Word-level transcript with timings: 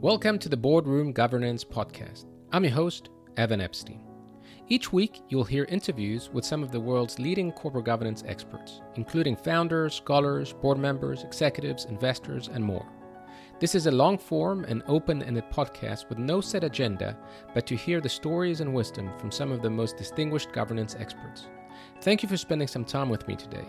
Welcome 0.00 0.38
to 0.38 0.48
the 0.48 0.56
Boardroom 0.56 1.10
Governance 1.10 1.64
Podcast. 1.64 2.26
I'm 2.52 2.62
your 2.62 2.72
host, 2.72 3.08
Evan 3.36 3.60
Epstein. 3.60 4.00
Each 4.68 4.92
week, 4.92 5.22
you'll 5.28 5.42
hear 5.42 5.64
interviews 5.64 6.30
with 6.32 6.44
some 6.44 6.62
of 6.62 6.70
the 6.70 6.78
world's 6.78 7.18
leading 7.18 7.50
corporate 7.50 7.86
governance 7.86 8.22
experts, 8.24 8.80
including 8.94 9.34
founders, 9.34 9.94
scholars, 9.94 10.52
board 10.52 10.78
members, 10.78 11.24
executives, 11.24 11.86
investors, 11.86 12.46
and 12.46 12.64
more. 12.64 12.86
This 13.58 13.74
is 13.74 13.88
a 13.88 13.90
long 13.90 14.18
form 14.18 14.64
and 14.66 14.84
open 14.86 15.20
ended 15.20 15.50
podcast 15.50 16.08
with 16.08 16.18
no 16.18 16.40
set 16.40 16.62
agenda, 16.62 17.18
but 17.52 17.66
to 17.66 17.74
hear 17.74 18.00
the 18.00 18.08
stories 18.08 18.60
and 18.60 18.72
wisdom 18.72 19.10
from 19.18 19.32
some 19.32 19.50
of 19.50 19.62
the 19.62 19.70
most 19.70 19.96
distinguished 19.96 20.52
governance 20.52 20.94
experts. 20.96 21.48
Thank 22.02 22.22
you 22.22 22.28
for 22.28 22.36
spending 22.36 22.68
some 22.68 22.84
time 22.84 23.08
with 23.08 23.26
me 23.26 23.34
today. 23.34 23.64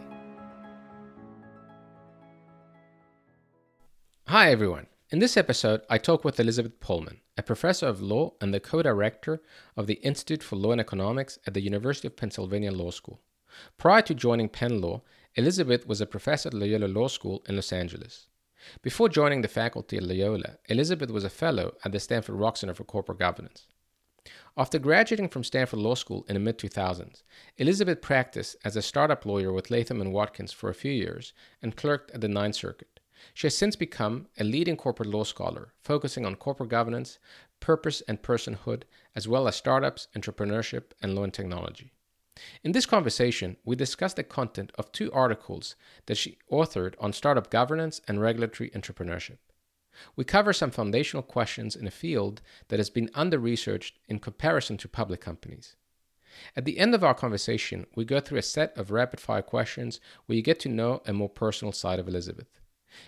Hi, 4.28 4.52
everyone. 4.52 4.86
In 5.12 5.18
this 5.18 5.38
episode, 5.38 5.82
I 5.90 5.98
talk 5.98 6.24
with 6.24 6.40
Elizabeth 6.40 6.80
Pollman, 6.80 7.22
a 7.36 7.42
professor 7.42 7.88
of 7.88 8.00
law 8.00 8.34
and 8.40 8.54
the 8.54 8.60
co 8.60 8.84
director 8.84 9.42
of 9.76 9.88
the 9.88 9.96
Institute 9.96 10.44
for 10.44 10.56
Law 10.56 10.72
and 10.72 10.80
Economics 10.80 11.40
at 11.48 11.56
the 11.56 11.62
University 11.62 12.08
of 12.08 12.16
Pennsylvania 12.16 12.72
Law 12.72 12.92
School. 12.92 13.20
Prior 13.80 14.04
to 14.04 14.14
joining 14.14 14.50
Penn 14.50 14.80
Law, 14.82 15.02
Elizabeth 15.34 15.88
was 15.88 16.00
a 16.00 16.06
professor 16.06 16.50
at 16.50 16.54
Loyola 16.54 16.86
Law 16.86 17.08
School 17.08 17.44
in 17.50 17.56
Los 17.56 17.74
Angeles. 17.74 18.28
Before 18.84 19.10
joining 19.10 19.42
the 19.42 19.48
faculty 19.48 19.98
at 19.98 20.04
Loyola, 20.04 20.60
Elizabeth 20.66 21.10
was 21.10 21.24
a 21.24 21.30
fellow 21.32 21.74
at 21.84 21.92
the 21.92 22.00
Stanford 22.00 22.36
Rock 22.36 22.58
Center 22.58 22.76
for 22.76 22.84
Corporate 22.84 23.18
Governance. 23.18 23.66
After 24.56 24.78
graduating 24.78 25.30
from 25.30 25.44
Stanford 25.44 25.80
Law 25.80 25.96
School 25.96 26.24
in 26.30 26.36
the 26.36 26.40
mid 26.40 26.60
2000s, 26.60 27.24
Elizabeth 27.58 28.00
practiced 28.00 28.58
as 28.64 28.76
a 28.76 28.84
startup 28.84 29.26
lawyer 29.26 29.52
with 29.52 29.72
Latham 29.72 30.02
and 30.02 30.14
Watkins 30.14 30.52
for 30.52 30.70
a 30.70 30.76
few 30.76 30.92
years 30.92 31.34
and 31.64 31.76
clerked 31.76 32.12
at 32.12 32.22
the 32.22 32.28
Ninth 32.28 32.58
Circuit. 32.58 32.99
She 33.34 33.48
has 33.48 33.58
since 33.58 33.76
become 33.76 34.28
a 34.38 34.44
leading 34.44 34.78
corporate 34.78 35.10
law 35.10 35.24
scholar, 35.24 35.74
focusing 35.82 36.26
on 36.26 36.36
corporate 36.36 36.70
governance, 36.70 37.20
purpose, 37.60 38.02
and 38.08 38.22
personhood, 38.22 38.84
as 39.16 39.28
well 39.28 39.48
as 39.48 39.56
startups, 39.56 40.08
entrepreneurship, 40.16 40.92
and 41.02 41.16
law 41.16 41.24
and 41.24 41.34
technology. 41.34 41.92
In 42.64 42.72
this 42.72 42.86
conversation, 42.86 43.58
we 43.66 43.76
discuss 43.76 44.14
the 44.14 44.24
content 44.24 44.72
of 44.78 44.92
two 44.92 45.12
articles 45.12 45.76
that 46.06 46.16
she 46.16 46.38
authored 46.52 46.96
on 47.00 47.12
startup 47.12 47.50
governance 47.50 48.00
and 48.08 48.22
regulatory 48.22 48.70
entrepreneurship. 48.70 49.38
We 50.16 50.24
cover 50.24 50.54
some 50.54 50.72
foundational 50.72 51.24
questions 51.24 51.76
in 51.76 51.86
a 51.86 51.92
field 51.92 52.42
that 52.70 52.80
has 52.80 52.90
been 52.90 53.10
under 53.14 53.38
researched 53.38 54.00
in 54.08 54.20
comparison 54.20 54.78
to 54.78 54.88
public 54.88 55.20
companies. 55.20 55.76
At 56.56 56.64
the 56.64 56.78
end 56.78 56.96
of 56.96 57.04
our 57.04 57.14
conversation, 57.14 57.88
we 57.96 58.06
go 58.06 58.20
through 58.20 58.38
a 58.38 58.44
set 58.44 58.78
of 58.78 58.92
rapid 58.92 59.20
fire 59.20 59.42
questions 59.42 60.00
where 60.26 60.36
you 60.36 60.42
get 60.42 60.60
to 60.62 60.70
know 60.70 61.02
a 61.06 61.12
more 61.12 61.28
personal 61.30 61.72
side 61.72 62.00
of 62.00 62.08
Elizabeth. 62.08 62.59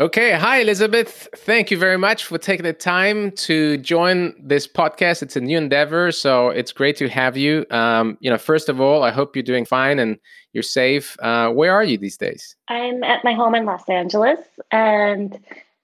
Okay. 0.00 0.30
Hi, 0.30 0.60
Elizabeth. 0.60 1.26
Thank 1.34 1.72
you 1.72 1.76
very 1.76 1.98
much 1.98 2.24
for 2.24 2.38
taking 2.38 2.62
the 2.62 2.72
time 2.72 3.32
to 3.32 3.78
join 3.78 4.32
this 4.40 4.68
podcast. 4.68 5.24
It's 5.24 5.34
a 5.34 5.40
new 5.40 5.58
endeavor, 5.58 6.12
so 6.12 6.50
it's 6.50 6.70
great 6.70 6.96
to 6.98 7.08
have 7.08 7.36
you. 7.36 7.66
Um, 7.72 8.16
you 8.20 8.30
know, 8.30 8.38
first 8.38 8.68
of 8.68 8.80
all, 8.80 9.02
I 9.02 9.10
hope 9.10 9.34
you're 9.34 9.42
doing 9.42 9.64
fine 9.64 9.98
and 9.98 10.16
you're 10.52 10.62
safe. 10.62 11.16
Uh, 11.20 11.50
where 11.50 11.74
are 11.74 11.82
you 11.82 11.98
these 11.98 12.16
days? 12.16 12.54
I'm 12.68 13.02
at 13.02 13.24
my 13.24 13.32
home 13.32 13.56
in 13.56 13.64
Los 13.64 13.88
Angeles, 13.88 14.38
and 14.70 15.36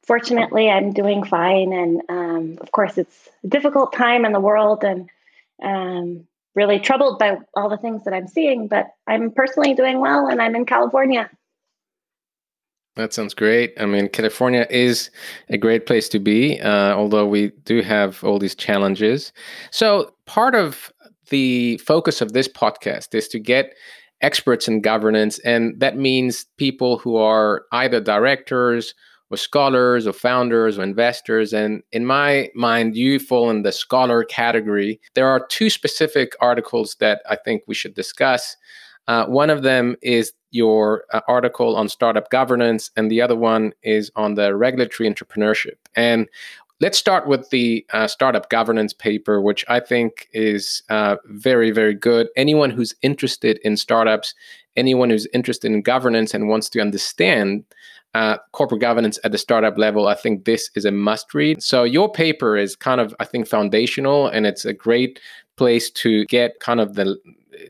fortunately, 0.06 0.70
I'm 0.70 0.92
doing 0.92 1.24
fine. 1.24 1.72
And 1.72 2.03
um, 2.08 2.58
of 2.60 2.70
course, 2.70 2.97
it's 2.97 3.28
a 3.42 3.48
difficult 3.48 3.92
time 3.92 4.24
in 4.24 4.30
the 4.30 4.38
world, 4.38 4.84
and 4.84 5.10
um, 5.60 6.24
really 6.54 6.78
troubled 6.78 7.19
by 7.19 7.38
all 7.56 7.69
the 7.69 7.78
things 7.78 8.04
that 8.04 8.14
I'm 8.14 8.28
seeing. 8.28 8.69
But 8.69 8.94
I'm 9.08 9.32
personally 9.32 9.74
doing 9.74 9.98
well, 9.98 10.28
and 10.28 10.41
I'm 10.41 10.54
in 10.54 10.66
California. 10.66 11.28
That 12.97 13.12
sounds 13.12 13.34
great. 13.34 13.75
I 13.78 13.87
mean, 13.87 14.09
California 14.09 14.66
is 14.71 15.10
a 15.49 15.59
great 15.59 15.87
place 15.87 16.09
to 16.10 16.21
be, 16.21 16.60
uh, 16.60 16.94
although 16.94 17.27
we 17.27 17.50
do 17.65 17.82
have 17.82 18.22
all 18.22 18.38
these 18.38 18.55
challenges. 18.55 19.32
So, 19.72 20.15
part 20.27 20.55
of 20.55 20.93
the 21.31 21.78
focus 21.78 22.21
of 22.21 22.33
this 22.33 22.47
podcast 22.47 23.15
is 23.15 23.27
to 23.28 23.41
get 23.41 23.75
experts 24.21 24.69
in 24.69 24.81
governance, 24.81 25.41
and 25.41 25.78
that 25.81 25.97
means 25.97 26.47
people 26.56 26.99
who 26.99 27.16
are 27.16 27.65
either 27.72 28.00
directors 28.00 28.94
or 29.31 29.37
scholars 29.37 30.06
or 30.06 30.12
founders 30.12 30.78
or 30.78 30.84
investors. 30.84 31.53
And 31.53 31.83
in 31.91 32.06
my 32.06 32.50
mind, 32.54 32.97
you 32.97 33.19
fall 33.19 33.50
in 33.50 33.62
the 33.62 33.72
scholar 33.72 34.22
category. 34.22 35.00
There 35.15 35.27
are 35.27 35.44
two 35.47 35.69
specific 35.69 36.34
articles 36.41 36.97
that 37.00 37.22
I 37.28 37.37
think 37.37 37.62
we 37.66 37.75
should 37.75 37.94
discuss. 37.94 38.56
Uh, 39.09 39.27
one 39.27 39.50
of 39.50 39.62
them 39.62 39.97
is 40.00 40.33
your 40.54 41.04
uh, 41.12 41.20
article 41.26 41.76
on 41.76 41.88
startup 41.88 42.31
governance, 42.31 42.91
and 42.97 43.10
the 43.10 43.20
other 43.20 43.37
one 43.37 43.72
is 43.82 44.10
on 44.15 44.34
the 44.34 44.54
regulatory 44.54 45.10
entrepreneurship. 45.10 45.76
And 45.97 46.28
let's 46.81 46.97
start 46.97 47.26
with 47.26 47.50
the 47.50 47.84
uh, 47.92 48.06
startup 48.06 48.48
governance 48.50 48.92
paper, 48.92 49.41
which 49.41 49.65
I 49.69 49.81
think 49.81 50.28
is 50.32 50.82
uh, 50.91 51.16
very, 51.26 51.70
very 51.70 51.94
good. 51.94 52.28
Anyone 52.37 52.70
who's 52.70 52.94
interested 53.03 53.59
in 53.65 53.76
startups, 53.76 54.34
anyone 54.76 55.10
who's 55.10 55.26
interested 55.32 55.72
in 55.72 55.82
governance 55.82 56.34
and 56.34 56.48
wants 56.48 56.69
to 56.71 56.81
understand 56.81 57.65
uh, 58.15 58.38
corporate 58.53 58.81
governance 58.81 59.19
at 59.25 59.32
the 59.32 59.38
startup 59.38 59.76
level, 59.76 60.06
I 60.06 60.15
think 60.15 60.44
this 60.44 60.71
is 60.76 60.84
a 60.84 60.92
must 60.92 61.34
read. 61.34 61.62
So, 61.62 61.82
your 61.82 62.12
paper 62.12 62.56
is 62.56 62.76
kind 62.76 63.00
of, 63.00 63.12
I 63.19 63.25
think, 63.25 63.48
foundational 63.48 64.28
and 64.28 64.47
it's 64.47 64.65
a 64.65 64.72
great 64.72 65.19
place 65.56 65.91
to 65.91 66.25
get 66.26 66.60
kind 66.60 66.81
of 66.81 66.94
the 66.94 67.16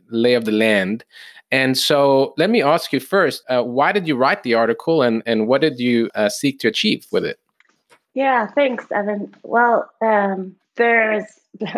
lay 0.09 0.35
of 0.35 0.45
the 0.45 0.51
land. 0.51 1.03
And 1.55 1.77
so 1.77 2.33
let 2.35 2.49
me 2.49 2.61
ask 2.61 2.91
you 2.91 2.99
first, 2.99 3.41
uh, 3.47 3.63
why 3.63 3.93
did 3.93 4.09
you 4.09 4.17
write 4.17 4.43
the 4.43 4.55
article 4.55 5.01
and, 5.01 5.23
and 5.25 5.47
what 5.47 5.61
did 5.61 5.79
you 5.79 6.09
uh, 6.13 6.27
seek 6.27 6.59
to 6.59 6.67
achieve 6.67 7.07
with 7.13 7.23
it? 7.23 7.39
Yeah, 8.13 8.47
thanks, 8.47 8.85
Evan. 8.91 9.33
Well, 9.41 9.89
um, 10.01 10.57
there's 10.75 11.23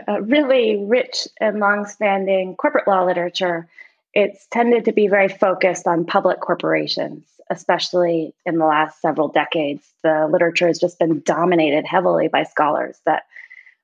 a 0.07 0.19
really 0.23 0.83
rich 0.83 1.27
and 1.39 1.59
longstanding 1.59 2.55
corporate 2.55 2.87
law 2.87 3.05
literature. 3.05 3.69
It's 4.15 4.47
tended 4.47 4.83
to 4.85 4.93
be 4.93 5.07
very 5.09 5.27
focused 5.27 5.85
on 5.85 6.05
public 6.05 6.39
corporations, 6.39 7.27
especially 7.51 8.33
in 8.47 8.57
the 8.57 8.65
last 8.65 8.99
several 8.99 9.27
decades. 9.27 9.87
The 10.01 10.27
literature 10.27 10.65
has 10.65 10.79
just 10.79 10.97
been 10.97 11.21
dominated 11.23 11.85
heavily 11.85 12.29
by 12.29 12.45
scholars 12.45 12.99
that 13.05 13.25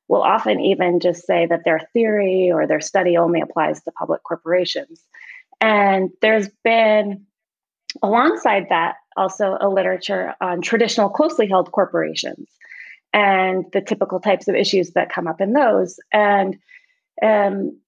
will 0.07 0.23
often 0.23 0.59
even 0.59 0.99
just 0.99 1.27
say 1.27 1.45
that 1.45 1.65
their 1.65 1.81
theory 1.93 2.51
or 2.51 2.65
their 2.65 2.81
study 2.81 3.15
only 3.15 3.41
applies 3.41 3.83
to 3.83 3.91
public 3.91 4.23
corporations. 4.23 4.99
And 5.63 6.09
there's 6.21 6.49
been, 6.65 7.25
alongside 8.01 8.65
that, 8.69 8.95
also 9.15 9.57
a 9.61 9.69
literature 9.69 10.33
on 10.41 10.61
traditional 10.61 11.09
closely 11.09 11.47
held 11.47 11.71
corporations 11.71 12.49
and 13.13 13.63
the 13.71 13.79
typical 13.79 14.19
types 14.19 14.49
of 14.49 14.55
issues 14.55 14.91
that 14.91 15.13
come 15.13 15.25
up 15.25 15.39
in 15.39 15.53
those. 15.53 16.01
And 16.11 16.57
um, 17.21 17.79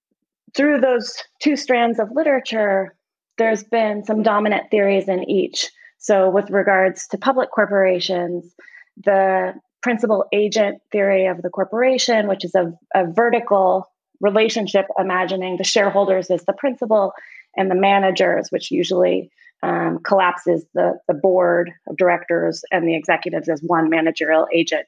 through 0.55 0.79
those 0.79 1.21
two 1.41 1.57
strands 1.57 1.99
of 1.99 2.11
literature, 2.11 2.95
there's 3.37 3.65
been 3.65 4.05
some 4.05 4.23
dominant 4.23 4.71
theories 4.71 5.09
in 5.09 5.29
each. 5.29 5.69
So, 5.97 6.29
with 6.29 6.49
regards 6.51 7.07
to 7.07 7.17
public 7.17 7.51
corporations, 7.51 8.55
the 9.03 9.53
principal 9.81 10.25
agent 10.31 10.81
theory 10.93 11.25
of 11.25 11.41
the 11.41 11.49
corporation, 11.49 12.29
which 12.29 12.45
is 12.45 12.55
a, 12.55 12.71
a 12.93 13.11
vertical 13.11 13.91
relationship, 14.21 14.85
imagining 14.97 15.57
the 15.57 15.65
shareholders 15.65 16.29
as 16.29 16.45
the 16.45 16.53
principal 16.53 17.11
and 17.57 17.69
the 17.69 17.75
managers, 17.75 18.49
which 18.49 18.71
usually 18.71 19.31
um, 19.63 19.99
collapses 20.03 20.65
the, 20.73 20.99
the 21.07 21.13
board 21.13 21.71
of 21.87 21.97
directors 21.97 22.63
and 22.71 22.87
the 22.87 22.95
executives 22.95 23.49
as 23.49 23.61
one 23.61 23.89
managerial 23.89 24.47
agent. 24.53 24.85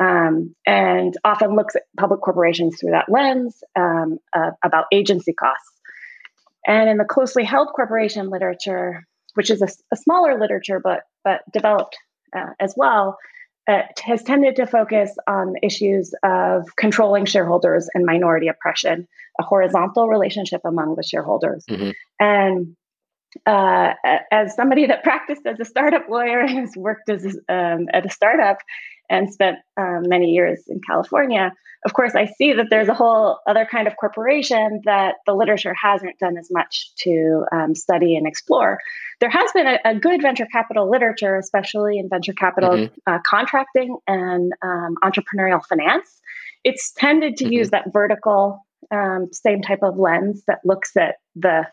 Um, 0.00 0.54
and 0.64 1.16
often 1.24 1.56
looks 1.56 1.74
at 1.74 1.82
public 1.96 2.20
corporations 2.20 2.78
through 2.78 2.92
that 2.92 3.10
lens 3.10 3.64
um, 3.76 4.18
uh, 4.32 4.52
about 4.64 4.84
agency 4.92 5.32
costs. 5.32 5.72
And 6.66 6.88
in 6.88 6.98
the 6.98 7.04
closely 7.04 7.42
held 7.42 7.68
corporation 7.74 8.30
literature, 8.30 9.04
which 9.34 9.50
is 9.50 9.60
a, 9.60 9.68
a 9.92 9.96
smaller 9.96 10.38
literature 10.38 10.80
but 10.82 11.02
but 11.24 11.40
developed 11.52 11.96
uh, 12.36 12.50
as 12.60 12.74
well, 12.76 13.18
uh, 13.68 13.82
has 14.02 14.22
tended 14.22 14.56
to 14.56 14.66
focus 14.66 15.14
on 15.26 15.54
issues 15.62 16.14
of 16.22 16.74
controlling 16.76 17.26
shareholders 17.26 17.88
and 17.92 18.06
minority 18.06 18.48
oppression, 18.48 19.06
a 19.38 19.42
horizontal 19.42 20.08
relationship 20.08 20.62
among 20.64 20.96
the 20.96 21.02
shareholders. 21.02 21.64
Mm-hmm. 21.68 21.90
And 22.18 22.76
uh, 23.44 23.92
as 24.32 24.54
somebody 24.54 24.86
that 24.86 25.02
practiced 25.02 25.42
as 25.44 25.60
a 25.60 25.64
startup 25.66 26.08
lawyer 26.08 26.40
and 26.40 26.50
has 26.60 26.72
worked 26.76 27.10
as 27.10 27.24
um, 27.48 27.88
at 27.92 28.06
a 28.06 28.10
startup 28.10 28.58
and 29.10 29.32
spent 29.32 29.58
um, 29.76 30.04
many 30.06 30.30
years 30.30 30.62
in 30.68 30.80
California, 30.86 31.52
of 31.84 31.92
course, 31.92 32.14
I 32.14 32.26
see 32.26 32.52
that 32.54 32.66
there's 32.70 32.88
a 32.88 32.94
whole 32.94 33.38
other 33.46 33.66
kind 33.70 33.86
of 33.86 33.96
corporation 33.96 34.80
that 34.84 35.16
the 35.26 35.32
literature 35.32 35.74
hasn't 35.80 36.18
done 36.18 36.36
as 36.36 36.48
much 36.50 36.90
to 37.02 37.44
um, 37.52 37.74
study 37.74 38.16
and 38.16 38.26
explore. 38.26 38.78
There 39.20 39.30
has 39.30 39.50
been 39.52 39.66
a, 39.66 39.78
a, 39.84 39.94
good 39.94 40.20
venture 40.20 40.46
capital 40.46 40.90
literature, 40.90 41.36
especially 41.36 41.98
in 41.98 42.08
venture 42.08 42.32
capital 42.32 42.70
mm-hmm. 42.70 42.94
uh, 43.06 43.18
contracting 43.24 43.96
and 44.08 44.52
um, 44.62 44.96
entrepreneurial 45.04 45.64
finance. 45.64 46.20
It's 46.64 46.92
tended 46.92 47.36
to 47.38 47.44
mm-hmm. 47.44 47.52
use 47.52 47.70
that 47.70 47.92
vertical, 47.92 48.66
um, 48.90 49.28
same 49.32 49.62
type 49.62 49.82
of 49.82 49.98
lens 49.98 50.42
that 50.48 50.58
looks 50.64 50.96
at 50.96 51.16
the 51.36 51.66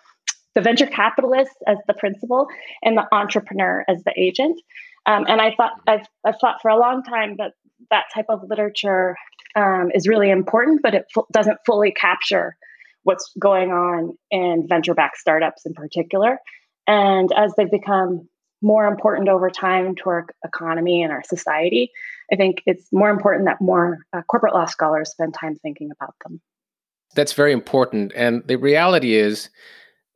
the 0.54 0.62
venture 0.62 0.88
capitalist 0.88 1.52
as 1.68 1.78
the 1.86 1.94
principal 1.94 2.48
and 2.82 2.98
the 2.98 3.06
entrepreneur 3.12 3.84
as 3.90 4.02
the 4.06 4.14
agent. 4.16 4.58
Um, 5.06 5.26
and 5.28 5.42
I 5.42 5.54
thought 5.56 5.74
I've, 5.86 6.08
I've 6.26 6.40
thought 6.40 6.62
for 6.62 6.70
a 6.70 6.80
long 6.80 7.04
time 7.04 7.36
that 7.40 7.52
that 7.92 8.06
type 8.14 8.28
of 8.30 8.42
literature 8.48 9.18
um, 9.56 9.92
is 9.94 10.08
really 10.08 10.30
important, 10.30 10.82
but 10.82 10.94
it 10.94 11.06
f- 11.16 11.26
doesn't 11.32 11.60
fully 11.66 11.92
capture 11.92 12.56
what's 13.04 13.32
going 13.40 13.72
on 13.72 14.18
in 14.32 14.66
venture-backed 14.68 15.18
startups 15.18 15.66
in 15.66 15.74
particular. 15.74 16.40
And 16.88 17.32
as 17.34 17.54
they've 17.56 17.70
become 17.70 18.28
more 18.62 18.88
important 18.88 19.30
over 19.30 19.50
time 19.50 19.96
to 19.96 20.10
our 20.10 20.26
economy 20.44 21.04
and 21.04 21.12
our 21.12 21.24
society, 21.24 21.92
I 22.32 22.36
think 22.36 22.64
it's 22.66 22.88
more 22.92 23.10
important 23.10 23.46
that 23.46 23.62
more 23.62 24.00
uh, 24.12 24.22
corporate 24.24 24.54
law 24.54 24.66
scholars 24.66 25.12
spend 25.12 25.36
time 25.40 25.56
thinking 25.56 25.92
about 25.92 26.16
them. 26.24 26.42
That's 27.14 27.34
very 27.34 27.54
important. 27.54 28.12
And 28.16 28.44
the 28.48 28.58
reality 28.58 29.14
is, 29.14 29.50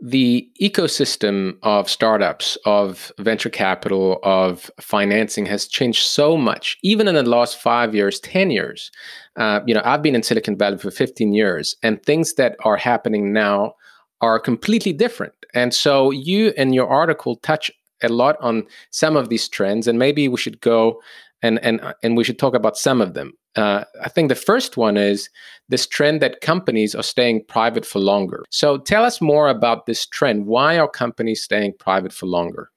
the 0.01 0.49
ecosystem 0.61 1.57
of 1.61 1.89
startups, 1.89 2.57
of 2.65 3.11
venture 3.19 3.49
capital, 3.49 4.19
of 4.23 4.71
financing 4.79 5.45
has 5.45 5.67
changed 5.67 6.05
so 6.05 6.37
much, 6.37 6.77
even 6.83 7.07
in 7.07 7.15
the 7.15 7.23
last 7.23 7.59
five 7.59 7.93
years, 7.93 8.19
10 8.21 8.49
years. 8.49 8.91
Uh, 9.35 9.59
you 9.65 9.73
know, 9.73 9.81
I've 9.83 10.01
been 10.01 10.15
in 10.15 10.23
Silicon 10.23 10.57
Valley 10.57 10.77
for 10.77 10.89
15 10.89 11.33
years, 11.33 11.75
and 11.83 12.01
things 12.03 12.35
that 12.35 12.55
are 12.63 12.77
happening 12.77 13.33
now 13.33 13.73
are 14.21 14.39
completely 14.39 14.93
different. 14.93 15.33
And 15.53 15.73
so 15.73 16.11
you 16.11 16.53
and 16.57 16.73
your 16.73 16.87
article 16.87 17.35
touch 17.37 17.71
a 18.01 18.09
lot 18.09 18.37
on 18.39 18.63
some 18.91 19.17
of 19.17 19.29
these 19.29 19.49
trends, 19.49 19.87
and 19.87 19.99
maybe 19.99 20.27
we 20.27 20.37
should 20.37 20.61
go 20.61 21.01
and 21.41 21.59
and 21.63 21.81
and 22.03 22.17
we 22.17 22.23
should 22.23 22.39
talk 22.39 22.53
about 22.53 22.77
some 22.77 23.01
of 23.01 23.13
them. 23.13 23.33
Uh, 23.55 23.83
I 24.03 24.09
think 24.09 24.29
the 24.29 24.35
first 24.35 24.77
one 24.77 24.97
is 24.97 25.29
this 25.69 25.87
trend 25.87 26.21
that 26.21 26.41
companies 26.41 26.93
are 26.95 27.03
staying 27.03 27.45
private 27.45 27.85
for 27.85 27.99
longer. 27.99 28.45
So 28.49 28.77
tell 28.77 29.03
us 29.03 29.21
more 29.21 29.49
about 29.49 29.85
this 29.85 30.05
trend. 30.05 30.45
Why 30.45 30.77
are 30.77 30.87
companies 30.87 31.43
staying 31.43 31.73
private 31.79 32.13
for 32.13 32.25
longer? 32.25 32.69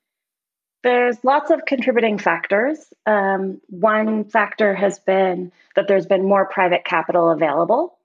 There's 0.83 1.23
lots 1.23 1.51
of 1.51 1.65
contributing 1.67 2.19
factors. 2.19 2.79
Um, 3.07 3.61
one 3.69 4.25
factor 4.25 4.75
has 4.75 4.99
been 4.99 5.53
that 5.77 5.87
there's 5.87 6.07
been 6.07 6.25
more 6.25 6.47
private 6.47 6.85
capital 6.85 7.31
available. 7.31 7.97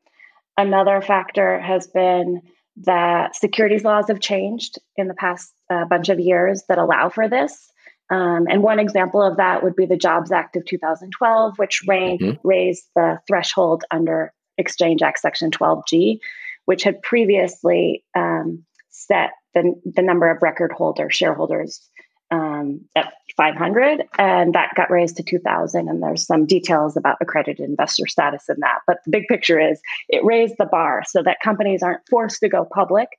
Another 0.57 1.01
factor 1.01 1.59
has 1.59 1.87
been 1.87 2.41
that 2.83 3.35
securities 3.35 3.83
laws 3.83 4.07
have 4.09 4.19
changed 4.19 4.77
in 4.95 5.07
the 5.07 5.15
past 5.15 5.51
uh, 5.69 5.85
bunch 5.85 6.09
of 6.09 6.19
years 6.19 6.63
that 6.69 6.77
allow 6.77 7.09
for 7.09 7.27
this. 7.27 7.71
Um, 8.09 8.47
and 8.49 8.63
one 8.63 8.79
example 8.79 9.21
of 9.21 9.37
that 9.37 9.63
would 9.63 9.75
be 9.75 9.85
the 9.85 9.97
Jobs 9.97 10.31
Act 10.31 10.55
of 10.55 10.65
2012, 10.65 11.57
which 11.57 11.81
mm-hmm. 11.87 12.47
raised 12.47 12.85
the 12.95 13.19
threshold 13.27 13.83
under 13.91 14.33
Exchange 14.57 15.01
Act 15.01 15.19
Section 15.19 15.51
12G, 15.51 16.19
which 16.65 16.83
had 16.83 17.01
previously 17.01 18.03
um, 18.15 18.63
set 18.89 19.31
the, 19.53 19.73
the 19.85 20.01
number 20.01 20.29
of 20.29 20.41
record 20.41 20.71
holder 20.71 21.09
shareholders 21.09 21.81
um, 22.31 22.81
at 22.95 23.13
500, 23.35 24.03
and 24.17 24.53
that 24.53 24.73
got 24.75 24.89
raised 24.89 25.17
to 25.17 25.23
2,000. 25.23 25.87
And 25.87 26.01
there's 26.01 26.25
some 26.25 26.45
details 26.45 26.97
about 26.97 27.17
accredited 27.21 27.67
investor 27.67 28.07
status 28.07 28.45
in 28.49 28.57
that. 28.59 28.79
But 28.87 28.97
the 29.05 29.11
big 29.11 29.27
picture 29.27 29.59
is 29.59 29.79
it 30.09 30.23
raised 30.23 30.55
the 30.57 30.65
bar 30.65 31.03
so 31.07 31.23
that 31.23 31.37
companies 31.43 31.83
aren't 31.83 32.07
forced 32.09 32.39
to 32.41 32.49
go 32.49 32.67
public 32.73 33.09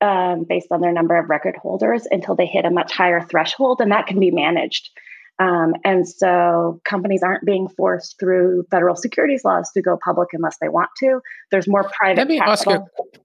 um, 0.00 0.44
based 0.48 0.68
on 0.70 0.80
their 0.80 0.92
number 0.92 1.16
of 1.16 1.28
record 1.28 1.56
holders 1.56 2.06
until 2.10 2.34
they 2.34 2.46
hit 2.46 2.64
a 2.64 2.70
much 2.70 2.92
higher 2.92 3.20
threshold, 3.20 3.80
and 3.80 3.90
that 3.92 4.06
can 4.06 4.20
be 4.20 4.30
managed. 4.30 4.90
Um, 5.38 5.74
and 5.84 6.08
so 6.08 6.80
companies 6.84 7.22
aren't 7.22 7.44
being 7.44 7.68
forced 7.68 8.18
through 8.18 8.64
federal 8.70 8.96
securities 8.96 9.44
laws 9.44 9.70
to 9.74 9.82
go 9.82 9.98
public 10.02 10.30
unless 10.32 10.56
they 10.60 10.68
want 10.68 10.88
to. 10.98 11.20
There's 11.50 11.68
more 11.68 11.90
private 11.98 12.18
let 12.18 12.28
me 12.28 12.38
capital. 12.38 12.72
Ask 12.72 13.14
you, 13.14 13.20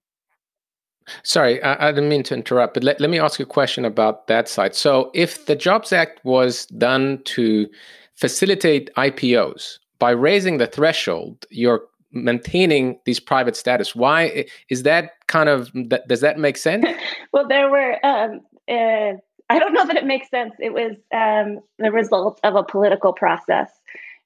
sorry, 1.22 1.62
I, 1.62 1.88
I, 1.88 1.92
didn't 1.92 2.10
mean 2.10 2.22
to 2.24 2.34
interrupt, 2.34 2.74
but 2.74 2.84
let, 2.84 3.00
let 3.00 3.08
me 3.08 3.18
ask 3.18 3.38
you 3.38 3.44
a 3.44 3.48
question 3.48 3.86
about 3.86 4.26
that 4.26 4.46
side. 4.46 4.74
So 4.74 5.10
if 5.14 5.46
the 5.46 5.56
Jobs 5.56 5.90
Act 5.90 6.22
was 6.22 6.66
done 6.66 7.22
to 7.24 7.66
facilitate 8.14 8.90
IPOs, 8.96 9.78
by 10.02 10.10
raising 10.10 10.58
the 10.58 10.66
threshold, 10.66 11.46
you're 11.48 11.84
maintaining 12.12 12.98
these 13.04 13.20
private 13.20 13.56
status. 13.56 13.94
Why 13.94 14.46
is 14.68 14.82
that 14.84 15.12
kind 15.26 15.48
of 15.48 15.70
does 16.08 16.20
that 16.20 16.38
make 16.38 16.56
sense? 16.56 16.86
well, 17.32 17.46
there 17.48 17.70
were. 17.70 18.04
Um, 18.04 18.40
uh, 18.70 19.14
I 19.50 19.58
don't 19.58 19.74
know 19.74 19.86
that 19.86 19.96
it 19.96 20.06
makes 20.06 20.30
sense. 20.30 20.54
It 20.58 20.72
was 20.72 20.92
um, 21.12 21.60
the 21.78 21.92
result 21.92 22.40
of 22.42 22.54
a 22.54 22.62
political 22.62 23.12
process, 23.12 23.70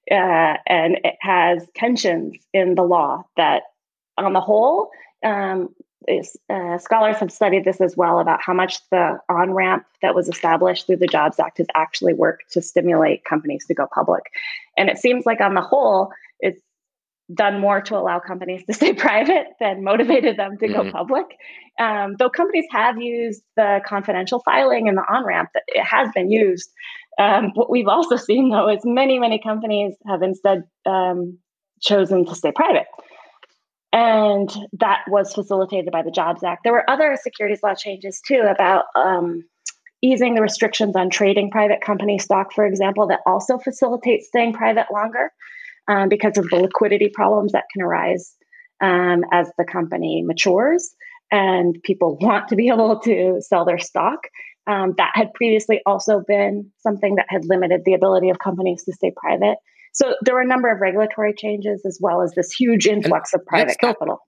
uh, 0.09 0.55
and 0.67 0.99
it 1.03 1.15
has 1.19 1.67
tensions 1.75 2.35
in 2.53 2.75
the 2.75 2.83
law 2.83 3.25
that, 3.35 3.63
on 4.17 4.31
the 4.31 4.39
whole, 4.39 4.89
um, 5.25 5.69
is, 6.07 6.37
uh, 6.49 6.77
scholars 6.77 7.17
have 7.17 7.31
studied 7.31 7.65
this 7.65 7.81
as 7.81 7.97
well 7.97 8.19
about 8.19 8.39
how 8.41 8.53
much 8.53 8.79
the 8.89 9.19
on 9.27 9.51
ramp 9.51 9.85
that 10.01 10.15
was 10.15 10.29
established 10.29 10.87
through 10.87 10.97
the 10.97 11.07
Jobs 11.07 11.39
Act 11.39 11.57
has 11.57 11.67
actually 11.75 12.13
worked 12.13 12.51
to 12.53 12.61
stimulate 12.61 13.25
companies 13.25 13.65
to 13.65 13.73
go 13.73 13.87
public. 13.93 14.23
And 14.77 14.89
it 14.89 14.97
seems 14.97 15.25
like, 15.25 15.41
on 15.41 15.55
the 15.55 15.61
whole, 15.61 16.11
done 17.33 17.59
more 17.59 17.81
to 17.81 17.97
allow 17.97 18.19
companies 18.19 18.63
to 18.65 18.73
stay 18.73 18.93
private 18.93 19.47
than 19.59 19.83
motivated 19.83 20.37
them 20.37 20.57
to 20.57 20.67
mm-hmm. 20.67 20.87
go 20.87 20.91
public. 20.91 21.25
Um, 21.79 22.15
though 22.17 22.29
companies 22.29 22.65
have 22.71 22.99
used 22.99 23.41
the 23.55 23.81
confidential 23.85 24.41
filing 24.43 24.87
and 24.87 24.97
the 24.97 25.03
on 25.03 25.25
ramp, 25.25 25.49
that 25.53 25.63
it 25.67 25.83
has 25.83 26.09
been 26.13 26.31
used. 26.31 26.69
Um, 27.19 27.51
what 27.53 27.69
we've 27.69 27.87
also 27.87 28.15
seen, 28.15 28.49
though, 28.49 28.69
is 28.69 28.81
many, 28.83 29.19
many 29.19 29.39
companies 29.39 29.95
have 30.07 30.21
instead 30.21 30.63
um, 30.85 31.37
chosen 31.81 32.25
to 32.25 32.35
stay 32.35 32.51
private. 32.51 32.87
And 33.93 34.49
that 34.73 35.03
was 35.07 35.33
facilitated 35.33 35.91
by 35.91 36.03
the 36.03 36.11
Jobs 36.11 36.43
Act. 36.43 36.63
There 36.63 36.73
were 36.73 36.89
other 36.89 37.17
securities 37.21 37.63
law 37.63 37.73
changes 37.73 38.21
too 38.27 38.41
about 38.47 38.83
um, 38.95 39.43
easing 40.01 40.35
the 40.35 40.41
restrictions 40.41 40.95
on 40.95 41.09
trading 41.09 41.49
private 41.49 41.81
company 41.81 42.19
stock, 42.19 42.51
for 42.53 42.65
example, 42.65 43.07
that 43.07 43.21
also 43.25 43.57
facilitates 43.57 44.27
staying 44.27 44.53
private 44.53 44.87
longer 44.91 45.31
um, 45.87 46.09
because 46.09 46.37
of 46.37 46.49
the 46.49 46.57
liquidity 46.57 47.09
problems 47.13 47.51
that 47.53 47.65
can 47.73 47.81
arise 47.81 48.35
um, 48.81 49.23
as 49.31 49.49
the 49.57 49.65
company 49.65 50.23
matures 50.25 50.93
and 51.31 51.77
people 51.83 52.17
want 52.21 52.49
to 52.49 52.55
be 52.55 52.69
able 52.69 52.99
to 53.01 53.41
sell 53.41 53.65
their 53.65 53.79
stock. 53.79 54.19
Um, 54.67 54.95
that 54.97 55.11
had 55.13 55.33
previously 55.33 55.79
also 55.85 56.21
been 56.27 56.71
something 56.79 57.15
that 57.15 57.27
had 57.29 57.45
limited 57.45 57.83
the 57.85 57.93
ability 57.93 58.29
of 58.29 58.37
companies 58.37 58.83
to 58.83 58.91
stay 58.91 59.13
private. 59.15 59.57
So 59.93 60.15
there 60.23 60.35
were 60.35 60.41
a 60.41 60.47
number 60.47 60.69
of 60.69 60.81
regulatory 60.81 61.33
changes 61.33 61.83
as 61.85 61.97
well 62.01 62.21
as 62.21 62.33
this 62.35 62.51
huge 62.51 62.85
influx 62.85 63.31
and 63.33 63.41
of 63.41 63.47
private 63.47 63.77
capital. 63.79 64.19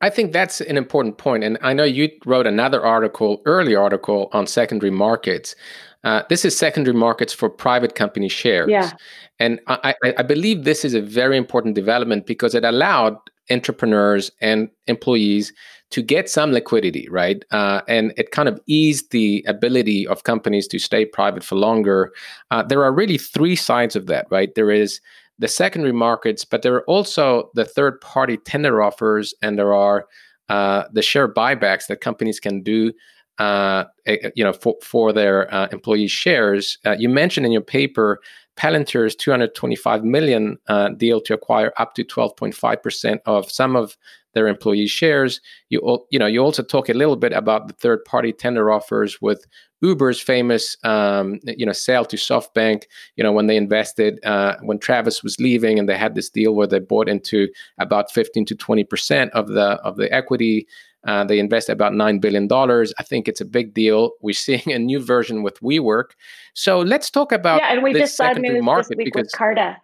I 0.00 0.10
think 0.10 0.32
that's 0.32 0.60
an 0.60 0.76
important 0.76 1.18
point. 1.18 1.44
And 1.44 1.58
I 1.62 1.74
know 1.74 1.84
you 1.84 2.10
wrote 2.26 2.46
another 2.46 2.84
article, 2.84 3.40
early 3.44 3.76
article 3.76 4.28
on 4.32 4.46
secondary 4.46 4.90
markets. 4.90 5.54
Uh, 6.04 6.22
this 6.28 6.44
is 6.44 6.56
secondary 6.56 6.96
markets 6.96 7.32
for 7.32 7.48
private 7.48 7.94
company 7.94 8.28
shares. 8.28 8.68
Yeah. 8.68 8.90
And 9.38 9.60
I, 9.68 9.94
I, 10.02 10.22
believe 10.22 10.64
this 10.64 10.84
is 10.84 10.94
a 10.94 11.00
very 11.00 11.36
important 11.36 11.74
development 11.74 12.26
because 12.26 12.54
it 12.54 12.64
allowed 12.64 13.16
entrepreneurs 13.50 14.30
and 14.40 14.68
employees 14.86 15.52
to 15.90 16.02
get 16.02 16.28
some 16.28 16.52
liquidity, 16.52 17.06
right? 17.10 17.44
Uh, 17.50 17.82
and 17.86 18.12
it 18.16 18.30
kind 18.30 18.48
of 18.48 18.58
eased 18.66 19.10
the 19.10 19.44
ability 19.46 20.06
of 20.06 20.24
companies 20.24 20.66
to 20.68 20.78
stay 20.78 21.04
private 21.04 21.44
for 21.44 21.56
longer. 21.56 22.12
Uh, 22.50 22.62
there 22.62 22.82
are 22.82 22.92
really 22.92 23.18
three 23.18 23.54
sides 23.54 23.94
of 23.94 24.06
that, 24.06 24.26
right? 24.30 24.54
There 24.54 24.70
is 24.70 25.00
the 25.38 25.48
secondary 25.48 25.92
markets, 25.92 26.44
but 26.44 26.62
there 26.62 26.74
are 26.74 26.84
also 26.84 27.50
the 27.54 27.64
third 27.64 28.00
party 28.00 28.38
tender 28.38 28.82
offers, 28.82 29.34
and 29.42 29.58
there 29.58 29.74
are 29.74 30.06
uh, 30.48 30.84
the 30.92 31.02
share 31.02 31.32
buybacks 31.32 31.86
that 31.88 32.00
companies 32.00 32.40
can 32.40 32.62
do. 32.62 32.92
Uh, 33.38 33.84
eh, 34.06 34.30
you 34.36 34.44
know, 34.44 34.52
for 34.52 34.76
for 34.82 35.12
their 35.12 35.52
uh, 35.52 35.66
employee 35.72 36.06
shares. 36.06 36.78
Uh, 36.84 36.94
you 36.98 37.08
mentioned 37.08 37.46
in 37.46 37.52
your 37.52 37.62
paper 37.62 38.20
Palantir's 38.56 39.16
225 39.16 40.04
million 40.04 40.58
uh, 40.68 40.90
deal 40.90 41.20
to 41.22 41.34
acquire 41.34 41.72
up 41.78 41.94
to 41.94 42.04
12.5 42.04 42.82
percent 42.82 43.22
of 43.24 43.50
some 43.50 43.74
of 43.74 43.96
their 44.34 44.48
employee 44.48 44.86
shares. 44.86 45.40
You 45.70 46.06
you 46.10 46.18
know 46.18 46.26
you 46.26 46.40
also 46.40 46.62
talk 46.62 46.88
a 46.88 46.94
little 46.94 47.16
bit 47.16 47.32
about 47.32 47.68
the 47.68 47.74
third 47.74 48.04
party 48.04 48.32
tender 48.32 48.70
offers 48.70 49.20
with 49.20 49.44
Uber's 49.80 50.20
famous 50.20 50.76
um, 50.84 51.40
you 51.44 51.66
know 51.66 51.72
sale 51.72 52.04
to 52.06 52.16
SoftBank. 52.16 52.84
You 53.16 53.24
know 53.24 53.32
when 53.32 53.46
they 53.46 53.56
invested 53.56 54.18
uh, 54.24 54.56
when 54.62 54.78
Travis 54.78 55.22
was 55.22 55.40
leaving 55.40 55.78
and 55.78 55.88
they 55.88 55.96
had 55.96 56.14
this 56.14 56.30
deal 56.30 56.54
where 56.54 56.66
they 56.66 56.78
bought 56.78 57.08
into 57.08 57.48
about 57.78 58.12
15 58.12 58.44
to 58.46 58.54
20 58.54 58.84
percent 58.84 59.32
of 59.32 59.48
the 59.48 59.80
of 59.82 59.96
the 59.96 60.12
equity. 60.12 60.66
Uh, 61.06 61.24
they 61.24 61.38
invest 61.38 61.68
about 61.68 61.92
$9 61.92 62.20
billion. 62.20 62.48
I 62.52 63.02
think 63.02 63.28
it's 63.28 63.40
a 63.40 63.44
big 63.44 63.74
deal. 63.74 64.12
We're 64.20 64.34
seeing 64.34 64.72
a 64.72 64.78
new 64.78 65.00
version 65.00 65.42
with 65.42 65.60
WeWork. 65.60 66.10
So 66.54 66.80
let's 66.80 67.10
talk 67.10 67.32
about 67.32 67.60
yeah, 67.60 67.72
and 67.72 67.82
we 67.82 67.92
just 67.92 68.16
saw 68.16 68.32
news 68.32 68.62
market 68.62 68.88
this 68.90 68.96
week 68.96 69.04
because, 69.06 69.24
with 69.24 69.32
Carta. 69.32 69.76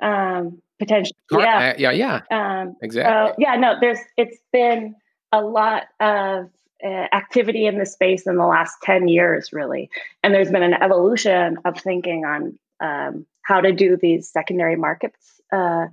Um, 0.00 0.62
potentially. 0.78 1.16
Yeah, 1.30 1.72
uh, 1.72 1.74
yeah, 1.78 1.90
yeah. 1.90 2.20
Um, 2.30 2.76
exactly. 2.82 3.12
Uh, 3.12 3.34
yeah, 3.38 3.56
no, 3.56 3.74
there's 3.80 3.98
it's 4.16 4.38
been 4.52 4.94
a 5.30 5.40
lot 5.40 5.84
of 6.00 6.50
uh, 6.84 7.06
activity 7.12 7.66
in 7.66 7.78
the 7.78 7.86
space 7.86 8.26
in 8.26 8.36
the 8.36 8.46
last 8.46 8.76
10 8.82 9.08
years, 9.08 9.52
really. 9.52 9.90
And 10.22 10.34
there's 10.34 10.50
been 10.50 10.62
an 10.62 10.74
evolution 10.74 11.58
of 11.64 11.78
thinking 11.78 12.24
on 12.24 12.58
um, 12.80 13.26
how 13.42 13.60
to 13.60 13.72
do 13.72 13.96
these 14.00 14.28
secondary 14.28 14.76
markets. 14.76 15.40
Uh, 15.52 15.86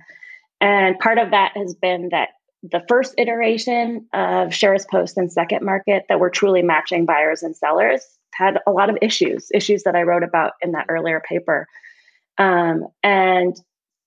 and 0.60 0.98
part 0.98 1.18
of 1.18 1.30
that 1.30 1.52
has 1.56 1.74
been 1.74 2.08
that 2.10 2.30
the 2.62 2.84
first 2.88 3.14
iteration 3.16 4.06
of 4.12 4.48
SharesPost 4.48 5.16
and 5.16 5.30
SecondMarket 5.30 6.02
that 6.08 6.20
were 6.20 6.30
truly 6.30 6.62
matching 6.62 7.06
buyers 7.06 7.42
and 7.42 7.56
sellers 7.56 8.04
had 8.34 8.58
a 8.66 8.70
lot 8.70 8.90
of 8.90 8.98
issues, 9.02 9.48
issues 9.52 9.84
that 9.84 9.96
I 9.96 10.02
wrote 10.02 10.22
about 10.22 10.52
in 10.60 10.72
that 10.72 10.86
earlier 10.88 11.20
paper. 11.20 11.66
Um, 12.38 12.86
and 13.02 13.56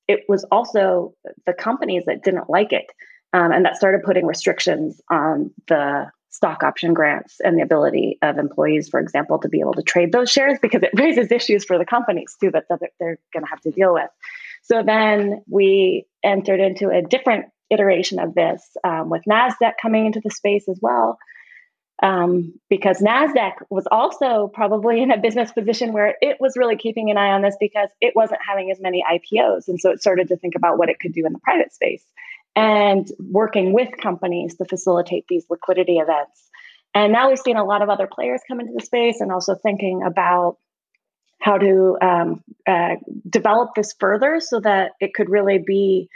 it 0.07 0.21
was 0.27 0.43
also 0.45 1.13
the 1.45 1.53
companies 1.53 2.03
that 2.05 2.23
didn't 2.23 2.49
like 2.49 2.73
it 2.73 2.91
um, 3.33 3.51
and 3.51 3.65
that 3.65 3.77
started 3.77 4.03
putting 4.03 4.25
restrictions 4.25 5.01
on 5.09 5.51
the 5.67 6.11
stock 6.29 6.63
option 6.63 6.93
grants 6.93 7.39
and 7.43 7.57
the 7.57 7.61
ability 7.61 8.17
of 8.21 8.37
employees, 8.37 8.89
for 8.89 8.99
example, 8.99 9.37
to 9.39 9.49
be 9.49 9.59
able 9.59 9.73
to 9.73 9.83
trade 9.83 10.11
those 10.11 10.31
shares 10.31 10.57
because 10.61 10.81
it 10.81 10.89
raises 10.99 11.31
issues 11.31 11.63
for 11.63 11.77
the 11.77 11.85
companies 11.85 12.35
too 12.39 12.51
that, 12.51 12.65
that 12.69 12.79
they're 12.99 13.19
going 13.33 13.43
to 13.43 13.49
have 13.49 13.61
to 13.61 13.71
deal 13.71 13.93
with. 13.93 14.09
So 14.63 14.81
then 14.81 15.43
we 15.49 16.05
entered 16.23 16.59
into 16.59 16.89
a 16.89 17.01
different 17.01 17.45
iteration 17.73 18.19
of 18.19 18.33
this 18.33 18.61
um, 18.83 19.09
with 19.09 19.23
NASDAQ 19.29 19.73
coming 19.81 20.05
into 20.05 20.21
the 20.23 20.29
space 20.29 20.67
as 20.69 20.79
well. 20.81 21.17
Um, 22.01 22.59
because 22.69 22.99
NASDAQ 22.99 23.53
was 23.69 23.87
also 23.89 24.51
probably 24.53 25.01
in 25.01 25.11
a 25.11 25.17
business 25.17 25.51
position 25.51 25.93
where 25.93 26.15
it 26.21 26.37
was 26.39 26.57
really 26.57 26.75
keeping 26.75 27.09
an 27.11 27.17
eye 27.17 27.31
on 27.31 27.41
this 27.41 27.55
because 27.59 27.89
it 28.01 28.13
wasn't 28.15 28.41
having 28.45 28.71
as 28.71 28.79
many 28.81 29.03
IPOs. 29.09 29.67
And 29.67 29.79
so 29.79 29.91
it 29.91 30.01
started 30.01 30.27
to 30.29 30.37
think 30.37 30.55
about 30.55 30.77
what 30.77 30.89
it 30.89 30.99
could 30.99 31.13
do 31.13 31.25
in 31.25 31.33
the 31.33 31.39
private 31.39 31.73
space 31.73 32.03
and 32.55 33.07
working 33.19 33.73
with 33.73 33.89
companies 34.01 34.55
to 34.55 34.65
facilitate 34.65 35.25
these 35.27 35.45
liquidity 35.49 35.97
events. 35.97 36.49
And 36.93 37.11
now 37.11 37.29
we've 37.29 37.39
seen 37.39 37.57
a 37.57 37.63
lot 37.63 37.81
of 37.81 37.89
other 37.89 38.07
players 38.07 38.41
come 38.47 38.59
into 38.59 38.73
the 38.75 38.85
space 38.85 39.19
and 39.19 39.31
also 39.31 39.55
thinking 39.55 40.03
about 40.03 40.57
how 41.39 41.57
to 41.57 41.97
um, 42.01 42.43
uh, 42.67 42.95
develop 43.29 43.71
this 43.75 43.93
further 43.99 44.39
so 44.39 44.59
that 44.61 44.91
it 44.99 45.13
could 45.13 45.29
really 45.29 45.57
be 45.57 46.09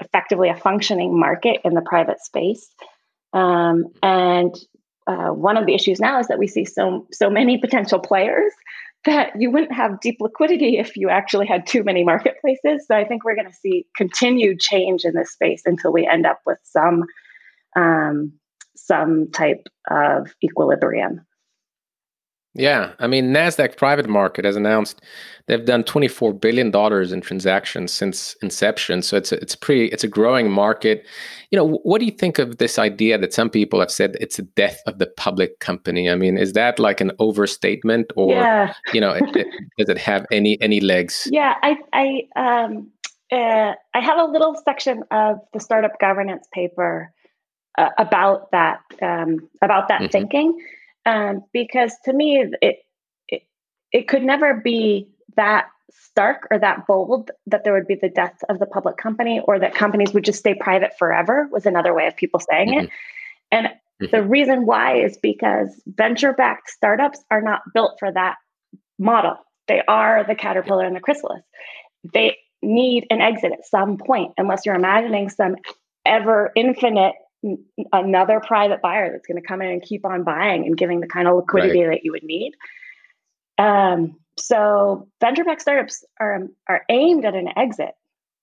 effectively 0.00 0.48
a 0.48 0.56
functioning 0.56 1.18
market 1.18 1.60
in 1.64 1.74
the 1.74 1.82
private 1.82 2.20
space. 2.20 2.68
Um, 3.32 3.84
and 4.02 4.54
uh, 5.06 5.28
one 5.28 5.56
of 5.56 5.66
the 5.66 5.74
issues 5.74 6.00
now 6.00 6.18
is 6.18 6.28
that 6.28 6.38
we 6.38 6.46
see 6.46 6.64
so 6.64 7.06
so 7.12 7.30
many 7.30 7.58
potential 7.58 7.98
players 7.98 8.52
that 9.04 9.32
you 9.38 9.50
wouldn't 9.50 9.72
have 9.72 10.00
deep 10.00 10.16
liquidity 10.20 10.76
if 10.78 10.96
you 10.96 11.08
actually 11.08 11.46
had 11.46 11.66
too 11.66 11.82
many 11.82 12.04
marketplaces. 12.04 12.86
So 12.86 12.94
I 12.94 13.04
think 13.04 13.24
we're 13.24 13.34
going 13.34 13.48
to 13.48 13.54
see 13.54 13.86
continued 13.96 14.60
change 14.60 15.04
in 15.04 15.14
this 15.14 15.32
space 15.32 15.62
until 15.64 15.92
we 15.92 16.06
end 16.06 16.26
up 16.26 16.40
with 16.44 16.58
some 16.64 17.04
um, 17.76 18.32
some 18.76 19.30
type 19.30 19.66
of 19.90 20.34
equilibrium. 20.42 21.20
Yeah, 22.54 22.92
I 22.98 23.06
mean 23.06 23.32
Nasdaq 23.32 23.76
Private 23.76 24.08
Market 24.08 24.44
has 24.44 24.56
announced 24.56 25.00
they've 25.46 25.64
done 25.64 25.84
24 25.84 26.34
billion 26.34 26.72
dollars 26.72 27.12
in 27.12 27.20
transactions 27.20 27.92
since 27.92 28.34
inception. 28.42 29.02
So 29.02 29.16
it's 29.16 29.30
a, 29.30 29.40
it's 29.40 29.54
pretty 29.54 29.86
it's 29.86 30.02
a 30.02 30.08
growing 30.08 30.50
market. 30.50 31.06
You 31.52 31.56
know, 31.58 31.78
what 31.84 32.00
do 32.00 32.06
you 32.06 32.10
think 32.10 32.40
of 32.40 32.58
this 32.58 32.76
idea 32.76 33.18
that 33.18 33.32
some 33.32 33.50
people 33.50 33.78
have 33.78 33.90
said 33.92 34.16
it's 34.20 34.40
a 34.40 34.42
death 34.42 34.80
of 34.86 34.98
the 34.98 35.06
public 35.06 35.60
company? 35.60 36.10
I 36.10 36.16
mean, 36.16 36.36
is 36.36 36.54
that 36.54 36.80
like 36.80 37.00
an 37.00 37.12
overstatement, 37.20 38.12
or 38.16 38.34
yeah. 38.34 38.74
you 38.92 39.00
know, 39.00 39.12
it, 39.12 39.36
it, 39.36 39.46
does 39.78 39.88
it 39.88 39.98
have 39.98 40.26
any 40.32 40.60
any 40.60 40.80
legs? 40.80 41.28
Yeah, 41.30 41.54
I 41.62 41.76
I 41.92 42.64
um 42.64 42.90
uh, 43.30 43.74
I 43.94 44.00
have 44.00 44.18
a 44.18 44.24
little 44.24 44.56
section 44.64 45.04
of 45.12 45.38
the 45.52 45.60
startup 45.60 46.00
governance 46.00 46.48
paper 46.52 47.12
uh, 47.78 47.90
about 47.96 48.50
that 48.50 48.80
um, 49.00 49.48
about 49.62 49.86
that 49.86 50.00
mm-hmm. 50.00 50.10
thinking 50.10 50.58
um, 51.10 51.44
because 51.52 51.92
to 52.04 52.12
me 52.12 52.44
it, 52.60 52.78
it 53.28 53.42
it 53.92 54.08
could 54.08 54.22
never 54.22 54.54
be 54.54 55.08
that 55.36 55.66
stark 55.90 56.46
or 56.50 56.58
that 56.58 56.86
bold 56.86 57.30
that 57.46 57.64
there 57.64 57.72
would 57.72 57.86
be 57.86 57.96
the 57.96 58.08
death 58.08 58.38
of 58.48 58.58
the 58.58 58.66
public 58.66 58.96
company 58.96 59.40
or 59.46 59.58
that 59.58 59.74
companies 59.74 60.12
would 60.14 60.24
just 60.24 60.38
stay 60.38 60.54
private 60.54 60.92
forever 60.98 61.48
was 61.50 61.66
another 61.66 61.92
way 61.92 62.06
of 62.06 62.16
people 62.16 62.40
saying 62.40 62.68
mm-hmm. 62.68 62.84
it 62.84 62.90
and 63.50 63.66
mm-hmm. 63.66 64.06
the 64.12 64.22
reason 64.22 64.66
why 64.66 64.98
is 64.98 65.18
because 65.18 65.68
venture 65.86 66.32
backed 66.32 66.70
startups 66.70 67.20
are 67.30 67.42
not 67.42 67.62
built 67.74 67.96
for 67.98 68.12
that 68.12 68.36
model 68.98 69.36
they 69.66 69.82
are 69.88 70.24
the 70.26 70.34
caterpillar 70.34 70.84
and 70.84 70.94
the 70.94 71.00
chrysalis 71.00 71.42
they 72.14 72.36
need 72.62 73.06
an 73.10 73.20
exit 73.20 73.52
at 73.52 73.66
some 73.66 73.96
point 73.96 74.32
unless 74.38 74.64
you're 74.64 74.74
imagining 74.74 75.28
some 75.28 75.56
ever 76.06 76.52
infinite 76.54 77.14
another 77.92 78.40
private 78.40 78.82
buyer 78.82 79.10
that's 79.10 79.26
going 79.26 79.40
to 79.40 79.46
come 79.46 79.62
in 79.62 79.70
and 79.70 79.82
keep 79.82 80.04
on 80.04 80.24
buying 80.24 80.66
and 80.66 80.76
giving 80.76 81.00
the 81.00 81.06
kind 81.06 81.26
of 81.26 81.36
liquidity 81.36 81.82
right. 81.82 81.96
that 81.96 82.04
you 82.04 82.12
would 82.12 82.22
need. 82.22 82.52
Um, 83.58 84.16
so 84.38 85.08
venture 85.20 85.44
backed 85.44 85.62
startups 85.62 86.04
are 86.18 86.48
are 86.68 86.82
aimed 86.88 87.24
at 87.24 87.34
an 87.34 87.48
exit, 87.56 87.92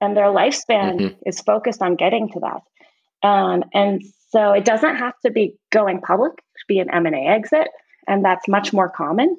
and 0.01 0.15
their 0.15 0.25
lifespan 0.25 0.99
mm-hmm. 0.99 1.19
is 1.25 1.41
focused 1.41 1.81
on 1.81 1.95
getting 1.95 2.29
to 2.29 2.39
that. 2.41 3.27
Um, 3.27 3.63
and 3.73 4.03
so 4.29 4.51
it 4.51 4.65
doesn't 4.65 4.97
have 4.97 5.13
to 5.25 5.31
be 5.31 5.55
going 5.71 6.01
public 6.01 6.35
to 6.35 6.63
be 6.67 6.79
an 6.79 6.91
M 6.91 7.05
and 7.05 7.15
A 7.15 7.19
exit, 7.19 7.67
and 8.07 8.23
that's 8.23 8.47
much 8.47 8.73
more 8.73 8.89
common. 8.89 9.37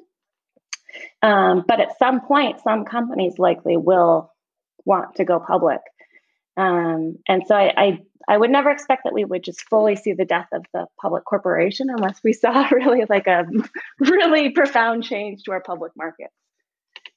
Um, 1.21 1.63
but 1.67 1.79
at 1.79 1.97
some 1.97 2.21
point, 2.21 2.59
some 2.63 2.83
companies 2.83 3.37
likely 3.37 3.77
will 3.77 4.33
want 4.85 5.15
to 5.15 5.25
go 5.25 5.39
public. 5.39 5.79
Um, 6.59 7.17
and 7.25 7.43
so 7.47 7.55
I, 7.55 7.73
I, 7.77 7.99
I 8.27 8.37
would 8.37 8.49
never 8.49 8.69
expect 8.69 9.05
that 9.05 9.13
we 9.13 9.23
would 9.23 9.43
just 9.45 9.61
fully 9.69 9.95
see 9.95 10.11
the 10.11 10.25
death 10.25 10.49
of 10.51 10.65
the 10.73 10.87
public 11.01 11.23
corporation 11.23 11.87
unless 11.89 12.19
we 12.21 12.33
saw 12.33 12.67
really 12.71 13.05
like 13.09 13.27
a 13.27 13.45
really 13.99 14.49
profound 14.49 15.05
change 15.05 15.43
to 15.43 15.51
our 15.51 15.61
public 15.61 15.93
markets. 15.95 16.33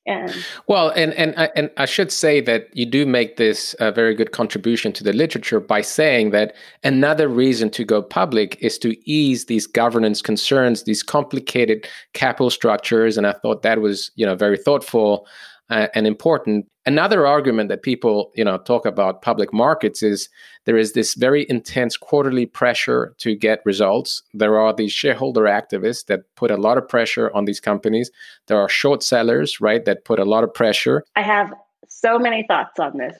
And 0.06 0.34
well, 0.66 0.88
and 0.90 1.12
and 1.14 1.34
I, 1.36 1.50
and 1.54 1.70
I 1.76 1.86
should 1.86 2.10
say 2.10 2.40
that 2.40 2.76
you 2.76 2.84
do 2.86 3.06
make 3.06 3.36
this 3.36 3.74
a 3.78 3.92
very 3.92 4.14
good 4.14 4.32
contribution 4.32 4.92
to 4.94 5.04
the 5.04 5.12
literature 5.12 5.60
by 5.60 5.80
saying 5.80 6.30
that 6.30 6.54
another 6.82 7.28
reason 7.28 7.70
to 7.70 7.84
go 7.84 8.02
public 8.02 8.56
is 8.60 8.78
to 8.78 8.96
ease 9.08 9.46
these 9.46 9.66
governance 9.66 10.20
concerns, 10.20 10.84
these 10.84 11.04
complicated 11.04 11.88
capital 12.14 12.50
structures, 12.50 13.16
and 13.16 13.28
I 13.28 13.32
thought 13.32 13.62
that 13.62 13.80
was 13.80 14.10
you 14.16 14.26
know 14.26 14.34
very 14.34 14.58
thoughtful 14.58 15.26
uh, 15.72 15.88
and 15.94 16.06
important. 16.06 16.66
Another 16.84 17.26
argument 17.26 17.70
that 17.70 17.82
people, 17.82 18.30
you 18.34 18.44
know, 18.44 18.58
talk 18.58 18.84
about 18.84 19.22
public 19.22 19.52
markets 19.52 20.02
is 20.02 20.28
there 20.66 20.76
is 20.76 20.92
this 20.92 21.14
very 21.14 21.46
intense 21.48 21.96
quarterly 21.96 22.44
pressure 22.44 23.14
to 23.18 23.34
get 23.34 23.62
results. 23.64 24.22
There 24.34 24.58
are 24.58 24.74
these 24.74 24.92
shareholder 24.92 25.44
activists 25.44 26.04
that 26.06 26.20
put 26.36 26.50
a 26.50 26.56
lot 26.56 26.76
of 26.76 26.86
pressure 26.88 27.34
on 27.34 27.46
these 27.46 27.60
companies. 27.60 28.10
There 28.48 28.58
are 28.58 28.68
short 28.68 29.02
sellers, 29.02 29.60
right, 29.60 29.84
that 29.86 30.04
put 30.04 30.18
a 30.18 30.24
lot 30.24 30.44
of 30.44 30.52
pressure. 30.52 31.04
I 31.16 31.22
have 31.22 31.54
so 31.88 32.18
many 32.18 32.44
thoughts 32.46 32.78
on 32.78 32.98
this. 32.98 33.16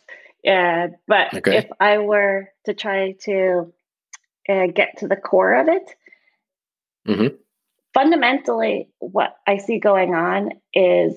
Uh, 0.47 0.89
but 1.09 1.33
okay. 1.33 1.59
if 1.59 1.67
I 1.81 1.99
were 1.99 2.49
to 2.67 2.75
try 2.75 3.13
to 3.25 3.73
uh, 4.49 4.67
get 4.67 4.99
to 4.99 5.09
the 5.09 5.17
core 5.17 5.55
of 5.55 5.69
it, 5.69 5.95
mm-hmm. 7.09 7.35
fundamentally, 7.95 8.91
what 8.99 9.37
I 9.47 9.57
see 9.57 9.79
going 9.79 10.15
on 10.15 10.51
is 10.75 11.17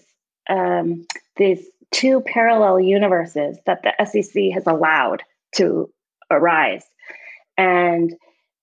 um, 0.49 1.05
these 1.37 1.65
two 1.91 2.21
parallel 2.21 2.79
universes 2.79 3.57
that 3.65 3.83
the 3.83 4.05
SEC 4.05 4.53
has 4.53 4.65
allowed 4.67 5.23
to 5.55 5.91
arise. 6.29 6.83
And 7.57 8.15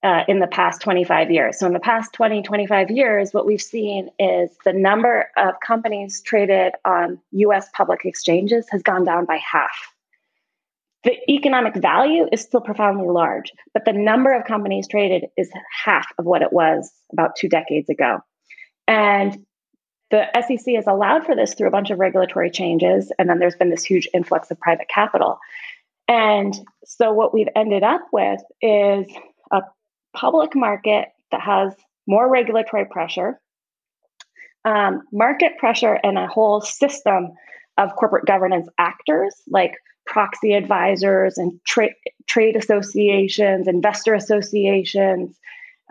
uh, 0.03 0.25
in 0.27 0.39
the 0.39 0.47
past 0.47 0.81
25 0.81 1.31
years. 1.31 1.57
So, 1.57 1.65
in 1.65 1.71
the 1.73 1.79
past 1.79 2.11
20, 2.13 2.43
25 2.43 2.91
years, 2.91 3.33
what 3.33 3.45
we've 3.45 3.61
seen 3.61 4.09
is 4.19 4.51
the 4.65 4.73
number 4.73 5.29
of 5.37 5.55
companies 5.65 6.21
traded 6.21 6.73
on 6.83 7.19
US 7.31 7.69
public 7.73 8.01
exchanges 8.03 8.65
has 8.69 8.83
gone 8.83 9.05
down 9.05 9.25
by 9.25 9.37
half. 9.37 9.93
The 11.05 11.17
economic 11.29 11.75
value 11.75 12.27
is 12.31 12.41
still 12.41 12.61
profoundly 12.61 13.07
large, 13.07 13.51
but 13.73 13.85
the 13.85 13.93
number 13.93 14.33
of 14.33 14.45
companies 14.45 14.87
traded 14.87 15.25
is 15.37 15.49
half 15.83 16.07
of 16.17 16.25
what 16.25 16.41
it 16.41 16.51
was 16.51 16.91
about 17.11 17.35
two 17.37 17.49
decades 17.49 17.89
ago. 17.89 18.19
And 18.87 19.45
the 20.13 20.27
SEC 20.47 20.75
has 20.75 20.85
allowed 20.85 21.25
for 21.25 21.35
this 21.35 21.55
through 21.55 21.67
a 21.67 21.71
bunch 21.71 21.89
of 21.89 21.97
regulatory 21.97 22.51
changes, 22.51 23.11
and 23.17 23.27
then 23.27 23.39
there's 23.39 23.55
been 23.55 23.71
this 23.71 23.83
huge 23.83 24.07
influx 24.13 24.51
of 24.51 24.59
private 24.59 24.87
capital. 24.87 25.39
And 26.07 26.53
so, 26.85 27.11
what 27.11 27.33
we've 27.33 27.47
ended 27.55 27.81
up 27.81 28.01
with 28.11 28.39
is 28.61 29.11
a 29.51 29.63
public 30.15 30.55
market 30.55 31.07
that 31.31 31.41
has 31.41 31.73
more 32.05 32.29
regulatory 32.29 32.85
pressure, 32.85 33.41
um, 34.65 35.01
market 35.11 35.57
pressure, 35.57 35.99
and 36.03 36.19
a 36.19 36.27
whole 36.27 36.61
system 36.61 37.31
of 37.79 37.95
corporate 37.95 38.27
governance 38.27 38.69
actors 38.77 39.33
like 39.47 39.73
proxy 40.05 40.53
advisors 40.53 41.39
and 41.39 41.59
tra- 41.65 41.89
trade 42.27 42.55
associations, 42.55 43.67
investor 43.67 44.13
associations, 44.13 45.35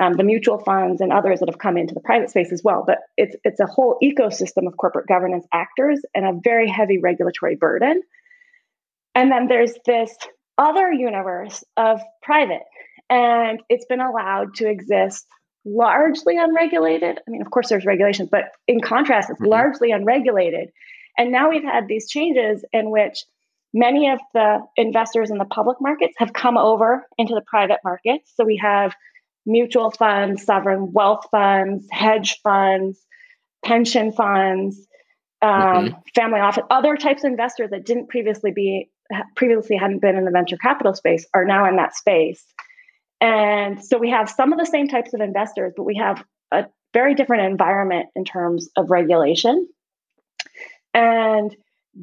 um, 0.00 0.14
the 0.14 0.25
mutual 0.25 0.58
funds 0.58 1.00
and 1.00 1.12
others 1.12 1.40
that 1.40 1.49
have 1.49 1.58
come 1.58 1.76
into 1.76 1.94
the 1.94 2.00
private 2.00 2.30
space 2.30 2.52
as 2.52 2.62
well. 2.64 2.84
But 2.87 2.99
it's 3.16 3.37
it's 3.44 3.61
a 3.61 3.66
whole 3.66 3.99
ecosystem 4.02 4.66
of 4.66 4.76
corporate 4.76 5.06
governance 5.06 5.46
actors 5.52 6.00
and 6.14 6.25
a 6.25 6.40
very 6.42 6.68
heavy 6.68 6.99
regulatory 6.99 7.56
burden. 7.56 8.02
And 9.14 9.30
then 9.30 9.49
there's 9.49 9.75
this 9.84 10.16
other 10.56 10.90
universe 10.92 11.62
of 11.76 12.00
private, 12.22 12.62
and 13.11 13.61
it's 13.68 13.84
been 13.87 14.00
allowed 14.00 14.54
to 14.56 14.68
exist 14.68 15.26
largely 15.64 16.37
unregulated. 16.37 17.20
I 17.26 17.30
mean, 17.30 17.42
of 17.42 17.50
course, 17.50 17.68
there's 17.68 17.87
regulations, 17.87 18.28
but 18.30 18.44
in 18.66 18.80
contrast, 18.80 19.30
it's 19.30 19.40
mm-hmm. 19.40 19.50
largely 19.50 19.90
unregulated. 19.92 20.70
And 21.18 21.30
now 21.30 21.50
we've 21.50 21.62
had 21.62 21.88
these 21.88 22.08
changes 22.08 22.64
in 22.72 22.90
which 22.90 23.25
many 23.75 24.11
of 24.11 24.18
the 24.34 24.61
investors 24.76 25.30
in 25.30 25.38
the 25.38 25.44
public 25.44 25.78
markets 25.80 26.14
have 26.18 26.32
come 26.32 26.58
over 26.58 27.06
into 27.18 27.34
the 27.34 27.42
private 27.42 27.78
markets. 27.84 28.32
So 28.34 28.44
we 28.44 28.56
have 28.56 28.94
mutual 29.46 29.90
funds, 29.90 30.44
sovereign 30.44 30.92
wealth 30.92 31.26
funds, 31.30 31.87
hedge 31.90 32.38
funds, 32.42 32.99
pension 33.64 34.12
funds, 34.12 34.87
um, 35.40 35.50
mm-hmm. 35.50 35.99
family 36.14 36.40
office, 36.40 36.64
other 36.70 36.96
types 36.96 37.25
of 37.25 37.30
investors 37.30 37.70
that 37.70 37.84
didn't 37.84 38.08
previously 38.08 38.52
be 38.52 38.88
previously 39.37 39.76
hadn't 39.76 40.00
been 40.00 40.16
in 40.16 40.25
the 40.25 40.30
venture 40.30 40.56
capital 40.56 40.94
space 40.94 41.26
are 41.34 41.44
now 41.44 41.68
in 41.68 41.76
that 41.76 41.94
space. 41.94 42.42
And 43.20 43.84
so 43.84 43.99
we 43.99 44.11
have 44.11 44.30
some 44.30 44.52
of 44.52 44.58
the 44.58 44.66
same 44.66 44.88
types 44.88 45.12
of 45.14 45.20
investors, 45.20 45.75
but 45.76 45.84
we 45.84 45.96
have 45.96 46.25
a 46.50 46.66
very 46.92 47.14
different 47.14 47.44
environment 47.50 48.06
in 48.16 48.25
terms 48.25 48.68
of 48.76 48.90
regulation. 48.90 49.68
And 50.94 51.54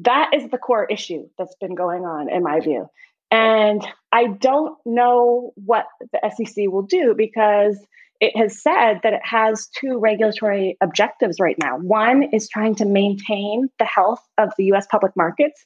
that 0.02 0.30
is 0.34 0.50
the 0.50 0.58
core 0.58 0.86
issue 0.86 1.28
that's 1.36 1.54
been 1.60 1.74
going 1.74 2.04
on, 2.04 2.30
in 2.30 2.42
my 2.42 2.60
view. 2.60 2.88
And 3.30 3.86
I 4.12 4.26
don't 4.26 4.76
know 4.84 5.52
what 5.54 5.86
the 6.12 6.20
SEC 6.36 6.64
will 6.66 6.82
do 6.82 7.14
because 7.16 7.78
it 8.20 8.36
has 8.36 8.60
said 8.62 9.00
that 9.02 9.14
it 9.14 9.24
has 9.24 9.68
two 9.78 9.98
regulatory 9.98 10.76
objectives 10.80 11.40
right 11.40 11.56
now. 11.58 11.78
One 11.78 12.22
is 12.32 12.48
trying 12.48 12.74
to 12.76 12.84
maintain 12.84 13.68
the 13.78 13.84
health 13.86 14.22
of 14.36 14.52
the 14.58 14.64
US 14.72 14.86
public 14.90 15.12
markets. 15.16 15.64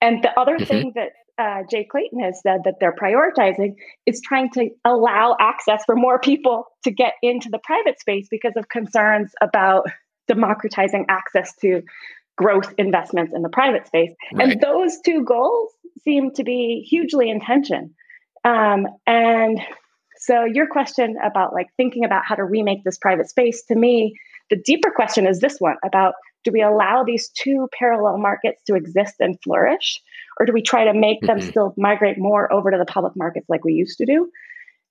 And 0.00 0.22
the 0.22 0.38
other 0.38 0.56
mm-hmm. 0.56 0.64
thing 0.64 0.92
that 0.94 1.12
uh, 1.38 1.62
Jay 1.70 1.84
Clayton 1.84 2.20
has 2.20 2.40
said 2.42 2.60
that 2.64 2.74
they're 2.80 2.94
prioritizing 2.94 3.74
is 4.06 4.20
trying 4.20 4.50
to 4.50 4.70
allow 4.84 5.36
access 5.40 5.82
for 5.86 5.96
more 5.96 6.18
people 6.18 6.66
to 6.84 6.90
get 6.90 7.14
into 7.22 7.48
the 7.48 7.58
private 7.62 8.00
space 8.00 8.26
because 8.30 8.54
of 8.56 8.68
concerns 8.68 9.32
about 9.40 9.86
democratizing 10.26 11.06
access 11.08 11.54
to 11.56 11.82
growth 12.36 12.72
investments 12.78 13.32
in 13.34 13.42
the 13.42 13.48
private 13.48 13.86
space. 13.86 14.12
Right. 14.32 14.52
And 14.52 14.60
those 14.60 14.98
two 15.04 15.24
goals 15.24 15.72
seem 16.02 16.32
to 16.32 16.44
be 16.44 16.86
hugely 16.88 17.30
in 17.30 17.40
tension. 17.40 17.94
Um, 18.44 18.86
and 19.06 19.60
so, 20.18 20.44
your 20.44 20.66
question 20.66 21.16
about 21.24 21.52
like 21.52 21.68
thinking 21.76 22.04
about 22.04 22.22
how 22.26 22.34
to 22.34 22.44
remake 22.44 22.84
this 22.84 22.98
private 22.98 23.28
space, 23.28 23.62
to 23.66 23.74
me, 23.74 24.14
the 24.50 24.56
deeper 24.56 24.90
question 24.90 25.26
is 25.26 25.40
this 25.40 25.58
one 25.58 25.76
about 25.84 26.14
do 26.44 26.52
we 26.52 26.62
allow 26.62 27.04
these 27.04 27.28
two 27.30 27.68
parallel 27.78 28.18
markets 28.18 28.62
to 28.66 28.74
exist 28.74 29.16
and 29.20 29.38
flourish? 29.42 30.00
Or 30.38 30.46
do 30.46 30.52
we 30.52 30.62
try 30.62 30.84
to 30.84 30.94
make 30.94 31.20
them 31.22 31.38
mm-hmm. 31.38 31.48
still 31.48 31.74
migrate 31.76 32.16
more 32.18 32.50
over 32.52 32.70
to 32.70 32.78
the 32.78 32.84
public 32.84 33.14
markets 33.16 33.46
like 33.48 33.64
we 33.64 33.72
used 33.72 33.98
to 33.98 34.06
do? 34.06 34.30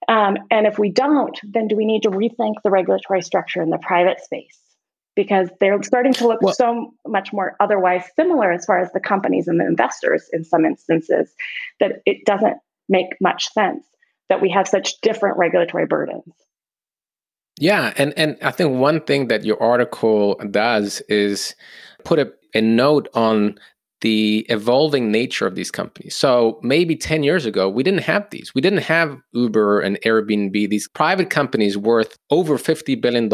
Um, 0.07 0.37
and 0.51 0.67
if 0.67 0.77
we 0.77 0.91
don't, 0.91 1.37
then 1.43 1.67
do 1.67 1.75
we 1.75 1.85
need 1.85 2.03
to 2.03 2.09
rethink 2.09 2.55
the 2.63 2.69
regulatory 2.69 3.21
structure 3.21 3.61
in 3.61 3.69
the 3.69 3.79
private 3.79 4.21
space? 4.21 4.59
Because 5.17 5.49
they're 5.59 5.81
starting 5.83 6.13
to 6.13 6.27
look 6.27 6.41
well, 6.41 6.53
so 6.53 6.93
much 7.05 7.33
more 7.33 7.57
otherwise 7.59 8.03
similar 8.15 8.51
as 8.51 8.65
far 8.65 8.79
as 8.79 8.89
the 8.93 9.01
companies 9.01 9.47
and 9.47 9.59
the 9.59 9.65
investors 9.65 10.29
in 10.31 10.45
some 10.45 10.63
instances 10.63 11.33
that 11.79 12.03
it 12.05 12.23
doesn't 12.25 12.57
make 12.87 13.07
much 13.19 13.51
sense 13.51 13.83
that 14.29 14.41
we 14.41 14.49
have 14.51 14.67
such 14.67 15.01
different 15.01 15.37
regulatory 15.37 15.87
burdens. 15.87 16.23
Yeah, 17.59 17.93
and 17.97 18.13
and 18.15 18.37
I 18.43 18.51
think 18.51 18.77
one 18.79 19.01
thing 19.01 19.27
that 19.29 19.43
your 19.43 19.61
article 19.61 20.35
does 20.51 21.01
is 21.09 21.55
put 22.05 22.19
a, 22.19 22.31
a 22.53 22.61
note 22.61 23.09
on 23.15 23.57
the 24.01 24.45
evolving 24.49 25.11
nature 25.11 25.47
of 25.47 25.55
these 25.55 25.71
companies. 25.71 26.15
So 26.15 26.59
maybe 26.61 26.95
10 26.95 27.23
years 27.23 27.45
ago, 27.45 27.67
we 27.67 27.83
didn't 27.83 28.03
have 28.03 28.29
these. 28.29 28.53
We 28.53 28.61
didn't 28.61 28.83
have 28.83 29.17
Uber 29.33 29.81
and 29.81 29.99
Airbnb, 30.01 30.69
these 30.69 30.87
private 30.87 31.29
companies 31.29 31.77
worth 31.77 32.17
over 32.29 32.57
$50 32.57 33.01
billion 33.01 33.31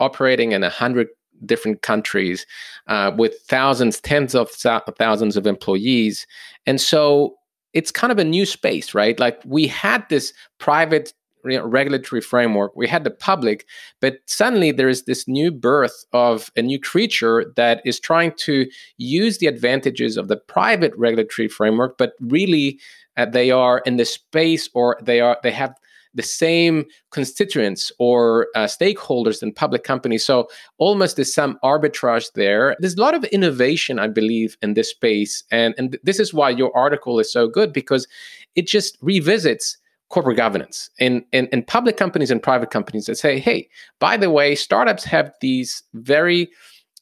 operating 0.00 0.52
in 0.52 0.60
100 0.62 1.08
different 1.46 1.82
countries 1.82 2.46
uh, 2.86 3.12
with 3.16 3.34
thousands, 3.48 4.00
tens 4.00 4.34
of 4.34 4.50
thousands 4.50 5.36
of 5.36 5.46
employees. 5.46 6.26
And 6.66 6.80
so 6.80 7.36
it's 7.72 7.90
kind 7.90 8.12
of 8.12 8.18
a 8.18 8.24
new 8.24 8.46
space, 8.46 8.94
right? 8.94 9.18
Like 9.18 9.40
we 9.44 9.66
had 9.66 10.06
this 10.08 10.32
private 10.58 11.12
regulatory 11.44 12.20
framework. 12.20 12.74
We 12.74 12.88
had 12.88 13.04
the 13.04 13.10
public, 13.10 13.66
but 14.00 14.18
suddenly 14.26 14.72
there 14.72 14.88
is 14.88 15.04
this 15.04 15.28
new 15.28 15.50
birth 15.50 16.04
of 16.12 16.50
a 16.56 16.62
new 16.62 16.80
creature 16.80 17.52
that 17.56 17.82
is 17.84 18.00
trying 18.00 18.32
to 18.38 18.66
use 18.96 19.38
the 19.38 19.46
advantages 19.46 20.16
of 20.16 20.28
the 20.28 20.36
private 20.36 20.92
regulatory 20.96 21.48
framework, 21.48 21.98
but 21.98 22.14
really 22.20 22.80
uh, 23.16 23.26
they 23.26 23.50
are 23.50 23.78
in 23.86 23.96
the 23.96 24.04
space 24.04 24.68
or 24.74 24.98
they 25.02 25.20
are 25.20 25.38
they 25.42 25.52
have 25.52 25.74
the 26.14 26.22
same 26.22 26.84
constituents 27.10 27.90
or 27.98 28.46
uh, 28.54 28.64
stakeholders 28.64 29.42
in 29.42 29.52
public 29.52 29.82
companies. 29.82 30.24
So 30.24 30.48
almost 30.78 31.16
there's 31.16 31.34
some 31.34 31.58
arbitrage 31.64 32.32
there. 32.34 32.76
There's 32.78 32.94
a 32.94 33.00
lot 33.00 33.14
of 33.14 33.24
innovation, 33.24 33.98
I 33.98 34.06
believe, 34.06 34.56
in 34.62 34.74
this 34.74 34.90
space, 34.90 35.42
and 35.50 35.74
and 35.76 35.98
this 36.02 36.20
is 36.20 36.32
why 36.32 36.50
your 36.50 36.74
article 36.76 37.18
is 37.18 37.32
so 37.32 37.48
good 37.48 37.72
because 37.72 38.06
it 38.54 38.66
just 38.66 38.96
revisits 39.02 39.76
corporate 40.14 40.36
governance. 40.36 40.88
In, 41.00 41.24
in, 41.32 41.48
in 41.48 41.64
public 41.64 41.96
companies 41.96 42.30
and 42.30 42.40
private 42.40 42.70
companies 42.70 43.06
that 43.06 43.16
say, 43.16 43.40
hey, 43.40 43.68
by 43.98 44.16
the 44.16 44.30
way, 44.30 44.54
startups 44.54 45.02
have 45.02 45.32
these 45.40 45.82
very, 45.94 46.48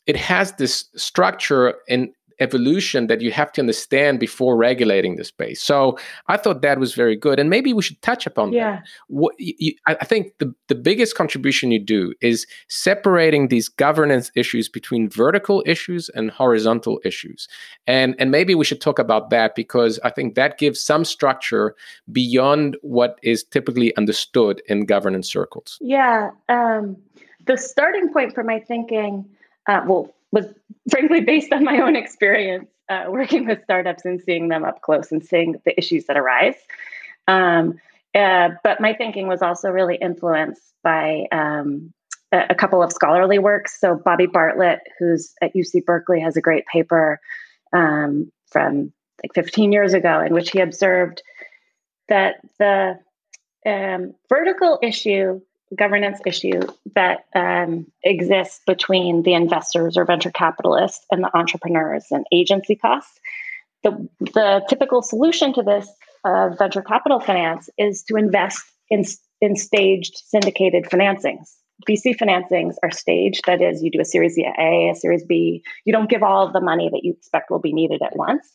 it 0.06 0.16
has 0.16 0.52
this 0.52 0.86
structure 0.96 1.74
and 1.90 2.08
evolution 2.42 3.06
that 3.06 3.20
you 3.20 3.30
have 3.30 3.52
to 3.52 3.60
understand 3.60 4.18
before 4.18 4.56
regulating 4.56 5.16
the 5.16 5.24
space. 5.24 5.62
So 5.62 5.96
I 6.26 6.36
thought 6.36 6.60
that 6.62 6.78
was 6.78 6.94
very 6.94 7.16
good, 7.16 7.38
and 7.38 7.48
maybe 7.48 7.72
we 7.72 7.82
should 7.82 8.00
touch 8.02 8.26
upon 8.26 8.52
yeah. 8.52 8.72
that. 8.72 8.82
What 9.06 9.34
you, 9.38 9.72
I 9.86 10.04
think 10.04 10.32
the 10.38 10.52
the 10.68 10.74
biggest 10.74 11.16
contribution 11.16 11.70
you 11.70 11.78
do 11.78 12.12
is 12.20 12.46
separating 12.68 13.48
these 13.48 13.68
governance 13.68 14.30
issues 14.34 14.68
between 14.68 15.08
vertical 15.08 15.62
issues 15.64 16.10
and 16.10 16.30
horizontal 16.30 17.00
issues, 17.04 17.48
and 17.86 18.14
and 18.18 18.30
maybe 18.30 18.54
we 18.54 18.64
should 18.64 18.80
talk 18.80 18.98
about 18.98 19.30
that 19.30 19.54
because 19.54 20.00
I 20.04 20.10
think 20.10 20.34
that 20.34 20.58
gives 20.58 20.80
some 20.80 21.04
structure 21.04 21.74
beyond 22.10 22.76
what 22.82 23.18
is 23.22 23.44
typically 23.44 23.96
understood 23.96 24.60
in 24.66 24.84
governance 24.84 25.30
circles. 25.30 25.78
Yeah, 25.80 26.30
um, 26.48 26.96
the 27.46 27.56
starting 27.56 28.12
point 28.12 28.34
for 28.34 28.44
my 28.44 28.58
thinking. 28.58 29.24
Uh, 29.68 29.80
well, 29.86 30.12
was 30.32 30.46
frankly 30.90 31.20
based 31.20 31.52
on 31.52 31.62
my 31.62 31.78
own 31.80 31.94
experience 31.94 32.68
uh, 32.88 33.04
working 33.08 33.46
with 33.46 33.62
startups 33.62 34.04
and 34.04 34.20
seeing 34.20 34.48
them 34.48 34.64
up 34.64 34.82
close 34.82 35.12
and 35.12 35.24
seeing 35.24 35.60
the 35.64 35.78
issues 35.78 36.06
that 36.06 36.16
arise. 36.16 36.56
Um, 37.28 37.78
uh, 38.14 38.50
but 38.64 38.80
my 38.80 38.92
thinking 38.92 39.28
was 39.28 39.42
also 39.42 39.70
really 39.70 39.96
influenced 39.96 40.74
by 40.82 41.26
um, 41.32 41.92
a, 42.32 42.46
a, 42.50 42.54
couple 42.54 42.82
of 42.82 42.92
scholarly 42.92 43.38
works. 43.38 43.80
So 43.80 43.94
Bobby 43.94 44.26
Bartlett, 44.26 44.80
who's 44.98 45.32
at 45.40 45.54
UC 45.54 45.86
Berkeley, 45.86 46.20
has 46.20 46.36
a 46.36 46.42
great 46.42 46.66
paper 46.66 47.20
um, 47.72 48.30
from 48.50 48.92
like 49.22 49.34
15 49.34 49.72
years 49.72 49.94
ago 49.94 50.20
in 50.20 50.34
which 50.34 50.50
he 50.50 50.60
observed 50.60 51.22
that 52.08 52.34
the 52.58 52.98
um, 53.64 54.14
vertical 54.28 54.78
issue 54.82 55.40
governance 55.76 56.20
issue 56.26 56.60
that 56.94 57.24
um, 57.34 57.86
exists 58.02 58.60
between 58.66 59.22
the 59.22 59.34
investors 59.34 59.96
or 59.96 60.04
venture 60.04 60.30
capitalists 60.30 61.04
and 61.10 61.22
the 61.22 61.36
entrepreneurs 61.36 62.06
and 62.10 62.26
agency 62.32 62.76
costs. 62.76 63.18
The, 63.82 64.08
the 64.20 64.64
typical 64.68 65.02
solution 65.02 65.52
to 65.54 65.62
this 65.62 65.88
uh, 66.24 66.50
venture 66.58 66.82
capital 66.82 67.20
finance 67.20 67.68
is 67.78 68.02
to 68.04 68.16
invest 68.16 68.62
in, 68.90 69.04
in 69.40 69.56
staged 69.56 70.22
syndicated 70.26 70.84
financings. 70.84 71.54
VC 71.88 72.16
financings 72.16 72.74
are 72.82 72.92
staged. 72.92 73.42
That 73.46 73.60
is, 73.60 73.82
you 73.82 73.90
do 73.90 74.00
a 74.00 74.04
Series 74.04 74.38
A, 74.38 74.90
a 74.90 74.94
Series 74.94 75.24
B. 75.24 75.64
You 75.84 75.92
don't 75.92 76.08
give 76.08 76.22
all 76.22 76.52
the 76.52 76.60
money 76.60 76.88
that 76.90 77.00
you 77.02 77.12
expect 77.12 77.50
will 77.50 77.58
be 77.58 77.72
needed 77.72 78.02
at 78.02 78.16
once, 78.16 78.46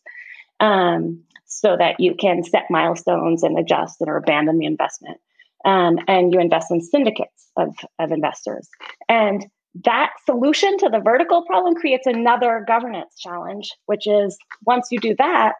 um, 0.61 1.23
so 1.45 1.75
that 1.75 1.99
you 1.99 2.15
can 2.15 2.43
set 2.43 2.65
milestones 2.69 3.43
and 3.43 3.57
adjust 3.57 3.97
or 3.99 4.15
abandon 4.15 4.59
the 4.59 4.65
investment 4.65 5.19
um, 5.67 5.99
and 6.07 6.33
you 6.33 6.39
invest 6.39 6.71
in 6.71 6.81
syndicates 6.81 7.51
of, 7.57 7.75
of 7.99 8.11
investors. 8.11 8.69
And 9.09 9.45
that 9.83 10.11
solution 10.25 10.77
to 10.77 10.89
the 10.89 10.99
vertical 10.99 11.43
problem 11.45 11.75
creates 11.75 12.07
another 12.07 12.63
governance 12.65 13.13
challenge, 13.19 13.69
which 13.85 14.07
is 14.07 14.37
once 14.65 14.87
you 14.89 14.99
do 14.99 15.13
that, 15.19 15.53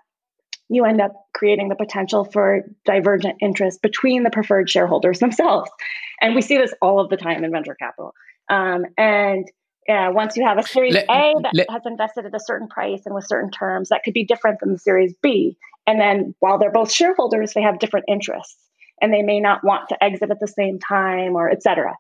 you 0.70 0.86
end 0.86 1.02
up 1.02 1.12
creating 1.36 1.70
the 1.70 1.76
potential 1.76 2.26
for 2.26 2.63
divergent 2.86 3.36
interest 3.41 3.82
between 3.82 4.24
the 4.24 4.30
preferred 4.30 4.70
shareholders 4.70 5.20
themselves. 5.20 5.70
And 6.22 6.34
we 6.34 6.41
see 6.41 6.58
this 6.58 6.74
all 6.82 7.00
of 7.00 7.10
the 7.10 7.17
time 7.17 7.43
in 7.43 7.52
venture 7.52 7.76
capital. 7.76 8.13
Um, 8.50 8.86
and 8.98 9.46
uh, 9.89 10.10
once 10.12 10.36
you 10.38 10.46
have 10.46 10.58
a 10.58 10.63
Series 10.63 10.93
let, 10.93 11.06
A 11.10 11.34
that 11.43 11.52
let, 11.54 11.70
has 11.70 11.82
invested 11.86 12.26
at 12.26 12.34
a 12.34 12.39
certain 12.39 12.70
price 12.70 13.02
and 13.06 13.13
with 13.13 13.28
certain 13.28 13.52
terms, 13.52 13.89
that 13.89 14.04
could 14.04 14.13
be 14.13 14.26
different 14.26 14.62
than 14.62 14.72
the 14.72 14.80
Series 14.80 15.13
B. 15.22 15.58
And 15.86 16.00
then 16.00 16.34
while 16.39 16.58
they're 16.58 16.72
both 16.72 16.91
shareholders, 16.91 17.54
they 17.54 17.62
have 17.62 17.80
different 17.80 18.06
interests 18.10 18.67
and 19.02 19.14
they 19.14 19.22
may 19.22 19.40
not 19.40 19.64
want 19.64 19.88
to 19.90 20.04
exit 20.04 20.32
at 20.32 20.40
the 20.40 20.48
same 20.48 20.80
time 20.80 21.36
or 21.36 21.50
etc 21.50 21.94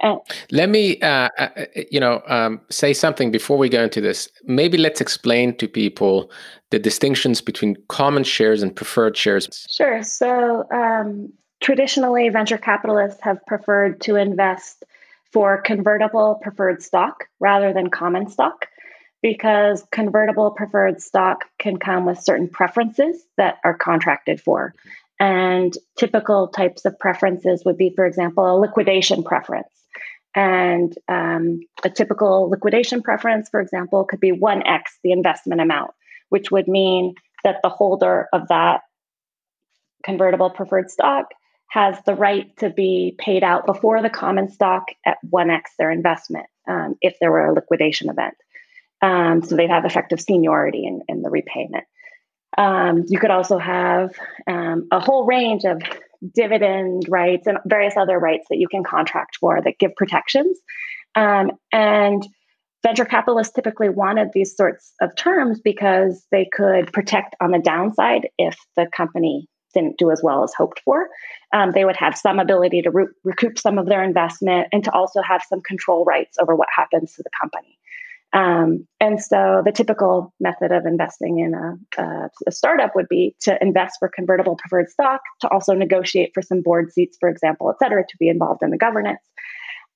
And, 0.00 0.20
Let 0.50 0.68
me, 0.68 1.00
uh, 1.00 1.28
uh, 1.38 1.48
you 1.90 2.00
know, 2.00 2.22
um, 2.26 2.60
say 2.70 2.92
something 2.92 3.30
before 3.30 3.56
we 3.56 3.68
go 3.68 3.84
into 3.84 4.00
this. 4.00 4.28
Maybe 4.44 4.76
let's 4.76 5.00
explain 5.00 5.56
to 5.56 5.66
people 5.68 6.30
the 6.70 6.78
distinctions 6.78 7.40
between 7.40 7.76
common 7.88 8.24
shares 8.24 8.62
and 8.62 8.74
preferred 8.74 9.16
shares. 9.16 9.66
Sure. 9.70 10.02
So 10.02 10.66
um, 10.70 11.32
traditionally, 11.62 12.28
venture 12.28 12.58
capitalists 12.58 13.20
have 13.22 13.38
preferred 13.46 14.00
to 14.02 14.16
invest 14.16 14.84
for 15.32 15.60
convertible 15.62 16.38
preferred 16.42 16.82
stock 16.82 17.24
rather 17.40 17.72
than 17.72 17.90
common 17.90 18.28
stock 18.28 18.66
because 19.22 19.84
convertible 19.90 20.50
preferred 20.50 21.00
stock 21.00 21.44
can 21.58 21.78
come 21.78 22.06
with 22.06 22.18
certain 22.18 22.48
preferences 22.48 23.24
that 23.36 23.58
are 23.64 23.76
contracted 23.76 24.40
for. 24.40 24.74
And 25.18 25.72
typical 25.98 26.48
types 26.48 26.84
of 26.84 26.98
preferences 26.98 27.62
would 27.64 27.78
be, 27.78 27.92
for 27.94 28.04
example, 28.04 28.44
a 28.44 28.58
liquidation 28.58 29.22
preference. 29.22 29.68
And 30.34 30.94
um, 31.08 31.60
a 31.82 31.88
typical 31.88 32.50
liquidation 32.50 33.02
preference, 33.02 33.48
for 33.48 33.60
example, 33.60 34.04
could 34.04 34.20
be 34.20 34.32
1x 34.32 34.82
the 35.02 35.12
investment 35.12 35.62
amount, 35.62 35.92
which 36.28 36.50
would 36.50 36.68
mean 36.68 37.14
that 37.44 37.60
the 37.62 37.70
holder 37.70 38.28
of 38.34 38.48
that 38.48 38.82
convertible 40.04 40.50
preferred 40.50 40.90
stock 40.90 41.26
has 41.68 41.96
the 42.04 42.14
right 42.14 42.54
to 42.58 42.70
be 42.70 43.16
paid 43.18 43.42
out 43.42 43.66
before 43.66 44.02
the 44.02 44.10
common 44.10 44.50
stock 44.50 44.84
at 45.04 45.16
1x 45.32 45.62
their 45.78 45.90
investment 45.90 46.46
um, 46.68 46.96
if 47.00 47.16
there 47.20 47.30
were 47.30 47.46
a 47.46 47.54
liquidation 47.54 48.10
event. 48.10 48.34
Um, 49.02 49.42
so 49.42 49.56
they'd 49.56 49.70
have 49.70 49.84
effective 49.84 50.20
seniority 50.20 50.84
in, 50.86 51.02
in 51.08 51.22
the 51.22 51.30
repayment. 51.30 51.84
Um, 52.58 53.04
you 53.08 53.18
could 53.18 53.30
also 53.30 53.58
have 53.58 54.10
um, 54.46 54.88
a 54.90 55.00
whole 55.00 55.26
range 55.26 55.64
of 55.64 55.82
dividend 56.34 57.04
rights 57.08 57.46
and 57.46 57.58
various 57.66 57.96
other 57.96 58.18
rights 58.18 58.46
that 58.50 58.58
you 58.58 58.68
can 58.68 58.82
contract 58.82 59.36
for 59.38 59.60
that 59.62 59.78
give 59.78 59.94
protections. 59.96 60.58
Um, 61.14 61.52
and 61.72 62.26
venture 62.82 63.04
capitalists 63.04 63.54
typically 63.54 63.88
wanted 63.88 64.28
these 64.32 64.56
sorts 64.56 64.92
of 65.00 65.14
terms 65.16 65.60
because 65.60 66.24
they 66.30 66.48
could 66.52 66.92
protect 66.92 67.34
on 67.40 67.50
the 67.50 67.58
downside 67.58 68.28
if 68.38 68.56
the 68.76 68.86
company 68.96 69.48
didn't 69.74 69.98
do 69.98 70.10
as 70.10 70.22
well 70.22 70.42
as 70.42 70.54
hoped 70.54 70.80
for. 70.84 71.08
Um, 71.52 71.72
they 71.72 71.84
would 71.84 71.96
have 71.96 72.16
some 72.16 72.38
ability 72.38 72.82
to 72.82 72.90
re- 72.90 73.08
recoup 73.24 73.58
some 73.58 73.78
of 73.78 73.86
their 73.86 74.02
investment 74.02 74.68
and 74.72 74.82
to 74.84 74.92
also 74.92 75.20
have 75.20 75.42
some 75.48 75.60
control 75.60 76.04
rights 76.04 76.38
over 76.40 76.54
what 76.54 76.68
happens 76.74 77.12
to 77.14 77.22
the 77.22 77.30
company. 77.38 77.78
Um, 78.36 78.86
and 79.00 79.18
so 79.18 79.62
the 79.64 79.72
typical 79.72 80.34
method 80.40 80.70
of 80.70 80.84
investing 80.84 81.38
in 81.38 81.54
a, 81.54 82.02
a, 82.02 82.28
a, 82.46 82.52
startup 82.52 82.94
would 82.94 83.08
be 83.08 83.34
to 83.40 83.56
invest 83.62 83.96
for 83.98 84.10
convertible 84.14 84.56
preferred 84.56 84.90
stock, 84.90 85.22
to 85.40 85.48
also 85.48 85.72
negotiate 85.72 86.32
for 86.34 86.42
some 86.42 86.60
board 86.60 86.92
seats, 86.92 87.16
for 87.18 87.30
example, 87.30 87.70
et 87.70 87.76
cetera, 87.82 88.02
to 88.06 88.16
be 88.20 88.28
involved 88.28 88.62
in 88.62 88.68
the 88.68 88.76
governance. 88.76 89.22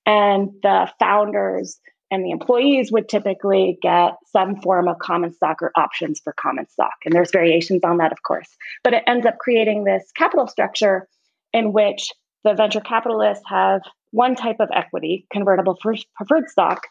And 0.07 0.49
the 0.63 0.91
founders 0.97 1.79
and 2.09 2.25
the 2.25 2.31
employees 2.31 2.91
would 2.91 3.07
typically 3.07 3.77
get 3.79 4.13
some 4.31 4.59
form 4.61 4.87
of 4.87 4.97
common 4.97 5.33
stock 5.33 5.61
or 5.61 5.71
options 5.75 6.19
for 6.23 6.33
common 6.33 6.67
stock. 6.67 6.95
And 7.05 7.13
there's 7.13 7.31
variations 7.31 7.83
on 7.83 7.97
that, 7.97 8.11
of 8.11 8.23
course. 8.23 8.49
But 8.83 8.95
it 8.95 9.03
ends 9.05 9.27
up 9.27 9.37
creating 9.37 9.83
this 9.83 10.03
capital 10.17 10.47
structure 10.47 11.07
in 11.53 11.73
which 11.73 12.11
the 12.43 12.55
venture 12.55 12.81
capitalists 12.81 13.43
have 13.47 13.81
one 14.09 14.33
type 14.33 14.57
of 14.59 14.69
equity, 14.73 15.27
convertible 15.31 15.77
preferred 16.15 16.49
stock, 16.49 16.81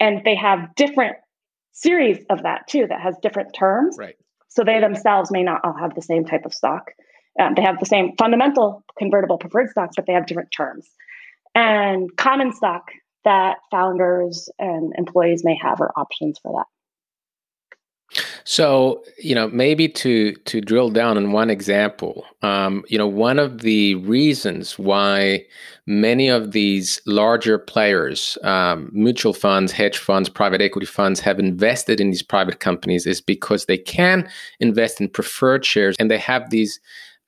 and 0.00 0.22
they 0.24 0.34
have 0.36 0.74
different 0.74 1.16
series 1.72 2.24
of 2.30 2.42
that 2.42 2.66
too 2.68 2.86
that 2.88 3.00
has 3.00 3.16
different 3.22 3.54
terms. 3.54 3.96
Right. 3.98 4.16
So 4.48 4.64
they 4.64 4.80
themselves 4.80 5.30
may 5.30 5.42
not 5.42 5.60
all 5.64 5.76
have 5.78 5.94
the 5.94 6.02
same 6.02 6.24
type 6.24 6.46
of 6.46 6.54
stock. 6.54 6.92
Um, 7.38 7.54
they 7.54 7.62
have 7.62 7.78
the 7.78 7.86
same 7.86 8.14
fundamental 8.18 8.84
convertible 8.98 9.36
preferred 9.36 9.70
stocks, 9.70 9.94
but 9.96 10.06
they 10.06 10.14
have 10.14 10.26
different 10.26 10.50
terms. 10.56 10.88
And 11.54 12.08
common 12.16 12.52
stock 12.52 12.84
that 13.24 13.58
founders 13.70 14.48
and 14.58 14.94
employees 14.96 15.44
may 15.44 15.58
have 15.60 15.80
are 15.80 15.92
options 15.96 16.38
for 16.38 16.52
that. 16.52 16.66
So, 18.48 19.02
you 19.18 19.34
know, 19.34 19.48
maybe 19.48 19.88
to 19.88 20.32
to 20.32 20.60
drill 20.60 20.90
down 20.90 21.16
on 21.16 21.32
one 21.32 21.50
example, 21.50 22.24
um, 22.42 22.84
you 22.86 22.96
know, 22.96 23.06
one 23.08 23.40
of 23.40 23.62
the 23.62 23.96
reasons 23.96 24.78
why 24.78 25.44
many 25.86 26.28
of 26.28 26.52
these 26.52 27.00
larger 27.06 27.58
players, 27.58 28.38
um, 28.44 28.88
mutual 28.92 29.32
funds, 29.32 29.72
hedge 29.72 29.98
funds, 29.98 30.28
private 30.28 30.60
equity 30.62 30.86
funds, 30.86 31.18
have 31.18 31.40
invested 31.40 32.00
in 32.00 32.10
these 32.10 32.22
private 32.22 32.60
companies 32.60 33.04
is 33.04 33.20
because 33.20 33.64
they 33.64 33.78
can 33.78 34.28
invest 34.60 35.00
in 35.00 35.08
preferred 35.08 35.64
shares 35.64 35.96
and 35.98 36.08
they 36.08 36.18
have 36.18 36.50
these 36.50 36.78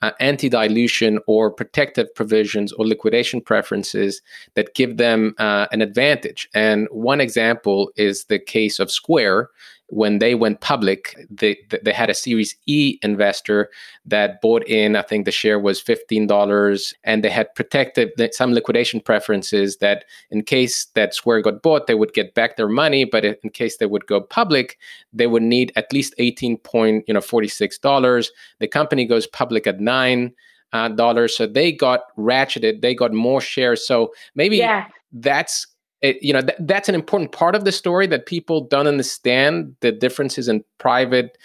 uh, 0.02 0.12
anti 0.20 0.48
dilution 0.48 1.18
or 1.26 1.50
protective 1.50 2.14
provisions 2.14 2.72
or 2.74 2.86
liquidation 2.86 3.40
preferences 3.40 4.22
that 4.54 4.74
give 4.74 4.96
them 4.96 5.34
uh, 5.38 5.66
an 5.72 5.82
advantage. 5.82 6.48
And 6.54 6.86
one 6.92 7.20
example 7.20 7.90
is 7.96 8.26
the 8.26 8.38
case 8.38 8.78
of 8.78 8.90
Square, 8.90 9.50
when 9.90 10.18
they 10.18 10.34
went 10.34 10.60
public, 10.60 11.16
they 11.30 11.56
they 11.82 11.92
had 11.92 12.10
a 12.10 12.14
Series 12.14 12.54
E 12.66 12.98
investor 13.02 13.70
that 14.04 14.40
bought 14.42 14.62
in. 14.68 14.96
I 14.96 15.02
think 15.02 15.24
the 15.24 15.32
share 15.32 15.58
was 15.58 15.80
fifteen 15.80 16.26
dollars, 16.26 16.92
and 17.04 17.24
they 17.24 17.30
had 17.30 17.54
protected 17.54 18.10
some 18.34 18.52
liquidation 18.52 19.00
preferences 19.00 19.78
that, 19.78 20.04
in 20.30 20.42
case 20.42 20.86
that 20.94 21.14
Square 21.14 21.42
got 21.42 21.62
bought, 21.62 21.86
they 21.86 21.94
would 21.94 22.12
get 22.12 22.34
back 22.34 22.56
their 22.56 22.68
money. 22.68 23.04
But 23.04 23.24
in 23.24 23.50
case 23.52 23.78
they 23.78 23.86
would 23.86 24.06
go 24.06 24.20
public, 24.20 24.78
they 25.12 25.26
would 25.26 25.42
need 25.42 25.72
at 25.74 25.92
least 25.92 26.14
eighteen 26.18 26.58
point 26.58 27.04
you 27.08 27.14
know 27.14 27.22
forty 27.22 27.48
six 27.48 27.78
dollars. 27.78 28.30
The 28.58 28.68
company 28.68 29.06
goes 29.06 29.26
public 29.26 29.66
at 29.66 29.80
nine 29.80 30.34
uh, 30.74 30.88
dollars, 30.88 31.34
so 31.34 31.46
they 31.46 31.72
got 31.72 32.00
ratcheted. 32.18 32.82
They 32.82 32.94
got 32.94 33.14
more 33.14 33.40
shares. 33.40 33.86
So 33.86 34.12
maybe 34.34 34.58
yeah. 34.58 34.88
that's 35.12 35.66
it, 36.02 36.22
you 36.22 36.32
know 36.32 36.40
th- 36.40 36.58
that's 36.60 36.88
an 36.88 36.94
important 36.94 37.32
part 37.32 37.54
of 37.54 37.64
the 37.64 37.72
story 37.72 38.06
that 38.06 38.26
people 38.26 38.60
don't 38.60 38.86
understand 38.86 39.74
the 39.80 39.92
differences 39.92 40.48
in 40.48 40.64
private 40.78 41.38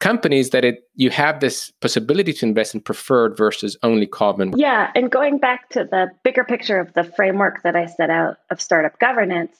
companies 0.00 0.50
that 0.50 0.64
it 0.64 0.84
you 0.94 1.10
have 1.10 1.40
this 1.40 1.70
possibility 1.80 2.32
to 2.32 2.46
invest 2.46 2.74
in 2.74 2.80
preferred 2.80 3.36
versus 3.36 3.76
only 3.82 4.06
common 4.06 4.52
yeah 4.56 4.90
and 4.94 5.10
going 5.10 5.38
back 5.38 5.68
to 5.70 5.84
the 5.84 6.08
bigger 6.22 6.44
picture 6.44 6.78
of 6.78 6.92
the 6.94 7.04
framework 7.04 7.62
that 7.62 7.74
i 7.74 7.86
set 7.86 8.10
out 8.10 8.36
of 8.50 8.60
startup 8.60 8.98
governance 8.98 9.56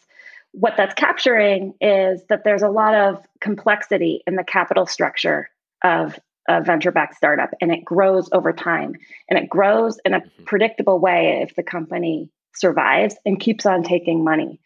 what 0.53 0.75
that's 0.77 0.95
capturing 0.95 1.75
is 1.81 2.23
that 2.29 2.45
there's 2.45 2.63
a 2.63 2.69
lot 2.69 2.95
of 2.95 3.23
complexity 3.41 4.23
in 4.27 4.37
the 4.37 4.45
capital 4.45 4.87
structure 4.87 5.51
of 5.83 6.19
a 6.49 6.63
venture 6.63 6.93
backed 6.93 7.17
startup 7.17 7.51
and 7.61 7.73
it 7.73 7.85
grows 7.85 8.29
over 8.33 8.53
time 8.53 8.95
and 9.29 9.39
it 9.39 9.49
grows 9.49 9.99
in 10.05 10.15
a 10.15 10.21
mm-hmm. 10.21 10.45
predictable 10.45 10.99
way 10.99 11.41
if 11.43 11.55
the 11.57 11.63
company 11.63 12.31
survives 12.57 13.15
and 13.25 13.41
keeps 13.41 13.67
on 13.67 13.83
taking 13.83 14.25
money. 14.25 14.61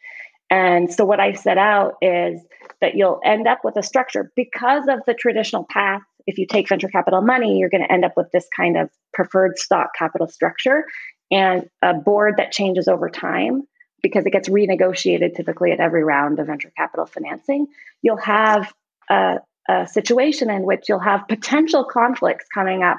And 0.51 0.93
so, 0.93 1.05
what 1.05 1.21
I 1.21 1.33
set 1.33 1.59
out 1.59 1.95
is 2.03 2.41
that 2.81 2.95
you'll 2.95 3.21
end 3.25 3.47
up 3.47 3.61
with 3.63 3.77
a 3.77 3.83
structure 3.83 4.33
because 4.35 4.85
of 4.89 5.01
the 5.07 5.15
traditional 5.15 5.65
path. 5.69 6.03
If 6.27 6.39
you 6.39 6.47
take 6.47 6.69
venture 6.69 6.89
capital 6.89 7.23
money, 7.23 7.59
you're 7.59 7.71
going 7.71 7.83
to 7.83 7.93
end 7.93 8.05
up 8.05 8.13
with 8.17 8.31
this 8.33 8.47
kind 8.55 8.77
of 8.77 8.91
preferred 9.13 9.59
stock 9.59 9.91
capital 9.97 10.29
structure 10.29 10.85
and 11.31 11.69
a 11.83 11.95
board 11.95 12.35
that 12.39 12.53
changes 12.53 12.89
over 12.89 13.09
time 13.09 13.63
because 14.03 14.27
it 14.27 14.33
gets 14.33 14.49
renegotiated 14.49 15.35
typically 15.37 15.73
at 15.73 15.81
every 15.81 16.03
round 16.03 16.39
of 16.39 16.47
venture 16.47 16.73
capital 16.77 17.07
financing. 17.07 17.67
You'll 18.03 18.17
have 18.19 18.73
a, 19.09 19.37
a 19.69 19.87
situation 19.87 20.51
in 20.51 20.63
which 20.63 20.89
you'll 20.89 20.99
have 20.99 21.29
potential 21.29 21.85
conflicts 21.85 22.47
coming 22.53 22.83
up 22.83 22.99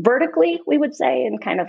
vertically, 0.00 0.60
we 0.66 0.78
would 0.78 0.94
say, 0.94 1.24
in 1.24 1.38
kind 1.38 1.60
of 1.60 1.68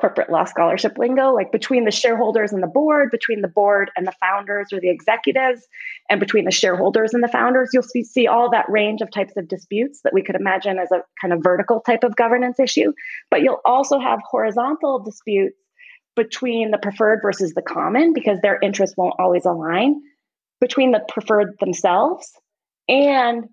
corporate 0.00 0.30
law 0.30 0.44
scholarship 0.44 0.96
lingo, 0.96 1.32
like 1.32 1.52
between 1.52 1.84
the 1.84 1.90
shareholders 1.90 2.52
and 2.52 2.62
the 2.62 2.66
board, 2.66 3.10
between 3.10 3.42
the 3.42 3.48
board 3.48 3.90
and 3.96 4.06
the 4.06 4.14
founders 4.20 4.72
or 4.72 4.80
the 4.80 4.90
executives, 4.90 5.66
and 6.08 6.18
between 6.18 6.44
the 6.44 6.50
shareholders 6.50 7.12
and 7.12 7.22
the 7.22 7.28
founders, 7.28 7.70
you'll 7.72 7.82
see, 7.82 8.26
all 8.26 8.50
that 8.50 8.68
range 8.68 9.00
of 9.00 9.10
types 9.10 9.36
of 9.36 9.48
disputes 9.48 10.00
that 10.02 10.14
we 10.14 10.22
could 10.22 10.36
imagine 10.36 10.78
as 10.78 10.90
a 10.92 11.02
kind 11.20 11.32
of 11.32 11.40
vertical 11.42 11.80
type 11.80 12.04
of 12.04 12.16
governance 12.16 12.58
issue. 12.58 12.92
But 13.30 13.42
you'll 13.42 13.60
also 13.64 13.98
have 13.98 14.20
horizontal 14.28 15.00
disputes 15.00 15.56
between 16.16 16.70
the 16.70 16.78
preferred 16.78 17.20
versus 17.22 17.52
the 17.54 17.62
common 17.62 18.12
because 18.12 18.38
their 18.40 18.58
interests 18.62 18.96
won't 18.96 19.14
always 19.18 19.44
align, 19.44 20.00
between 20.60 20.92
the 20.92 21.00
preferred 21.08 21.54
themselves 21.60 22.32
and 22.88 23.48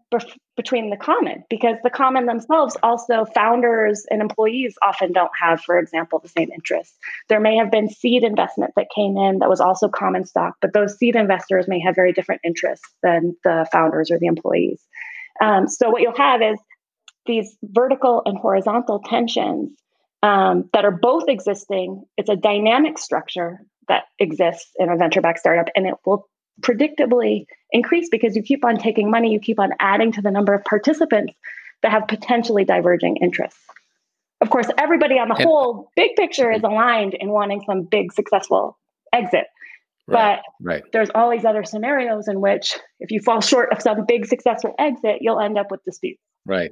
between 0.60 0.89
the 0.89 0.98
common 0.98 1.41
because 1.50 1.78
the 1.84 1.89
common 1.89 2.26
themselves 2.26 2.76
also 2.84 3.24
founders 3.34 4.06
and 4.12 4.19
employees 4.19 4.76
often 4.86 5.13
don't 5.13 5.32
have 5.41 5.62
for 5.62 5.80
example 5.80 6.19
the 6.19 6.28
same 6.28 6.52
interests. 6.52 6.98
There 7.30 7.39
may 7.39 7.56
have 7.56 7.72
been 7.72 7.88
seed 7.88 8.26
investment 8.26 8.74
that 8.76 8.88
came 8.93 9.15
in 9.15 9.39
that 9.39 9.48
was 9.48 9.62
also 9.62 9.88
common 9.88 10.26
stock 10.26 10.56
but 10.60 10.74
those 10.74 10.98
seed 10.98 11.15
investors 11.15 11.69
may 11.69 11.80
have 11.80 11.95
very 11.95 12.12
different 12.12 12.41
interests 12.43 12.86
than 13.02 13.38
the 13.45 13.67
founders 13.72 14.12
or 14.12 14.19
the 14.19 14.26
employees. 14.26 14.82
Um, 15.41 15.69
so 15.69 15.89
what 15.91 16.02
you'll 16.02 16.17
have 16.17 16.41
is 16.41 16.60
these 17.26 17.56
vertical 17.63 18.22
and 18.26 18.38
horizontal 18.38 19.00
tensions 19.00 19.72
um, 20.22 20.69
that 20.74 20.84
are 20.84 20.91
both 20.91 21.30
existing. 21.30 22.04
It's 22.17 22.28
a 22.28 22.36
dynamic 22.36 22.98
structure 22.98 23.62
that 23.88 24.04
exists 24.19 24.72
in 24.78 24.89
a 24.89 24.98
venture 24.98 25.22
backed 25.22 25.39
startup 25.39 25.69
and 25.74 25.88
it 25.88 25.93
will 26.06 26.28
predictably 26.60 27.45
increase 27.72 28.10
because 28.10 28.36
you 28.36 28.43
keep 28.43 28.65
on 28.65 28.78
taking 28.78 29.12
money, 29.12 29.32
you 29.32 29.39
keep 29.39 29.60
on 29.60 29.72
adding 29.80 30.12
to 30.13 30.22
the 30.22 30.32
number 30.32 30.54
of 30.54 30.63
participants 30.63 31.34
that 31.82 31.91
have 31.91 32.08
potentially 32.08 32.65
diverging 32.65 33.17
interests. 33.17 33.60
Of 34.41 34.50
course, 34.50 34.67
everybody 34.78 35.15
on 35.15 35.28
the 35.28 35.36
whole 35.36 35.91
big 35.95 36.15
picture 36.15 36.52
is 36.52 36.63
aligned 36.63 37.13
in 37.13 37.30
wanting 37.30 37.62
some 37.65 37.84
big 37.84 38.13
successful 38.13 38.78
exit. 39.13 39.45
Right, 40.08 40.39
But 40.39 40.65
right. 40.65 40.84
there's 40.93 41.10
all 41.13 41.30
these 41.30 41.45
other 41.45 41.63
scenarios 41.63 42.28
in 42.28 42.39
which 42.39 42.78
if 43.00 43.12
you 43.12 43.22
fall 43.22 43.41
short 43.41 43.72
of 43.72 43.82
some 43.82 44.06
big 44.08 44.26
successful 44.26 44.74
exit, 44.80 45.17
you'll 45.22 45.39
end 45.39 45.58
up 45.58 45.72
with 45.72 45.84
disputes. 45.84 46.22
Right. 46.45 46.72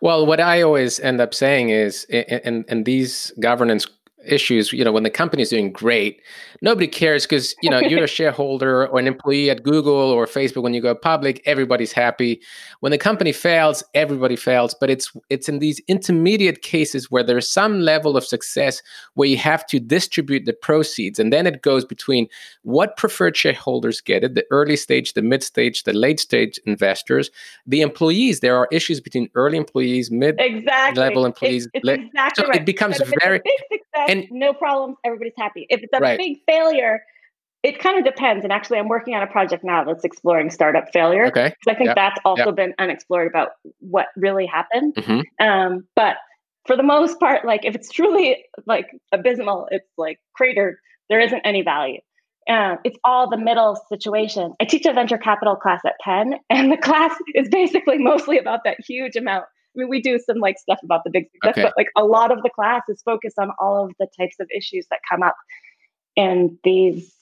Well, 0.00 0.26
what 0.26 0.40
I 0.40 0.62
always 0.62 1.00
end 1.00 1.20
up 1.20 1.34
saying 1.34 1.70
is, 1.70 2.04
in, 2.04 2.64
in 2.68 2.84
these 2.84 3.32
governance 3.40 3.86
issues, 4.26 4.72
you 4.72 4.84
know, 4.84 4.92
when 4.92 5.02
the 5.02 5.10
company 5.10 5.42
is 5.42 5.50
doing 5.50 5.72
great, 5.72 6.20
nobody 6.62 6.86
cares 6.86 7.24
because, 7.24 7.54
you 7.62 7.70
know, 7.70 7.78
you're 7.78 8.04
a 8.04 8.08
shareholder 8.18 8.86
or 8.86 8.98
an 8.98 9.06
employee 9.06 9.50
at 9.50 9.62
Google 9.62 9.92
or 9.92 10.26
Facebook. 10.26 10.62
When 10.62 10.74
you 10.74 10.80
go 10.80 10.94
public, 10.94 11.42
everybody's 11.46 11.92
happy. 11.92 12.40
When 12.80 12.92
the 12.92 12.98
company 12.98 13.32
fails, 13.32 13.82
everybody 13.94 14.36
fails. 14.36 14.74
But 14.78 14.90
it's 14.90 15.12
it's 15.28 15.48
in 15.48 15.58
these 15.58 15.80
intermediate 15.88 16.62
cases 16.62 17.10
where 17.10 17.22
there's 17.22 17.48
some 17.48 17.80
level 17.80 18.16
of 18.16 18.24
success 18.24 18.82
where 19.14 19.28
you 19.28 19.36
have 19.36 19.66
to 19.66 19.80
distribute 19.80 20.44
the 20.44 20.52
proceeds. 20.52 21.18
And 21.18 21.32
then 21.32 21.46
it 21.46 21.62
goes 21.62 21.84
between 21.84 22.28
what 22.62 22.96
preferred 22.96 23.36
shareholders 23.36 24.00
get 24.00 24.24
it, 24.24 24.34
the 24.34 24.44
early 24.50 24.76
stage, 24.76 25.14
the 25.14 25.22
mid 25.22 25.42
stage, 25.42 25.84
the 25.84 25.92
late 25.92 26.20
stage 26.20 26.58
investors, 26.66 27.30
the 27.66 27.80
employees. 27.80 28.40
There 28.40 28.56
are 28.56 28.68
issues 28.70 29.00
between 29.00 29.28
early 29.34 29.56
employees, 29.56 30.10
mid 30.10 30.36
exactly. 30.38 31.00
level 31.00 31.24
employees. 31.24 31.68
It's, 31.74 31.88
it's 31.88 32.04
exactly 32.06 32.44
so 32.44 32.48
right. 32.48 32.60
it 32.60 32.66
becomes 32.66 32.98
But 32.98 33.08
if 33.08 33.12
it's 33.12 33.24
a 33.24 33.26
very 33.26 33.40
and- 34.10 34.26
no 34.30 34.52
problems, 34.52 34.96
everybody's 35.04 35.34
happy. 35.38 35.66
If 35.70 35.82
it's 35.82 35.92
a 35.92 35.98
Right. 36.00 36.18
big 36.18 36.38
failure, 36.48 37.02
it 37.62 37.78
kind 37.78 37.98
of 37.98 38.04
depends. 38.04 38.42
And 38.44 38.52
actually, 38.52 38.78
I'm 38.78 38.88
working 38.88 39.14
on 39.14 39.22
a 39.22 39.26
project 39.26 39.62
now 39.64 39.84
that's 39.84 40.04
exploring 40.04 40.50
startup 40.50 40.92
failure. 40.92 41.26
okay. 41.26 41.52
I 41.68 41.74
think 41.74 41.88
Yep. 41.88 41.96
that's 41.96 42.20
also 42.24 42.52
been 42.52 42.74
unexplored 42.78 43.28
about 43.28 43.50
what 43.80 44.06
really 44.16 44.46
happened. 44.46 44.94
Mhm. 44.94 45.24
Um, 45.40 45.86
but 45.94 46.16
for 46.66 46.76
the 46.76 46.82
most 46.82 47.18
part, 47.20 47.44
like 47.44 47.64
if 47.64 47.74
it's 47.74 47.90
truly 47.90 48.44
like 48.66 48.86
abysmal, 49.12 49.68
it's 49.70 49.88
like 49.98 50.18
cratered, 50.34 50.76
there 51.08 51.20
isn't 51.20 51.40
any 51.40 51.62
value. 51.62 52.00
Uh, 52.48 52.76
it's 52.84 52.98
all 53.04 53.28
the 53.28 53.36
middle 53.36 53.76
situation. 53.88 54.54
I 54.60 54.64
teach 54.64 54.86
a 54.86 54.92
venture 54.92 55.18
capital 55.18 55.54
class 55.56 55.80
at 55.86 55.94
Penn, 56.02 56.34
and 56.50 56.72
the 56.72 56.76
class 56.78 57.14
is 57.34 57.48
basically 57.48 57.98
mostly 57.98 58.38
about 58.38 58.60
that 58.64 58.78
huge 58.86 59.16
amount. 59.16 59.44
I 59.76 59.80
mean, 59.80 59.88
we 59.88 60.00
do 60.02 60.18
some 60.18 60.38
like 60.38 60.58
stuff 60.58 60.78
about 60.82 61.04
the 61.04 61.10
big 61.10 61.30
success, 61.32 61.52
Okay. 61.52 61.62
but 61.62 61.74
like 61.76 61.88
a 61.96 62.04
lot 62.04 62.32
of 62.32 62.42
the 62.42 62.50
class 62.50 62.82
is 62.88 63.00
focused 63.02 63.38
on 63.38 63.50
all 63.58 63.84
of 63.84 63.92
the 64.00 64.08
types 64.18 64.36
of 64.40 64.48
issues 64.54 64.86
that 64.90 65.00
come 65.08 65.22
up 65.22 65.36
in 66.16 66.58
these 66.64 67.14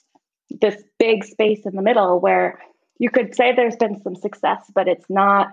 this 0.49 0.81
big 0.97 1.23
space 1.23 1.59
in 1.65 1.75
the 1.75 1.81
middle 1.83 2.19
where 2.19 2.59
you 2.97 3.11
could 3.11 3.35
say 3.35 3.53
there's 3.55 3.75
been 3.75 4.01
some 4.01 4.15
success, 4.15 4.63
but 4.73 4.87
it's 4.87 5.05
not 5.09 5.49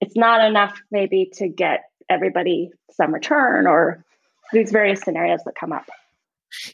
it's 0.00 0.16
not 0.16 0.46
enough 0.46 0.78
maybe 0.90 1.30
to 1.34 1.48
get 1.48 1.84
everybody 2.08 2.70
some 2.90 3.14
return 3.14 3.66
or 3.66 4.04
these 4.52 4.70
various 4.70 5.00
scenarios 5.00 5.40
that 5.44 5.54
come 5.58 5.72
up. 5.72 5.86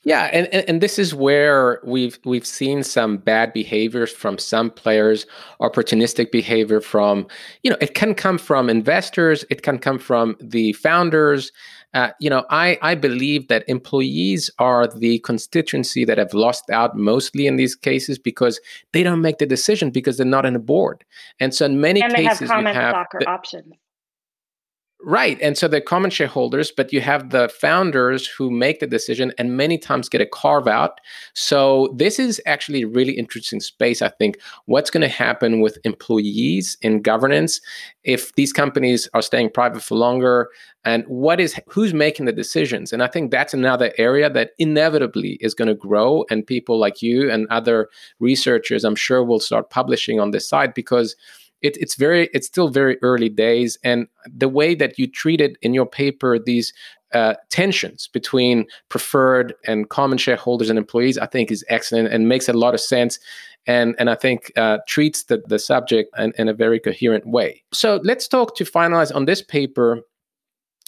Yeah, 0.04 0.30
and, 0.32 0.46
and 0.52 0.68
and 0.68 0.80
this 0.80 0.98
is 0.98 1.14
where 1.14 1.80
we've 1.84 2.18
we've 2.24 2.46
seen 2.46 2.82
some 2.82 3.18
bad 3.18 3.52
behaviors 3.52 4.12
from 4.12 4.38
some 4.38 4.70
players, 4.70 5.26
opportunistic 5.60 6.30
behavior 6.30 6.80
from, 6.80 7.26
you 7.62 7.70
know, 7.70 7.76
it 7.80 7.94
can 7.94 8.14
come 8.14 8.38
from 8.38 8.70
investors, 8.70 9.44
it 9.50 9.62
can 9.62 9.78
come 9.78 9.98
from 9.98 10.36
the 10.40 10.72
founders. 10.74 11.52
Uh, 11.94 12.10
you 12.20 12.28
know, 12.28 12.44
I 12.50 12.78
I 12.82 12.94
believe 12.94 13.48
that 13.48 13.64
employees 13.68 14.50
are 14.58 14.86
the 14.86 15.18
constituency 15.20 16.04
that 16.04 16.18
have 16.18 16.34
lost 16.34 16.68
out 16.70 16.96
mostly 16.96 17.46
in 17.46 17.56
these 17.56 17.74
cases 17.74 18.18
because 18.18 18.60
they 18.92 19.02
don't 19.02 19.20
make 19.20 19.38
the 19.38 19.46
decision 19.46 19.90
because 19.90 20.16
they're 20.16 20.26
not 20.26 20.46
on 20.46 20.56
a 20.56 20.60
board, 20.60 21.04
and 21.38 21.54
so 21.54 21.66
in 21.66 21.80
many 21.80 22.02
and 22.02 22.12
they 22.12 22.24
have 22.24 22.38
cases 22.38 22.50
you 22.50 22.66
have 22.66 23.06
the- 23.18 23.28
options. 23.28 23.74
Right. 25.02 25.38
And 25.42 25.58
so 25.58 25.68
they're 25.68 25.82
common 25.82 26.10
shareholders, 26.10 26.72
but 26.72 26.90
you 26.90 27.02
have 27.02 27.28
the 27.28 27.50
founders 27.50 28.26
who 28.26 28.50
make 28.50 28.80
the 28.80 28.86
decision 28.86 29.30
and 29.36 29.56
many 29.56 29.76
times 29.76 30.08
get 30.08 30.22
a 30.22 30.26
carve 30.26 30.66
out. 30.66 31.00
So 31.34 31.94
this 31.94 32.18
is 32.18 32.40
actually 32.46 32.82
a 32.82 32.88
really 32.88 33.12
interesting 33.12 33.60
space, 33.60 34.00
I 34.00 34.08
think. 34.08 34.40
What's 34.64 34.88
going 34.90 35.02
to 35.02 35.08
happen 35.08 35.60
with 35.60 35.78
employees 35.84 36.78
in 36.80 37.02
governance 37.02 37.60
if 38.04 38.34
these 38.36 38.54
companies 38.54 39.06
are 39.12 39.20
staying 39.20 39.50
private 39.50 39.82
for 39.82 39.96
longer 39.96 40.48
and 40.86 41.04
what 41.08 41.40
is 41.40 41.60
who's 41.68 41.92
making 41.92 42.24
the 42.24 42.32
decisions 42.32 42.92
and 42.92 43.02
i 43.02 43.08
think 43.08 43.30
that's 43.30 43.52
another 43.52 43.92
area 43.98 44.30
that 44.30 44.52
inevitably 44.58 45.36
is 45.40 45.52
going 45.52 45.68
to 45.68 45.74
grow 45.74 46.24
and 46.30 46.46
people 46.46 46.78
like 46.78 47.02
you 47.02 47.28
and 47.30 47.46
other 47.48 47.88
researchers 48.20 48.84
i'm 48.84 48.94
sure 48.94 49.24
will 49.24 49.40
start 49.40 49.68
publishing 49.68 50.20
on 50.20 50.30
this 50.30 50.48
side 50.48 50.72
because 50.72 51.16
it, 51.62 51.76
it's 51.78 51.94
very 51.94 52.28
it's 52.32 52.46
still 52.46 52.68
very 52.68 52.98
early 53.02 53.28
days 53.28 53.78
and 53.82 54.06
the 54.26 54.48
way 54.48 54.74
that 54.74 54.98
you 54.98 55.06
treated 55.06 55.56
in 55.62 55.74
your 55.74 55.86
paper 55.86 56.38
these 56.38 56.72
uh, 57.12 57.34
tensions 57.50 58.08
between 58.12 58.66
preferred 58.88 59.54
and 59.66 59.88
common 59.88 60.18
shareholders 60.18 60.68
and 60.68 60.78
employees 60.78 61.18
i 61.18 61.26
think 61.26 61.50
is 61.50 61.64
excellent 61.68 62.08
and 62.08 62.28
makes 62.28 62.48
a 62.48 62.52
lot 62.52 62.74
of 62.74 62.80
sense 62.80 63.18
and 63.66 63.94
and 63.98 64.10
i 64.10 64.14
think 64.14 64.52
uh, 64.56 64.78
treats 64.86 65.24
the, 65.24 65.42
the 65.48 65.58
subject 65.58 66.10
in, 66.18 66.32
in 66.38 66.48
a 66.48 66.54
very 66.54 66.80
coherent 66.80 67.26
way. 67.26 67.62
So 67.72 68.00
let's 68.04 68.28
talk 68.28 68.56
to 68.56 68.64
finalize 68.64 69.14
on 69.14 69.24
this 69.24 69.42
paper 69.42 70.00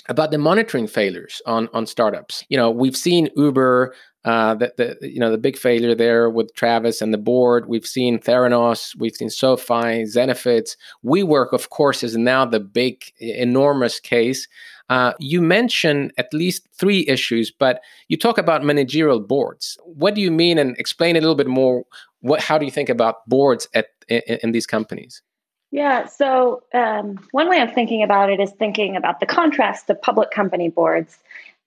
about 0.08 0.30
the 0.30 0.38
monitoring 0.38 0.86
failures 0.86 1.42
on 1.46 1.68
on 1.72 1.86
startups. 1.86 2.44
You 2.48 2.56
know 2.56 2.70
we've 2.70 2.96
seen 2.96 3.28
uber 3.36 3.94
uh, 4.28 4.54
the, 4.54 4.72
the 4.76 5.08
you 5.08 5.18
know 5.18 5.30
the 5.30 5.38
big 5.38 5.56
failure 5.56 5.94
there 5.94 6.28
with 6.28 6.54
Travis 6.54 7.00
and 7.00 7.14
the 7.14 7.18
board. 7.32 7.66
We've 7.66 7.86
seen 7.86 8.18
Theranos, 8.18 8.94
we've 8.98 9.16
seen 9.16 9.30
SoFi, 9.30 10.04
Zenefits. 10.04 10.76
WeWork, 11.02 11.54
of 11.54 11.70
course, 11.70 12.02
is 12.02 12.14
now 12.14 12.44
the 12.44 12.60
big, 12.60 13.04
enormous 13.20 13.98
case. 13.98 14.46
Uh, 14.90 15.14
you 15.18 15.40
mention 15.40 16.12
at 16.18 16.34
least 16.34 16.68
three 16.78 17.06
issues, 17.08 17.50
but 17.50 17.80
you 18.08 18.18
talk 18.18 18.36
about 18.36 18.62
managerial 18.62 19.20
boards. 19.20 19.78
What 19.84 20.14
do 20.14 20.20
you 20.20 20.30
mean, 20.30 20.58
and 20.58 20.76
explain 20.76 21.16
a 21.16 21.20
little 21.20 21.34
bit 21.34 21.48
more? 21.48 21.84
What, 22.20 22.42
how 22.42 22.58
do 22.58 22.66
you 22.66 22.70
think 22.70 22.90
about 22.90 23.26
boards 23.26 23.66
at 23.72 23.86
in, 24.08 24.20
in 24.42 24.52
these 24.52 24.66
companies? 24.66 25.22
Yeah. 25.70 26.04
So 26.06 26.62
um, 26.74 27.18
one 27.30 27.48
way 27.48 27.60
of 27.62 27.72
thinking 27.72 28.02
about 28.02 28.28
it 28.28 28.40
is 28.40 28.50
thinking 28.58 28.94
about 28.94 29.20
the 29.20 29.26
contrast 29.26 29.86
to 29.86 29.94
public 29.94 30.30
company 30.30 30.68
boards. 30.68 31.18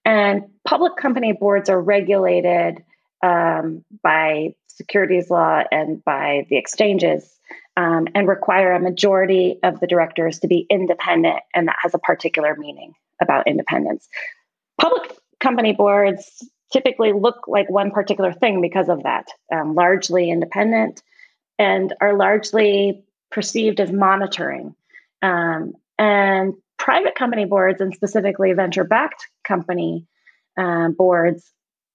And 0.05 0.43
public 0.65 0.95
company 0.97 1.33
boards 1.33 1.69
are 1.69 1.81
regulated 1.81 2.83
um, 3.23 3.83
by 4.03 4.55
securities 4.67 5.29
law 5.29 5.63
and 5.71 6.03
by 6.03 6.45
the 6.49 6.57
exchanges 6.57 7.39
um, 7.77 8.07
and 8.15 8.27
require 8.27 8.73
a 8.73 8.79
majority 8.79 9.59
of 9.63 9.79
the 9.79 9.87
directors 9.87 10.39
to 10.39 10.47
be 10.47 10.65
independent. 10.69 11.39
And 11.53 11.67
that 11.67 11.77
has 11.81 11.93
a 11.93 11.99
particular 11.99 12.55
meaning 12.55 12.93
about 13.21 13.47
independence. 13.47 14.07
Public 14.79 15.15
company 15.39 15.73
boards 15.73 16.43
typically 16.71 17.13
look 17.13 17.47
like 17.47 17.69
one 17.69 17.91
particular 17.91 18.33
thing 18.33 18.61
because 18.61 18.89
of 18.89 19.03
that, 19.03 19.27
um, 19.53 19.75
largely 19.75 20.29
independent 20.29 21.03
and 21.59 21.93
are 22.01 22.17
largely 22.17 23.03
perceived 23.29 23.79
as 23.79 23.91
monitoring. 23.91 24.75
Um, 25.21 25.73
and 25.99 26.55
private 26.81 27.13
company 27.13 27.45
boards, 27.45 27.79
and 27.79 27.93
specifically 27.93 28.53
venture 28.53 28.83
backed 28.83 29.27
company 29.47 30.07
um, 30.57 30.93
boards, 30.93 31.47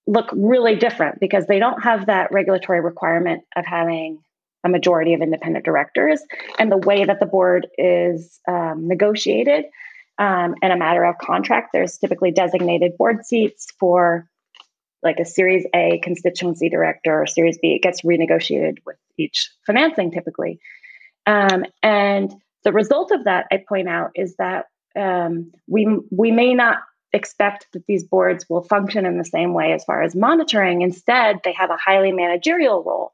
look 0.07 0.29
really 0.33 0.77
different 0.77 1.19
because 1.19 1.47
they 1.47 1.59
don't 1.59 1.83
have 1.83 2.07
that 2.07 2.31
regulatory 2.31 2.81
requirement 2.81 3.43
of 3.57 3.67
having 3.67 4.21
a 4.65 4.69
majority 4.69 5.13
of 5.15 5.23
independent 5.23 5.65
directors. 5.65 6.23
And 6.59 6.71
the 6.71 6.77
way 6.77 7.05
that 7.05 7.19
the 7.19 7.27
board 7.27 7.67
is 7.77 8.39
um, 8.49 8.87
negotiated 8.87 9.65
um, 10.19 10.55
in 10.63 10.71
a 10.71 10.77
matter 10.77 11.05
of 11.05 11.19
contract, 11.19 11.71
there's 11.73 11.99
typically 11.99 12.31
designated 12.31 12.97
board 12.97 13.27
seats 13.27 13.67
for 13.81 14.29
like 15.03 15.19
a 15.19 15.25
Series 15.25 15.67
A 15.75 15.99
constituency 16.03 16.69
director 16.69 17.23
or 17.23 17.27
Series 17.27 17.59
B. 17.59 17.75
It 17.75 17.83
gets 17.83 18.03
renegotiated 18.03 18.79
with 18.87 18.97
each 19.19 19.51
financing 19.67 20.13
typically. 20.13 20.61
Um, 21.27 21.65
and 21.83 22.33
the 22.63 22.73
result 22.73 23.11
of 23.11 23.25
that, 23.25 23.47
I 23.51 23.63
point 23.69 23.89
out, 23.89 24.13
is 24.15 24.37
that 24.37 24.67
um, 24.97 25.53
we 25.67 25.87
we 26.11 26.31
may 26.31 26.55
not 26.55 26.79
expect 27.13 27.67
that 27.73 27.87
these 27.87 28.05
boards 28.05 28.47
will 28.49 28.63
function 28.63 29.07
in 29.07 29.19
the 29.19 29.25
same 29.25 29.55
way 29.55 29.73
as 29.73 29.85
far 29.85 30.03
as 30.03 30.15
monitoring. 30.15 30.83
Instead, 30.83 31.41
they 31.45 31.53
have 31.53 31.71
a 31.71 31.77
highly 31.77 32.13
managerial 32.13 32.83
role 32.83 33.13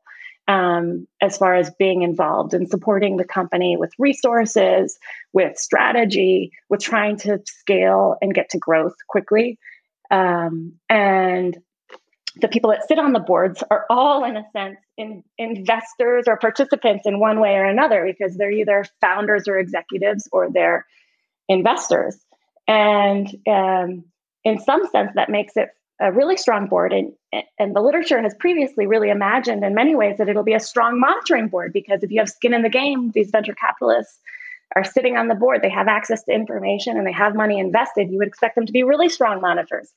um, 0.49 1.07
as 1.21 1.37
far 1.39 1.55
as 1.55 1.71
being 1.79 2.03
involved 2.03 2.53
in 2.55 2.67
supporting 2.67 3.17
the 3.17 3.25
company 3.25 3.77
with 3.77 3.93
resources, 3.99 4.99
with 5.33 5.57
strategy, 5.57 6.53
with 6.69 6.81
trying 6.81 7.17
to 7.19 7.41
scale 7.47 8.17
and 8.21 8.35
get 8.35 8.51
to 8.51 8.59
growth 8.59 8.97
quickly. 9.09 9.59
Um, 10.11 10.75
and 10.89 11.57
the 12.41 12.49
people 12.49 12.71
that 12.71 12.89
sit 12.89 12.99
on 12.99 13.13
the 13.13 13.21
boards 13.21 13.63
are 13.71 13.85
all, 13.89 14.25
in 14.25 14.37
a 14.37 14.45
sense, 14.53 14.79
in, 14.97 15.23
investors 15.39 16.25
or 16.27 16.39
participants 16.39 17.07
in 17.07 17.21
one 17.21 17.41
way 17.41 17.55
or 17.55 17.65
another 17.65 18.05
because 18.05 18.37
they're 18.37 18.51
either 18.51 18.85
founders 19.01 19.47
or 19.47 19.59
executives 19.59 20.29
or 20.33 20.49
they're 20.51 20.87
investors. 21.49 22.19
And 22.69 23.29
um, 23.49 24.05
in 24.45 24.59
some 24.61 24.87
sense, 24.89 25.13
that 25.15 25.29
makes 25.29 25.57
it 25.57 25.69
a 26.01 26.13
really 26.13 26.37
strong 26.37 26.67
board. 26.67 26.93
And, 26.93 27.13
and 27.59 27.77
the 27.77 27.81
literature 27.81 28.21
has 28.21 28.35
previously 28.39 28.87
really 28.87 29.11
imagined, 29.11 29.65
in 29.65 29.75
many 29.75 29.95
ways, 29.95 30.17
that 30.19 30.29
it'll 30.29 30.43
be 30.43 30.55
a 30.55 30.61
strong 30.61 30.99
monitoring 30.99 31.49
board 31.49 31.73
because 31.73 32.03
if 32.03 32.11
you 32.11 32.21
have 32.21 32.29
skin 32.29 32.55
in 32.55 32.63
the 32.63 32.69
game, 32.69 33.11
these 33.15 33.31
venture 33.31 33.55
capitalists 33.55 34.19
are 34.75 34.85
sitting 34.85 35.17
on 35.17 35.29
the 35.29 35.35
board, 35.35 35.61
they 35.63 35.71
have 35.71 35.87
access 35.87 36.23
to 36.25 36.33
information 36.33 36.97
and 36.97 37.07
they 37.07 37.13
have 37.13 37.35
money 37.35 37.59
invested. 37.59 38.11
You 38.11 38.19
would 38.19 38.29
expect 38.29 38.55
them 38.55 38.67
to 38.67 38.73
be 38.73 38.83
really 38.83 39.09
strong 39.09 39.41
monitors. 39.41 39.93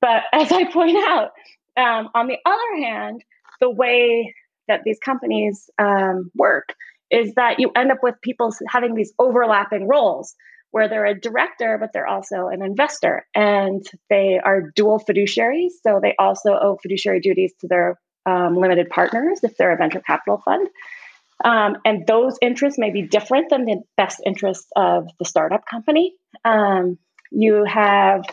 But 0.00 0.22
as 0.32 0.50
I 0.50 0.64
point 0.72 0.96
out, 0.96 1.32
Um, 1.76 2.08
on 2.14 2.28
the 2.28 2.38
other 2.46 2.86
hand, 2.86 3.24
the 3.60 3.68
way 3.68 4.32
that 4.68 4.82
these 4.84 4.98
companies 5.00 5.68
um, 5.78 6.30
work 6.36 6.74
is 7.10 7.34
that 7.34 7.58
you 7.58 7.70
end 7.74 7.90
up 7.90 7.98
with 8.02 8.14
people 8.22 8.52
having 8.68 8.94
these 8.94 9.12
overlapping 9.18 9.88
roles 9.88 10.34
where 10.74 10.88
they're 10.88 11.06
a 11.06 11.20
director, 11.20 11.78
but 11.78 11.90
they're 11.92 12.08
also 12.08 12.48
an 12.48 12.60
investor. 12.60 13.24
And 13.32 13.86
they 14.10 14.40
are 14.44 14.72
dual 14.74 14.98
fiduciaries. 14.98 15.70
So 15.84 16.00
they 16.02 16.16
also 16.18 16.50
owe 16.50 16.78
fiduciary 16.82 17.20
duties 17.20 17.52
to 17.60 17.68
their 17.68 17.96
um, 18.26 18.56
limited 18.56 18.90
partners 18.90 19.38
if 19.44 19.56
they're 19.56 19.70
a 19.70 19.76
venture 19.76 20.00
capital 20.00 20.42
fund. 20.44 20.68
Um, 21.44 21.76
and 21.84 22.04
those 22.08 22.36
interests 22.42 22.76
may 22.76 22.90
be 22.90 23.02
different 23.02 23.50
than 23.50 23.66
the 23.66 23.82
best 23.96 24.20
interests 24.26 24.66
of 24.74 25.06
the 25.20 25.24
startup 25.24 25.64
company. 25.64 26.12
Um, 26.44 26.98
you 27.30 27.64
have 27.68 28.24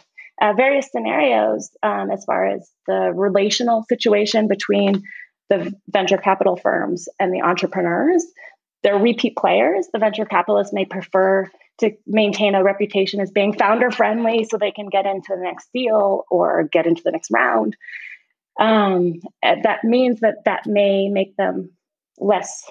uh, 0.42 0.54
various 0.54 0.90
scenarios 0.92 1.70
um, 1.84 2.10
as 2.10 2.26
far 2.26 2.48
as 2.48 2.68
the 2.88 3.12
relational 3.14 3.86
situation 3.88 4.48
between 4.48 5.04
the 5.52 5.76
venture 5.88 6.18
capital 6.18 6.56
firms 6.56 7.08
and 7.20 7.32
the 7.32 7.44
entrepreneurs. 7.44 8.26
They're 8.82 8.98
repeat 8.98 9.38
players. 9.38 9.86
The 9.94 10.00
venture 10.00 10.26
capitalists 10.26 10.74
may 10.74 10.86
prefer 10.86 11.48
to 11.80 11.92
maintain 12.06 12.56
a 12.56 12.64
reputation 12.64 13.20
as 13.20 13.32
being 13.32 13.54
founder 13.54 13.92
friendly 13.92 14.44
so 14.44 14.58
they 14.58 14.72
can 14.72 14.88
get 14.88 15.06
into 15.06 15.30
the 15.30 15.42
next 15.42 15.70
deal 15.74 16.26
or 16.30 16.64
get 16.72 16.86
into 16.86 17.02
the 17.04 17.12
next 17.12 17.30
round. 17.32 17.76
Um, 18.60 19.22
that 19.42 19.84
means 19.84 20.20
that 20.20 20.44
that 20.46 20.66
may 20.66 21.10
make 21.10 21.36
them 21.38 21.72
less 22.20 22.70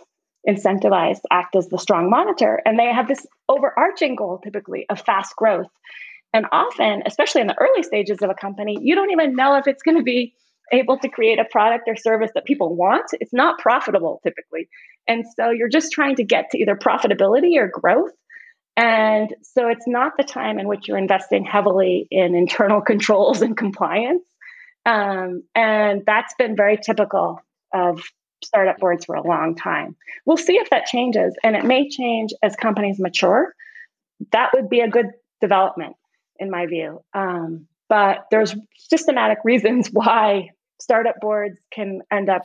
incentivized 0.49 1.21
act 1.31 1.57
as 1.57 1.69
the 1.69 1.79
strong 1.79 2.09
monitor. 2.09 2.63
And 2.65 2.79
they 2.79 2.93
have 2.93 3.09
this 3.09 3.27
overarching 3.49 4.17
goal 4.17 4.39
typically 4.43 4.87
of 4.89 5.01
fast 5.01 5.37
growth. 5.37 5.69
And 6.33 6.47
often 6.53 7.03
especially 7.07 7.41
in 7.41 7.49
the 7.49 7.59
early 7.59 7.83
stages 7.83 8.19
of 8.23 8.31
a 8.31 8.35
company 8.35 8.79
you 8.81 8.95
don't 8.95 9.11
even 9.11 9.35
know 9.35 9.57
if 9.57 9.67
it's 9.67 9.83
going 9.83 9.97
to 9.97 10.03
be 10.03 10.33
able 10.73 10.97
to 10.99 11.09
create 11.09 11.41
a 11.41 11.45
product 11.45 11.89
or 11.89 11.97
service 11.97 12.31
that 12.35 12.45
people 12.45 12.77
want. 12.77 13.07
It's 13.15 13.33
not 13.33 13.59
profitable 13.59 14.21
typically. 14.23 14.69
And 15.09 15.25
so 15.37 15.51
you're 15.51 15.69
just 15.69 15.91
trying 15.93 16.15
to 16.17 16.25
get 16.25 16.51
to 16.51 16.59
either 16.59 16.77
profitability 16.77 17.59
or 17.59 17.69
growth 17.69 18.13
and 18.77 19.35
so 19.43 19.69
it's 19.69 19.87
not 19.87 20.13
the 20.17 20.25
time 20.25 20.59
in 20.59 20.67
which 20.69 20.89
you're 20.89 20.99
investing 20.99 21.45
heavily 21.45 22.07
in 22.11 22.35
internal 22.35 22.81
controls 22.93 23.43
and 23.43 23.57
compliance 23.57 24.23
um, 24.87 25.43
and 25.55 26.03
that's 26.07 26.35
been 26.39 26.57
very 26.57 26.79
typical 26.79 27.41
of 27.73 28.03
startup 28.43 28.79
boards 28.79 29.05
for 29.05 29.15
a 29.15 29.27
long 29.27 29.55
time. 29.55 29.97
We'll 30.25 30.37
see 30.37 30.55
if 30.55 30.71
that 30.71 30.87
changes, 30.87 31.35
and 31.45 31.57
it 31.57 31.65
may 31.65 31.89
change 31.89 32.33
as 32.43 32.57
companies 32.57 32.99
mature. 32.99 33.55
That 34.33 34.51
would 34.55 34.69
be 34.69 34.81
a 34.81 34.89
good 34.89 35.07
development, 35.41 35.97
in 36.39 36.51
my 36.51 36.67
view. 36.67 37.03
Um, 37.15 37.67
but 37.89 38.27
there's 38.31 38.55
systematic 38.77 39.39
reasons 39.45 39.89
why 39.93 40.51
startup 40.81 41.21
boards 41.21 41.59
can 41.71 42.01
end 42.11 42.31
up 42.31 42.43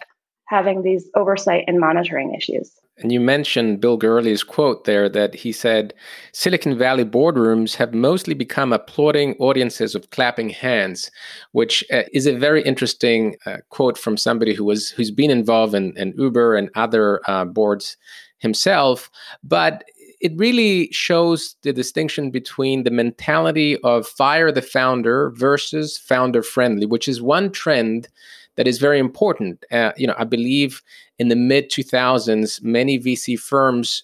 having 0.47 0.83
these 0.83 1.09
oversight 1.15 1.63
and 1.67 1.79
monitoring 1.79 2.35
issues. 2.35 2.71
And 2.97 3.11
you 3.11 3.19
mentioned 3.19 3.81
Bill 3.81 3.97
Gurley's 3.97 4.43
quote 4.43 4.85
there 4.85 5.09
that 5.09 5.35
he 5.35 5.51
said 5.51 5.93
Silicon 6.31 6.77
Valley 6.77 7.03
boardrooms 7.03 7.75
have 7.75 7.93
mostly 7.93 8.33
become 8.33 8.71
applauding 8.71 9.35
audiences 9.35 9.95
of 9.95 10.09
clapping 10.11 10.49
hands, 10.49 11.11
which 11.51 11.83
uh, 11.91 12.03
is 12.13 12.25
a 12.25 12.37
very 12.37 12.61
interesting 12.63 13.35
uh, 13.45 13.57
quote 13.69 13.97
from 13.97 14.15
somebody 14.15 14.53
who 14.53 14.63
was 14.63 14.91
who's 14.91 15.11
been 15.11 15.29
involved 15.29 15.75
in, 15.75 15.97
in 15.97 16.13
Uber 16.17 16.55
and 16.55 16.69
other 16.75 17.19
uh, 17.29 17.43
boards 17.43 17.97
himself. 18.37 19.11
But 19.43 19.83
it 20.21 20.31
really 20.37 20.89
shows 20.91 21.55
the 21.63 21.73
distinction 21.73 22.31
between 22.31 22.83
the 22.83 22.91
mentality 22.91 23.77
of 23.83 24.07
fire 24.07 24.51
the 24.51 24.61
founder 24.61 25.31
versus 25.31 25.97
founder 25.97 26.41
friendly, 26.41 26.85
which 26.85 27.09
is 27.09 27.21
one 27.21 27.51
trend 27.51 28.07
that 28.55 28.67
is 28.67 28.77
very 28.77 28.99
important. 28.99 29.65
Uh, 29.71 29.91
you 29.97 30.07
know, 30.07 30.15
I 30.17 30.23
believe 30.23 30.81
in 31.19 31.29
the 31.29 31.35
mid 31.35 31.69
2000s, 31.69 32.63
many 32.63 32.99
VC 32.99 33.39
firms 33.39 34.03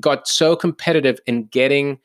got 0.00 0.28
so 0.28 0.56
competitive 0.56 1.18
in 1.26 1.44
getting 1.46 1.98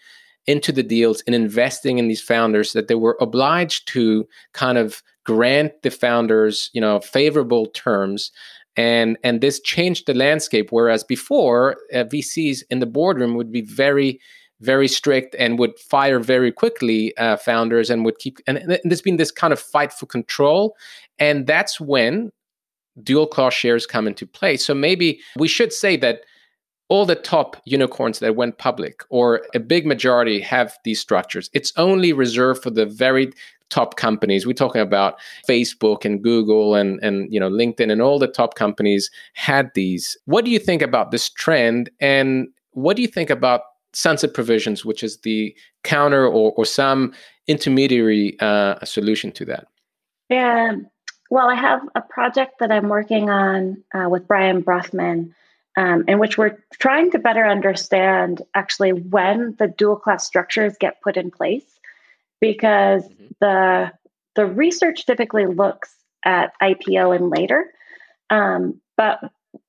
into 0.45 0.71
the 0.71 0.83
deals 0.83 1.21
and 1.27 1.35
investing 1.35 1.97
in 1.97 2.07
these 2.07 2.21
founders 2.21 2.73
that 2.73 2.87
they 2.87 2.95
were 2.95 3.17
obliged 3.19 3.87
to 3.89 4.27
kind 4.53 4.77
of 4.77 5.03
grant 5.25 5.73
the 5.83 5.91
founders, 5.91 6.69
you 6.73 6.79
know, 6.79 6.99
favorable 7.01 7.65
terms. 7.67 8.31
And, 8.77 9.17
and 9.23 9.41
this 9.41 9.59
changed 9.59 10.07
the 10.07 10.13
landscape. 10.13 10.71
Whereas 10.71 11.03
before, 11.03 11.77
uh, 11.93 12.05
VCs 12.05 12.63
in 12.69 12.79
the 12.79 12.85
boardroom 12.85 13.35
would 13.35 13.51
be 13.51 13.61
very 13.61 14.19
very 14.61 14.87
strict 14.87 15.35
and 15.37 15.59
would 15.59 15.77
fire 15.79 16.19
very 16.19 16.51
quickly 16.51 17.15
uh, 17.17 17.37
founders 17.37 17.89
and 17.89 18.03
would 18.05 18.17
keep 18.19 18.39
and, 18.47 18.57
and 18.57 18.79
there's 18.83 19.01
been 19.01 19.17
this 19.17 19.31
kind 19.31 19.53
of 19.53 19.59
fight 19.59 19.93
for 19.93 20.05
control. 20.05 20.75
And 21.19 21.45
that's 21.47 21.79
when 21.79 22.31
dual 23.03 23.27
class 23.27 23.53
shares 23.53 23.85
come 23.85 24.07
into 24.07 24.25
play. 24.25 24.57
So 24.57 24.73
maybe 24.73 25.19
we 25.37 25.47
should 25.47 25.71
say 25.71 25.97
that 25.97 26.21
all 26.89 27.05
the 27.05 27.15
top 27.15 27.57
unicorns 27.65 28.19
that 28.19 28.35
went 28.35 28.57
public 28.57 29.03
or 29.09 29.41
a 29.53 29.59
big 29.59 29.85
majority 29.85 30.39
have 30.39 30.77
these 30.83 30.99
structures. 30.99 31.49
It's 31.53 31.73
only 31.75 32.13
reserved 32.13 32.63
for 32.63 32.69
the 32.69 32.85
very 32.85 33.31
top 33.69 33.97
companies. 33.97 34.47
We're 34.47 34.53
talking 34.53 34.81
about 34.81 35.19
facebook 35.47 36.05
and 36.05 36.23
google 36.23 36.75
and 36.75 37.03
and 37.03 37.31
you 37.31 37.39
know 37.39 37.49
linkedin 37.49 37.91
and 37.91 38.01
all 38.01 38.17
the 38.17 38.27
top 38.27 38.55
companies 38.55 39.11
had 39.33 39.71
these. 39.75 40.17
What 40.25 40.45
do 40.45 40.51
you 40.51 40.59
think 40.59 40.81
about 40.81 41.11
this 41.11 41.29
trend? 41.29 41.89
And 41.99 42.47
what 42.71 42.95
do 42.95 43.01
you 43.01 43.07
think 43.09 43.29
about 43.29 43.61
sunset 43.97 44.33
provisions, 44.35 44.85
which 44.85 45.03
is 45.03 45.17
the 45.21 45.55
counter 45.83 46.23
or, 46.23 46.53
or 46.55 46.65
some 46.65 47.13
intermediary 47.47 48.39
uh, 48.39 48.83
solution 48.85 49.31
to 49.31 49.45
that? 49.45 49.67
Yeah. 50.29 50.75
Well, 51.31 51.49
I 51.49 51.55
have 51.55 51.81
a 51.95 52.01
project 52.01 52.59
that 52.59 52.71
I'm 52.71 52.89
working 52.89 53.29
on 53.31 53.83
uh, 53.93 54.07
with 54.07 54.27
Brian 54.27 54.61
Broughman, 54.61 55.33
um, 55.75 56.05
in 56.07 56.19
which 56.19 56.37
we're 56.37 56.63
trying 56.79 57.09
to 57.11 57.19
better 57.19 57.45
understand 57.45 58.43
actually 58.53 58.91
when 58.93 59.55
the 59.57 59.67
dual 59.67 59.95
class 59.95 60.25
structures 60.25 60.75
get 60.79 61.01
put 61.01 61.17
in 61.17 61.31
place, 61.31 61.79
because 62.39 63.03
mm-hmm. 63.03 63.25
the 63.41 63.91
the 64.35 64.45
research 64.45 65.07
typically 65.07 65.47
looks 65.47 65.91
at 66.23 66.53
IPO 66.61 67.15
and 67.15 67.31
later, 67.31 67.73
um, 68.29 68.79
but 68.95 69.19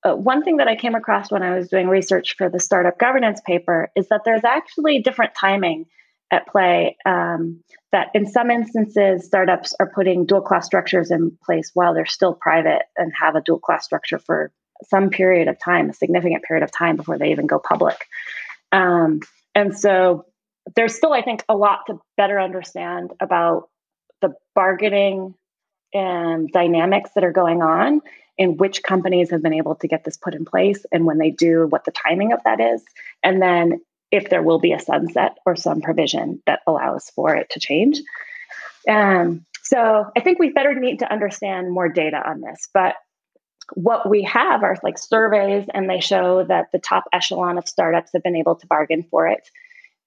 uh, 0.03 0.15
one 0.15 0.43
thing 0.43 0.57
that 0.57 0.67
I 0.67 0.75
came 0.75 0.95
across 0.95 1.31
when 1.31 1.43
I 1.43 1.55
was 1.55 1.67
doing 1.67 1.87
research 1.87 2.35
for 2.37 2.49
the 2.49 2.59
startup 2.59 2.97
governance 2.97 3.41
paper 3.45 3.91
is 3.95 4.07
that 4.09 4.21
there's 4.23 4.43
actually 4.43 5.01
different 5.01 5.33
timing 5.35 5.85
at 6.31 6.47
play. 6.47 6.95
Um, 7.05 7.63
that 7.91 8.09
in 8.13 8.27
some 8.27 8.51
instances, 8.51 9.25
startups 9.25 9.73
are 9.79 9.91
putting 9.93 10.25
dual 10.25 10.41
class 10.41 10.65
structures 10.65 11.11
in 11.11 11.37
place 11.43 11.71
while 11.73 11.93
they're 11.93 12.05
still 12.05 12.33
private 12.33 12.83
and 12.95 13.11
have 13.19 13.35
a 13.35 13.41
dual 13.41 13.59
class 13.59 13.85
structure 13.85 14.19
for 14.19 14.51
some 14.87 15.09
period 15.09 15.47
of 15.47 15.57
time, 15.59 15.89
a 15.89 15.93
significant 15.93 16.43
period 16.43 16.63
of 16.63 16.71
time 16.71 16.95
before 16.95 17.17
they 17.17 17.31
even 17.31 17.47
go 17.47 17.59
public. 17.59 18.05
Um, 18.71 19.21
and 19.55 19.77
so 19.77 20.25
there's 20.75 20.95
still, 20.95 21.13
I 21.13 21.23
think, 21.23 21.43
a 21.49 21.55
lot 21.55 21.79
to 21.87 21.99
better 22.15 22.39
understand 22.39 23.11
about 23.19 23.69
the 24.21 24.33
bargaining 24.55 25.33
and 25.93 26.49
dynamics 26.51 27.09
that 27.15 27.23
are 27.23 27.31
going 27.31 27.61
on 27.61 28.01
in 28.39 28.55
which 28.57 28.81
companies 28.81 29.29
have 29.29 29.43
been 29.43 29.53
able 29.53 29.75
to 29.75 29.87
get 29.87 30.05
this 30.05 30.17
put 30.17 30.33
in 30.33 30.45
place 30.45 30.83
and 30.91 31.05
when 31.05 31.19
they 31.19 31.29
do 31.29 31.67
what 31.67 31.85
the 31.85 31.91
timing 31.91 32.31
of 32.31 32.39
that 32.45 32.59
is 32.59 32.81
and 33.21 33.41
then 33.41 33.79
if 34.11 34.29
there 34.29 34.41
will 34.41 34.57
be 34.57 34.71
a 34.71 34.79
sunset 34.79 35.37
or 35.45 35.55
some 35.55 35.81
provision 35.81 36.41
that 36.47 36.61
allows 36.65 37.11
for 37.11 37.35
it 37.35 37.49
to 37.51 37.59
change 37.59 37.99
um, 38.87 39.45
so 39.61 40.05
i 40.17 40.21
think 40.21 40.39
we 40.39 40.49
better 40.49 40.73
need 40.73 40.99
to 40.99 41.11
understand 41.11 41.71
more 41.71 41.89
data 41.89 42.17
on 42.27 42.41
this 42.41 42.67
but 42.73 42.95
what 43.75 44.09
we 44.09 44.23
have 44.23 44.63
are 44.63 44.75
like 44.81 44.97
surveys 44.97 45.67
and 45.75 45.87
they 45.87 45.99
show 45.99 46.43
that 46.43 46.71
the 46.71 46.79
top 46.79 47.03
echelon 47.13 47.59
of 47.59 47.67
startups 47.67 48.11
have 48.13 48.23
been 48.23 48.35
able 48.35 48.55
to 48.55 48.65
bargain 48.65 49.03
for 49.11 49.27
it 49.27 49.47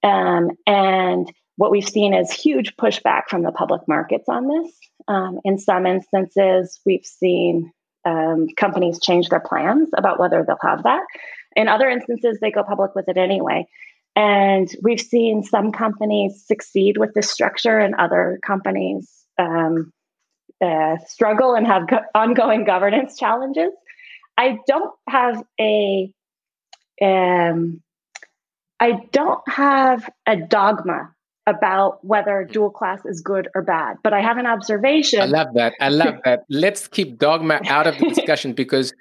um, 0.02 0.50
and 0.66 1.30
what 1.56 1.70
we've 1.70 1.88
seen 1.88 2.14
is 2.14 2.32
huge 2.32 2.76
pushback 2.76 3.24
from 3.28 3.42
the 3.42 3.52
public 3.52 3.82
markets 3.86 4.28
on 4.28 4.48
this. 4.48 4.72
Um, 5.06 5.38
in 5.44 5.58
some 5.58 5.86
instances, 5.86 6.80
we've 6.84 7.04
seen 7.04 7.70
um, 8.04 8.48
companies 8.56 9.00
change 9.00 9.28
their 9.28 9.40
plans 9.40 9.88
about 9.96 10.18
whether 10.18 10.44
they'll 10.46 10.56
have 10.62 10.82
that. 10.84 11.02
In 11.54 11.68
other 11.68 11.88
instances, 11.88 12.38
they 12.40 12.50
go 12.50 12.62
public 12.62 12.94
with 12.94 13.08
it 13.08 13.16
anyway. 13.16 13.66
And 14.14 14.68
we've 14.82 15.00
seen 15.00 15.42
some 15.42 15.72
companies 15.72 16.44
succeed 16.46 16.98
with 16.98 17.14
this 17.14 17.30
structure, 17.30 17.78
and 17.78 17.94
other 17.94 18.38
companies 18.44 19.10
um, 19.38 19.92
uh, 20.62 20.96
struggle 21.06 21.54
and 21.54 21.66
have 21.66 21.88
go- 21.88 22.04
ongoing 22.14 22.64
governance 22.64 23.16
challenges. 23.18 23.72
I 24.36 24.58
don't 24.66 24.94
have 25.08 25.42
a 25.60 26.12
um, 27.00 27.82
I 28.80 29.00
don't 29.12 29.48
have 29.48 30.08
a 30.26 30.36
dogma 30.36 31.14
about 31.46 32.04
whether 32.04 32.46
mm. 32.46 32.52
dual 32.52 32.70
class 32.70 33.00
is 33.04 33.20
good 33.20 33.48
or 33.54 33.62
bad, 33.62 33.96
but 34.02 34.12
I 34.12 34.20
have 34.20 34.38
an 34.38 34.46
observation. 34.46 35.20
I 35.20 35.26
love 35.26 35.48
that. 35.54 35.74
I 35.80 35.88
love 35.88 36.16
that. 36.24 36.44
Let's 36.48 36.88
keep 36.88 37.18
dogma 37.18 37.60
out 37.66 37.86
of 37.86 37.98
the 37.98 38.08
discussion 38.14 38.52
because 38.52 38.92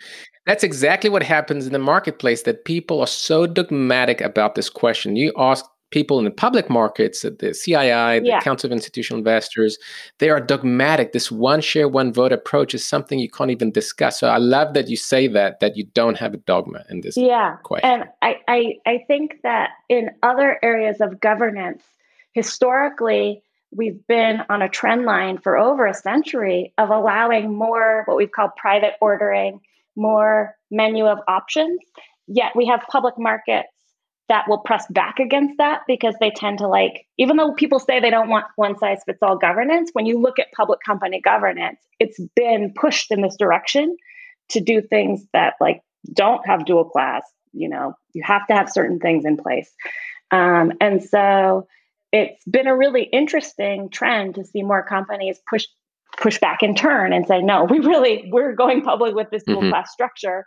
that's 0.46 0.64
exactly 0.64 1.10
what 1.10 1.24
happens 1.24 1.68
in 1.68 1.74
the 1.74 1.80
marketplace 1.80 2.44
that 2.44 2.66
people 2.66 3.00
are 3.00 3.08
so 3.08 3.46
dogmatic 3.46 4.22
about 4.22 4.56
this 4.56 4.70
question. 4.70 5.16
You 5.16 5.32
ask 5.38 5.66
people 5.92 6.18
in 6.18 6.26
the 6.26 6.32
public 6.32 6.70
markets, 6.70 7.24
at 7.24 7.39
the 7.39 7.48
CII, 7.48 8.22
the 8.22 8.28
yeah. 8.28 8.39
Council 8.39 8.70
of 8.70 8.72
Institutional 8.72 9.20
Investors, 9.20 9.78
they 10.20 10.30
are 10.30 10.39
dogmatic. 10.39 11.12
This 11.12 11.32
one 11.32 11.62
share, 11.62 11.88
one 11.88 12.14
vote 12.14 12.32
approach 12.32 12.74
is 12.74 12.88
something 12.88 13.20
you 13.20 13.30
can't 13.30 13.52
even 13.52 13.72
discuss. 13.72 14.20
So 14.20 14.28
I 14.28 14.38
love 14.38 14.74
that 14.74 14.88
you 14.88 14.96
say 14.96 15.28
that, 15.28 15.60
that 15.60 15.78
you 15.78 15.84
don't 15.94 16.18
have 16.18 16.34
a 16.34 16.38
dogma 16.38 16.86
in 16.89 17.02
this 17.02 17.18
yeah. 17.18 17.58
question. 17.64 17.89
And 17.89 18.06
I, 18.22 18.38
I, 18.48 18.74
I 18.88 19.04
think 19.06 19.42
that 19.44 19.72
in 19.89 20.12
other 20.24 20.58
areas 20.64 21.02
of 21.02 21.20
governance, 21.20 21.84
historically, 22.34 23.43
we've 23.71 24.05
been 24.07 24.41
on 24.49 24.61
a 24.61 24.69
trend 24.69 25.05
line 25.05 25.38
for 25.38 25.57
over 25.57 25.86
a 25.86 25.93
century 25.93 26.73
of 26.77 26.89
allowing 26.89 27.55
more 27.55 28.03
what 28.05 28.17
we've 28.17 28.32
called 28.32 28.51
private 28.57 28.93
ordering, 29.01 29.61
more 29.95 30.55
menu 30.69 31.05
of 31.05 31.19
options. 31.27 31.79
Yet 32.27 32.51
we 32.55 32.67
have 32.67 32.82
public 32.89 33.15
markets 33.17 33.69
that 34.29 34.47
will 34.47 34.59
press 34.59 34.86
back 34.89 35.19
against 35.19 35.57
that 35.57 35.82
because 35.88 36.15
they 36.21 36.32
tend 36.32 36.59
to 36.59 36.67
like, 36.67 37.05
even 37.17 37.36
though 37.36 37.53
people 37.53 37.79
say 37.79 37.99
they 37.99 38.09
don't 38.09 38.29
want 38.29 38.45
one 38.55 38.77
size 38.77 39.01
fits 39.05 39.19
all 39.21 39.38
governance, 39.38 39.89
when 39.91 40.05
you 40.05 40.19
look 40.19 40.39
at 40.39 40.51
public 40.55 40.79
company 40.86 41.19
governance, 41.19 41.79
it's 41.99 42.19
been 42.36 42.73
pushed 42.73 43.11
in 43.11 43.21
this 43.21 43.36
direction 43.36 43.97
to 44.49 44.61
do 44.61 44.82
things 44.82 45.25
that 45.34 45.55
like 45.59 45.82
don't 46.13 46.45
have 46.47 46.65
dual 46.65 46.86
class. 46.86 47.23
You 47.51 47.67
know, 47.67 47.93
you 48.13 48.23
have 48.23 48.47
to 48.47 48.53
have 48.53 48.71
certain 48.71 48.99
things 48.99 49.25
in 49.25 49.36
place. 49.36 49.69
Um, 50.32 50.71
and 50.79 51.03
so 51.03 51.67
it's 52.12 52.43
been 52.45 52.68
a 52.68 52.76
really 52.76 53.03
interesting 53.03 53.89
trend 53.89 54.36
to 54.36 54.45
see 54.45 54.64
more 54.64 54.84
companies 54.84 55.39
push 55.49 55.66
push 56.18 56.39
back 56.39 56.62
in 56.62 56.76
turn 56.76 57.14
and 57.14 57.26
say, 57.26 57.41
no, 57.41 57.64
we 57.64 57.80
really 57.80 58.30
we're 58.32 58.53
going 58.53 58.82
public 58.82 59.16
with 59.16 59.30
this 59.32 59.43
dual 59.43 59.62
mm-hmm. 59.62 59.72
class 59.72 59.91
structure. 59.91 60.45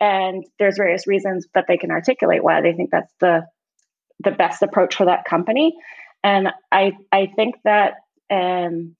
And 0.00 0.44
there's 0.58 0.76
various 0.76 1.06
reasons 1.06 1.46
that 1.54 1.66
they 1.68 1.76
can 1.78 1.90
articulate 1.90 2.42
why 2.44 2.60
they 2.60 2.72
think 2.72 2.90
that's 2.90 3.12
the 3.20 3.46
the 4.20 4.30
best 4.32 4.62
approach 4.62 4.96
for 4.96 5.06
that 5.06 5.24
company. 5.24 5.74
And 6.24 6.48
I 6.72 6.92
I 7.12 7.26
think 7.34 7.56
that 7.64 7.94
um, 8.30 8.96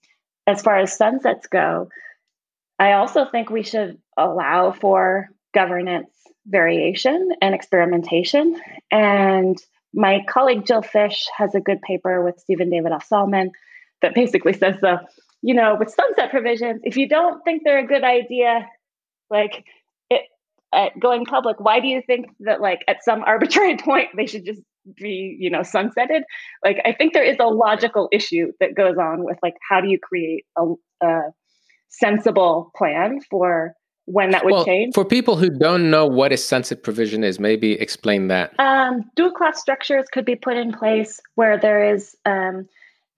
as 0.46 0.62
far 0.62 0.78
as 0.78 0.96
sunsets 0.96 1.48
go, 1.48 1.88
I 2.78 2.92
also 2.92 3.24
think 3.24 3.50
we 3.50 3.62
should 3.62 3.98
allow 4.16 4.72
for 4.72 5.28
governance 5.52 6.10
variation 6.46 7.30
and 7.42 7.54
experimentation. 7.54 8.60
And 8.90 9.58
my 9.94 10.20
colleague 10.28 10.66
Jill 10.66 10.82
Fisch 10.82 11.24
has 11.36 11.54
a 11.54 11.60
good 11.60 11.80
paper 11.82 12.22
with 12.22 12.38
Stephen 12.38 12.70
Davidoff 12.70 13.04
Solomon 13.04 13.50
that 14.02 14.14
basically 14.14 14.52
says 14.52 14.76
the, 14.80 15.00
you 15.42 15.54
know, 15.54 15.76
with 15.78 15.90
sunset 15.90 16.30
provisions, 16.30 16.80
if 16.84 16.96
you 16.96 17.08
don't 17.08 17.42
think 17.44 17.62
they're 17.64 17.84
a 17.84 17.86
good 17.86 18.04
idea, 18.04 18.66
like 19.30 19.64
it 20.10 20.22
uh, 20.72 20.88
going 21.00 21.24
public, 21.24 21.60
why 21.60 21.80
do 21.80 21.88
you 21.88 22.02
think 22.06 22.26
that 22.40 22.60
like 22.60 22.80
at 22.88 23.04
some 23.04 23.22
arbitrary 23.24 23.76
point 23.84 24.08
they 24.16 24.26
should 24.26 24.44
just 24.44 24.60
be, 24.96 25.36
you 25.38 25.50
know, 25.50 25.60
sunsetted? 25.60 26.22
Like 26.64 26.78
I 26.84 26.92
think 26.92 27.12
there 27.12 27.24
is 27.24 27.36
a 27.40 27.46
logical 27.46 28.08
issue 28.12 28.52
that 28.60 28.74
goes 28.74 28.98
on 28.98 29.24
with 29.24 29.38
like 29.42 29.54
how 29.68 29.80
do 29.80 29.88
you 29.88 29.98
create 29.98 30.44
a, 30.58 30.74
a 31.02 31.20
sensible 31.88 32.70
plan 32.76 33.20
for 33.30 33.74
when 34.06 34.30
that 34.30 34.44
would 34.44 34.52
well, 34.52 34.64
change. 34.64 34.94
For 34.94 35.04
people 35.04 35.36
who 35.36 35.50
don't 35.50 35.90
know 35.90 36.06
what 36.06 36.32
a 36.32 36.36
sunset 36.36 36.82
provision 36.82 37.22
is, 37.22 37.38
maybe 37.38 37.72
explain 37.72 38.28
that. 38.28 38.58
Um, 38.58 39.10
dual 39.16 39.32
class 39.32 39.60
structures 39.60 40.06
could 40.10 40.24
be 40.24 40.36
put 40.36 40.56
in 40.56 40.72
place 40.72 41.20
where 41.34 41.58
there 41.58 41.92
is, 41.94 42.16
um, 42.24 42.68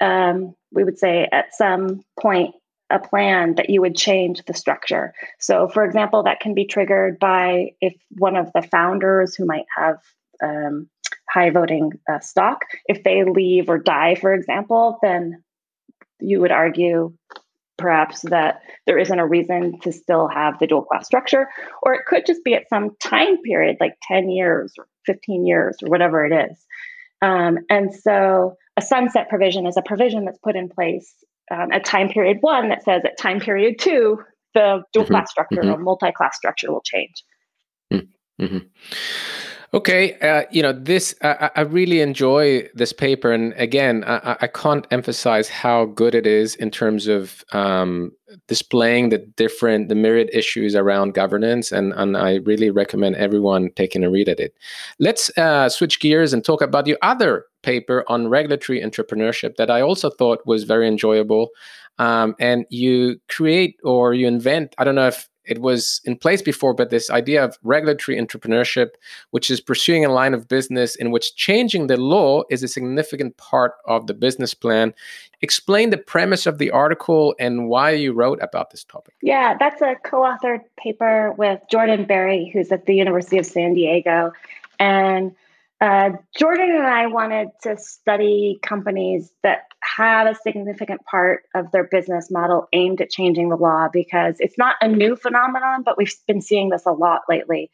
um, 0.00 0.54
we 0.72 0.84
would 0.84 0.98
say, 0.98 1.28
at 1.30 1.54
some 1.54 2.02
point, 2.20 2.54
a 2.90 2.98
plan 2.98 3.54
that 3.56 3.68
you 3.68 3.82
would 3.82 3.94
change 3.94 4.42
the 4.46 4.54
structure. 4.54 5.12
So, 5.38 5.68
for 5.68 5.84
example, 5.84 6.22
that 6.22 6.40
can 6.40 6.54
be 6.54 6.64
triggered 6.64 7.18
by 7.18 7.72
if 7.82 7.94
one 8.16 8.36
of 8.36 8.50
the 8.54 8.62
founders 8.62 9.34
who 9.34 9.44
might 9.44 9.66
have 9.76 9.98
um, 10.42 10.88
high 11.28 11.50
voting 11.50 11.92
uh, 12.10 12.20
stock, 12.20 12.62
if 12.86 13.04
they 13.04 13.24
leave 13.24 13.68
or 13.68 13.78
die, 13.78 14.14
for 14.14 14.32
example, 14.32 14.98
then 15.02 15.42
you 16.18 16.40
would 16.40 16.50
argue 16.50 17.12
perhaps 17.78 18.22
that 18.22 18.60
there 18.86 18.98
isn't 18.98 19.18
a 19.18 19.26
reason 19.26 19.78
to 19.80 19.92
still 19.92 20.28
have 20.28 20.58
the 20.58 20.66
dual 20.66 20.82
class 20.82 21.06
structure, 21.06 21.48
or 21.82 21.94
it 21.94 22.04
could 22.06 22.26
just 22.26 22.44
be 22.44 22.54
at 22.54 22.68
some 22.68 22.96
time 23.00 23.40
period, 23.42 23.76
like 23.80 23.94
10 24.08 24.28
years 24.28 24.72
or 24.76 24.86
15 25.06 25.46
years 25.46 25.76
or 25.82 25.88
whatever 25.88 26.26
it 26.26 26.50
is. 26.50 26.58
Um, 27.22 27.58
and 27.70 27.94
so 27.94 28.56
a 28.76 28.82
sunset 28.82 29.28
provision 29.28 29.66
is 29.66 29.76
a 29.76 29.82
provision 29.82 30.24
that's 30.24 30.38
put 30.38 30.56
in 30.56 30.68
place 30.68 31.12
um, 31.50 31.72
at 31.72 31.84
time 31.84 32.08
period 32.08 32.38
one 32.40 32.68
that 32.68 32.84
says 32.84 33.02
at 33.04 33.18
time 33.18 33.40
period 33.40 33.76
two, 33.78 34.18
the 34.54 34.82
dual 34.92 35.04
mm-hmm. 35.04 35.14
class 35.14 35.30
structure 35.30 35.62
mm-hmm. 35.62 35.70
or 35.70 35.78
multi 35.78 36.12
class 36.12 36.36
structure 36.36 36.70
will 36.70 36.82
change. 36.82 37.24
Mm-hmm. 38.40 38.58
Okay, 39.74 40.18
uh, 40.20 40.44
you 40.50 40.62
know 40.62 40.72
this. 40.72 41.14
I, 41.22 41.50
I, 41.54 41.60
really 41.60 42.00
enjoy 42.00 42.66
this 42.74 42.94
paper, 42.94 43.32
and 43.32 43.52
again, 43.58 44.02
I, 44.06 44.38
I, 44.40 44.46
can't 44.46 44.86
emphasize 44.90 45.50
how 45.50 45.84
good 45.84 46.14
it 46.14 46.26
is 46.26 46.54
in 46.54 46.70
terms 46.70 47.06
of 47.06 47.44
um, 47.52 48.12
displaying 48.46 49.10
the 49.10 49.18
different, 49.18 49.90
the 49.90 49.94
myriad 49.94 50.30
issues 50.32 50.74
around 50.74 51.12
governance, 51.12 51.70
and 51.70 51.92
and 51.92 52.16
I 52.16 52.36
really 52.36 52.70
recommend 52.70 53.16
everyone 53.16 53.68
taking 53.76 54.02
a 54.04 54.08
read 54.08 54.30
at 54.30 54.40
it. 54.40 54.54
Let's 55.00 55.30
uh, 55.36 55.68
switch 55.68 56.00
gears 56.00 56.32
and 56.32 56.42
talk 56.42 56.62
about 56.62 56.86
your 56.86 56.98
other 57.02 57.44
paper 57.62 58.04
on 58.08 58.28
regulatory 58.28 58.80
entrepreneurship 58.80 59.56
that 59.56 59.70
I 59.70 59.82
also 59.82 60.08
thought 60.08 60.46
was 60.46 60.64
very 60.64 60.88
enjoyable. 60.88 61.50
Um, 61.98 62.36
and 62.38 62.64
you 62.70 63.20
create 63.28 63.76
or 63.82 64.14
you 64.14 64.28
invent. 64.28 64.74
I 64.78 64.84
don't 64.84 64.94
know 64.94 65.08
if 65.08 65.28
it 65.48 65.60
was 65.60 66.00
in 66.04 66.16
place 66.16 66.42
before, 66.42 66.74
but 66.74 66.90
this 66.90 67.10
idea 67.10 67.42
of 67.42 67.58
regulatory 67.62 68.18
entrepreneurship, 68.20 68.90
which 69.30 69.50
is 69.50 69.60
pursuing 69.60 70.04
a 70.04 70.12
line 70.12 70.34
of 70.34 70.46
business 70.46 70.94
in 70.94 71.10
which 71.10 71.34
changing 71.34 71.86
the 71.86 71.96
law 71.96 72.42
is 72.50 72.62
a 72.62 72.68
significant 72.68 73.36
part 73.38 73.74
of 73.86 74.06
the 74.06 74.14
business 74.14 74.54
plan. 74.54 74.92
Explain 75.40 75.90
the 75.90 75.96
premise 75.96 76.46
of 76.46 76.58
the 76.58 76.70
article 76.70 77.34
and 77.38 77.68
why 77.68 77.90
you 77.90 78.12
wrote 78.12 78.38
about 78.42 78.70
this 78.70 78.84
topic. 78.84 79.14
Yeah, 79.22 79.56
that's 79.58 79.80
a 79.80 79.94
co 80.04 80.18
authored 80.18 80.60
paper 80.76 81.32
with 81.38 81.60
Jordan 81.70 82.04
Barry, 82.04 82.50
who's 82.52 82.70
at 82.70 82.86
the 82.86 82.94
University 82.94 83.38
of 83.38 83.46
San 83.46 83.74
Diego. 83.74 84.32
And 84.78 85.34
uh, 85.80 86.10
Jordan 86.36 86.70
and 86.70 86.86
I 86.86 87.06
wanted 87.06 87.48
to 87.62 87.76
study 87.76 88.58
companies 88.62 89.30
that 89.42 89.60
had 89.80 90.26
a 90.26 90.34
significant 90.34 91.00
part 91.08 91.42
of 91.54 91.70
their 91.70 91.84
business 91.84 92.30
model 92.30 92.66
aimed 92.72 93.00
at 93.00 93.10
changing 93.10 93.48
the 93.48 93.56
law 93.56 93.88
because 93.92 94.36
it's 94.40 94.58
not 94.58 94.74
a 94.80 94.88
new 94.88 95.14
phenomenon, 95.14 95.82
but 95.84 95.96
we've 95.96 96.12
been 96.26 96.40
seeing 96.40 96.70
this 96.70 96.84
a 96.86 96.92
lot 96.92 97.22
lately. 97.28 97.70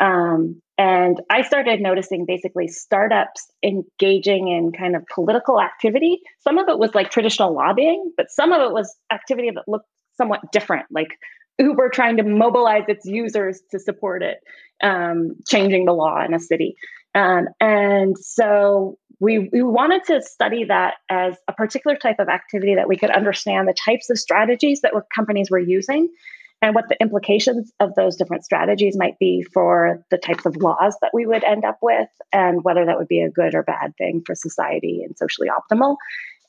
Um, 0.00 0.60
and 0.76 1.20
I 1.30 1.42
started 1.42 1.80
noticing 1.80 2.26
basically 2.26 2.66
startups 2.66 3.46
engaging 3.62 4.48
in 4.48 4.72
kind 4.72 4.96
of 4.96 5.04
political 5.14 5.60
activity. 5.60 6.20
Some 6.40 6.58
of 6.58 6.68
it 6.68 6.78
was 6.78 6.94
like 6.94 7.10
traditional 7.10 7.54
lobbying, 7.54 8.12
but 8.16 8.30
some 8.30 8.52
of 8.52 8.60
it 8.62 8.72
was 8.72 8.96
activity 9.12 9.50
that 9.54 9.68
looked 9.68 9.86
somewhat 10.16 10.40
different, 10.50 10.86
like 10.90 11.16
Uber 11.58 11.90
trying 11.90 12.16
to 12.16 12.24
mobilize 12.24 12.84
its 12.88 13.06
users 13.06 13.60
to 13.70 13.78
support 13.78 14.24
it, 14.24 14.38
um, 14.82 15.36
changing 15.46 15.84
the 15.84 15.92
law 15.92 16.24
in 16.24 16.34
a 16.34 16.40
city. 16.40 16.74
Um, 17.14 17.48
and 17.60 18.18
so 18.18 18.98
we, 19.20 19.48
we 19.52 19.62
wanted 19.62 20.04
to 20.04 20.22
study 20.22 20.64
that 20.64 20.94
as 21.08 21.36
a 21.48 21.52
particular 21.52 21.96
type 21.96 22.18
of 22.18 22.28
activity 22.28 22.74
that 22.74 22.88
we 22.88 22.96
could 22.96 23.10
understand 23.10 23.68
the 23.68 23.74
types 23.74 24.10
of 24.10 24.18
strategies 24.18 24.80
that 24.80 24.94
were, 24.94 25.06
companies 25.14 25.50
were 25.50 25.58
using 25.58 26.08
and 26.60 26.74
what 26.74 26.88
the 26.88 26.96
implications 27.00 27.72
of 27.78 27.94
those 27.94 28.16
different 28.16 28.44
strategies 28.44 28.96
might 28.96 29.18
be 29.18 29.44
for 29.52 30.04
the 30.10 30.18
types 30.18 30.46
of 30.46 30.56
laws 30.56 30.96
that 31.02 31.10
we 31.12 31.26
would 31.26 31.44
end 31.44 31.64
up 31.64 31.78
with 31.82 32.08
and 32.32 32.64
whether 32.64 32.86
that 32.86 32.98
would 32.98 33.08
be 33.08 33.20
a 33.20 33.30
good 33.30 33.54
or 33.54 33.62
bad 33.62 33.94
thing 33.96 34.22
for 34.24 34.34
society 34.34 35.02
and 35.04 35.16
socially 35.16 35.48
optimal. 35.48 35.96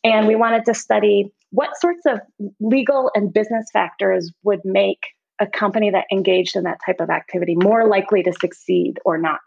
And 0.03 0.27
we 0.27 0.35
wanted 0.35 0.65
to 0.65 0.73
study 0.73 1.33
what 1.51 1.77
sorts 1.79 2.05
of 2.05 2.19
legal 2.59 3.11
and 3.13 3.33
business 3.33 3.67
factors 3.73 4.31
would 4.43 4.61
make 4.63 4.99
a 5.39 5.47
company 5.47 5.91
that 5.91 6.05
engaged 6.11 6.55
in 6.55 6.63
that 6.63 6.79
type 6.85 7.01
of 7.01 7.09
activity 7.09 7.55
more 7.55 7.87
likely 7.87 8.23
to 8.23 8.33
succeed 8.33 8.99
or 9.03 9.17
not. 9.17 9.39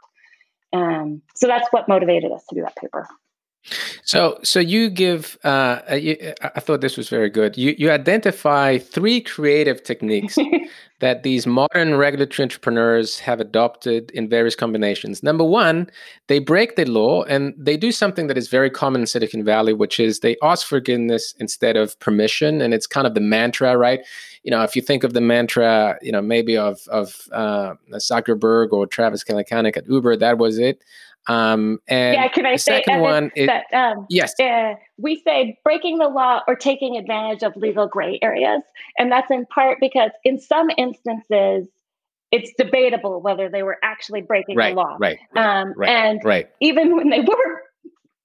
Um, 0.72 1.22
so 1.34 1.46
that's 1.46 1.68
what 1.70 1.88
motivated 1.88 2.32
us 2.32 2.44
to 2.48 2.54
do 2.54 2.62
that 2.62 2.76
paper. 2.76 3.08
So, 4.04 4.38
so 4.42 4.60
you 4.60 4.90
give. 4.90 5.38
Uh, 5.44 5.80
uh 5.90 5.94
you, 5.94 6.16
I 6.40 6.60
thought 6.60 6.80
this 6.80 6.96
was 6.96 7.08
very 7.08 7.30
good. 7.30 7.56
You 7.56 7.74
you 7.78 7.90
identify 7.90 8.78
three 8.78 9.20
creative 9.20 9.82
techniques 9.82 10.38
that 11.00 11.22
these 11.22 11.46
modern 11.46 11.96
regulatory 11.96 12.44
entrepreneurs 12.44 13.18
have 13.20 13.40
adopted 13.40 14.10
in 14.12 14.28
various 14.28 14.56
combinations. 14.56 15.22
Number 15.22 15.44
one, 15.44 15.90
they 16.26 16.38
break 16.38 16.76
the 16.76 16.86
law 16.86 17.22
and 17.24 17.54
they 17.56 17.76
do 17.76 17.92
something 17.92 18.26
that 18.26 18.38
is 18.38 18.48
very 18.48 18.70
common 18.70 19.02
in 19.02 19.06
Silicon 19.06 19.44
Valley, 19.44 19.72
which 19.72 20.00
is 20.00 20.20
they 20.20 20.36
ask 20.42 20.66
forgiveness 20.66 21.34
instead 21.38 21.76
of 21.76 21.98
permission, 22.00 22.60
and 22.60 22.74
it's 22.74 22.86
kind 22.86 23.06
of 23.06 23.14
the 23.14 23.20
mantra, 23.20 23.76
right? 23.76 24.00
You 24.42 24.50
know, 24.50 24.62
if 24.62 24.74
you 24.74 24.82
think 24.82 25.04
of 25.04 25.12
the 25.12 25.20
mantra, 25.20 25.98
you 26.02 26.12
know, 26.12 26.22
maybe 26.22 26.56
of 26.56 26.80
of 26.88 27.28
uh, 27.32 27.74
Zuckerberg 27.94 28.72
or 28.72 28.86
Travis 28.86 29.22
Kalanick 29.22 29.76
at 29.76 29.88
Uber, 29.88 30.16
that 30.16 30.38
was 30.38 30.58
it. 30.58 30.82
Um, 31.28 31.78
and 31.86 32.14
yeah, 32.14 32.28
can 32.28 32.46
I 32.46 32.56
say 32.56 32.82
second 32.82 33.00
one 33.00 33.30
is, 33.36 33.46
that, 33.46 33.64
um, 33.74 34.06
yes, 34.08 34.32
uh, 34.40 34.74
we 34.96 35.22
say 35.24 35.58
breaking 35.62 35.98
the 35.98 36.08
law 36.08 36.40
or 36.48 36.56
taking 36.56 36.96
advantage 36.96 37.42
of 37.42 37.54
legal 37.54 37.86
gray 37.86 38.18
areas, 38.22 38.62
and 38.98 39.12
that's 39.12 39.30
in 39.30 39.44
part 39.46 39.78
because 39.80 40.10
in 40.24 40.40
some 40.40 40.70
instances 40.78 41.68
it's 42.30 42.52
debatable 42.58 43.20
whether 43.20 43.48
they 43.48 43.62
were 43.62 43.78
actually 43.82 44.20
breaking 44.20 44.56
right, 44.56 44.70
the 44.70 44.76
law. 44.76 44.96
Right. 44.98 45.18
Right. 45.34 45.60
Um, 45.60 45.74
right. 45.76 45.88
And 45.88 46.20
right. 46.24 46.48
even 46.60 46.96
when 46.96 47.10
they 47.10 47.20
were 47.20 47.62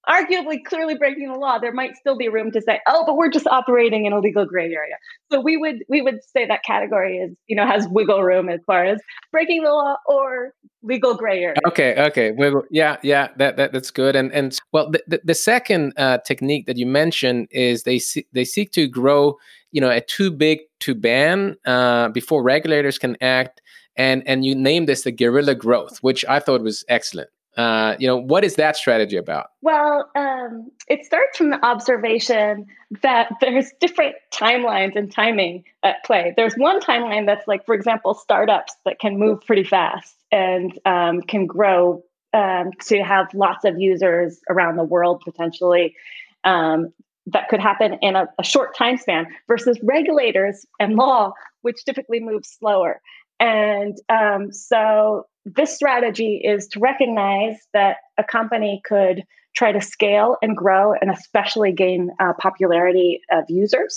arguably 0.10 0.64
clearly 0.64 0.96
breaking 0.96 1.32
the 1.32 1.38
law, 1.38 1.58
there 1.60 1.74
might 1.74 1.96
still 1.96 2.18
be 2.18 2.28
room 2.28 2.52
to 2.52 2.62
say, 2.62 2.80
oh, 2.88 3.04
but 3.06 3.16
we're 3.16 3.30
just 3.30 3.48
operating 3.48 4.06
in 4.06 4.14
a 4.14 4.20
legal 4.20 4.46
gray 4.46 4.66
area. 4.66 4.96
So 5.32 5.40
we 5.40 5.58
would 5.58 5.84
we 5.90 6.02
would 6.02 6.20
say 6.24 6.46
that 6.46 6.64
category 6.64 7.18
is, 7.18 7.36
you 7.48 7.56
know, 7.56 7.66
has 7.66 7.88
wiggle 7.88 8.24
room 8.24 8.50
as 8.50 8.60
far 8.66 8.86
as 8.86 9.02
breaking 9.32 9.64
the 9.64 9.70
law 9.70 9.96
or 10.08 10.54
legal 10.82 11.16
gray 11.16 11.40
area. 11.40 11.56
Okay, 11.68 11.96
okay. 11.98 12.34
Yeah, 12.70 12.98
yeah, 13.02 13.30
that, 13.38 13.58
that 13.58 13.72
that's 13.72 13.92
good. 13.92 14.16
And 14.16 14.32
and 14.34 14.58
well 14.72 14.92
the, 14.92 15.04
the, 15.08 15.22
the 15.24 15.36
second 15.36 15.94
uh, 15.98 16.18
technique 16.20 16.66
that 16.66 16.78
you 16.78 16.86
mentioned 16.86 17.48
is 17.52 17.84
they 17.84 18.00
see, 18.00 18.26
they 18.34 18.44
seek 18.46 18.72
to 18.74 18.88
grow, 18.88 19.38
you 19.72 19.80
know, 19.80 19.90
a 19.90 20.02
too 20.02 20.32
big 20.32 20.60
to 20.82 20.94
ban 20.94 21.56
uh, 21.66 22.10
before 22.10 22.44
regulators 22.44 22.98
can 22.98 23.16
act. 23.22 23.62
And 23.96 24.24
and 24.28 24.44
you 24.44 24.56
named 24.56 24.90
this 24.90 25.04
the 25.04 25.12
guerrilla 25.12 25.56
growth, 25.56 26.00
which 26.02 26.26
I 26.26 26.40
thought 26.40 26.62
was 26.62 26.84
excellent. 26.90 27.30
Uh, 27.56 27.96
you 28.00 28.08
know, 28.08 28.18
what 28.18 28.44
is 28.44 28.56
that 28.56 28.76
strategy 28.76 29.16
about? 29.16 29.52
Well, 29.62 30.10
um, 30.16 30.72
it 30.88 31.06
starts 31.06 31.38
from 31.38 31.52
the 31.52 31.64
observation 31.64 32.66
that 33.04 33.32
there's 33.42 33.72
different 33.80 34.16
timelines 34.32 34.96
and 34.96 35.12
timing 35.12 35.64
at 35.84 36.04
play. 36.04 36.34
There's 36.36 36.56
one 36.56 36.82
timeline 36.82 37.28
that's 37.28 37.48
like, 37.48 37.66
for 37.66 37.76
example, 37.76 38.16
startups 38.16 38.74
that 38.86 39.00
can 39.00 39.20
move 39.20 39.42
pretty 39.42 39.64
fast 39.64 40.16
and 40.32 40.78
um, 40.86 41.22
can 41.22 41.46
grow 41.46 42.04
um, 42.34 42.72
to 42.88 43.04
have 43.04 43.28
lots 43.36 43.66
of 43.66 43.80
users 43.80 44.40
around 44.50 44.78
the 44.78 44.84
world 44.84 45.22
potentially. 45.24 45.96
Um, 46.44 46.92
that 47.28 47.48
could 47.48 47.62
happen 47.62 47.98
in 48.02 48.16
a, 48.16 48.28
a 48.40 48.44
short 48.44 48.76
time 48.76 48.98
span 48.98 49.28
versus 49.48 49.80
regulators 49.84 50.66
and 50.80 50.96
law, 50.96 51.32
which 51.62 51.86
typically 51.86 52.20
move 52.20 52.46
slower. 52.46 53.00
And 53.44 53.98
um, 54.08 54.54
so 54.54 55.26
this 55.44 55.76
strategy 55.76 56.42
is 56.42 56.68
to 56.68 56.80
recognize 56.80 57.58
that 57.74 57.98
a 58.18 58.24
company 58.24 58.82
could 58.86 59.24
try 59.54 59.74
to 59.74 59.82
scale 59.82 60.38
and 60.42 60.56
grow 60.56 60.94
and 60.94 61.12
especially 61.12 61.74
gain 61.74 62.10
uh, 62.22 62.32
popularity 62.40 63.20
of 63.30 63.44
users 63.50 63.96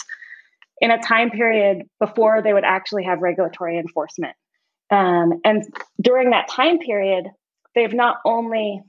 in 0.81 0.91
a 0.91 0.99
time 1.01 1.31
period 1.31 1.83
before 2.01 2.43
they 2.43 2.53
would 2.53 2.65
actually 2.65 3.05
have 3.05 3.21
regulatory 3.21 3.79
enforcement. 3.79 4.35
Um, 4.91 5.41
and 5.45 5.63
during 6.01 6.31
that 6.31 6.49
time 6.49 6.79
period, 6.81 7.27
they've 7.77 7.95
not 7.95 8.17
only 8.25 8.83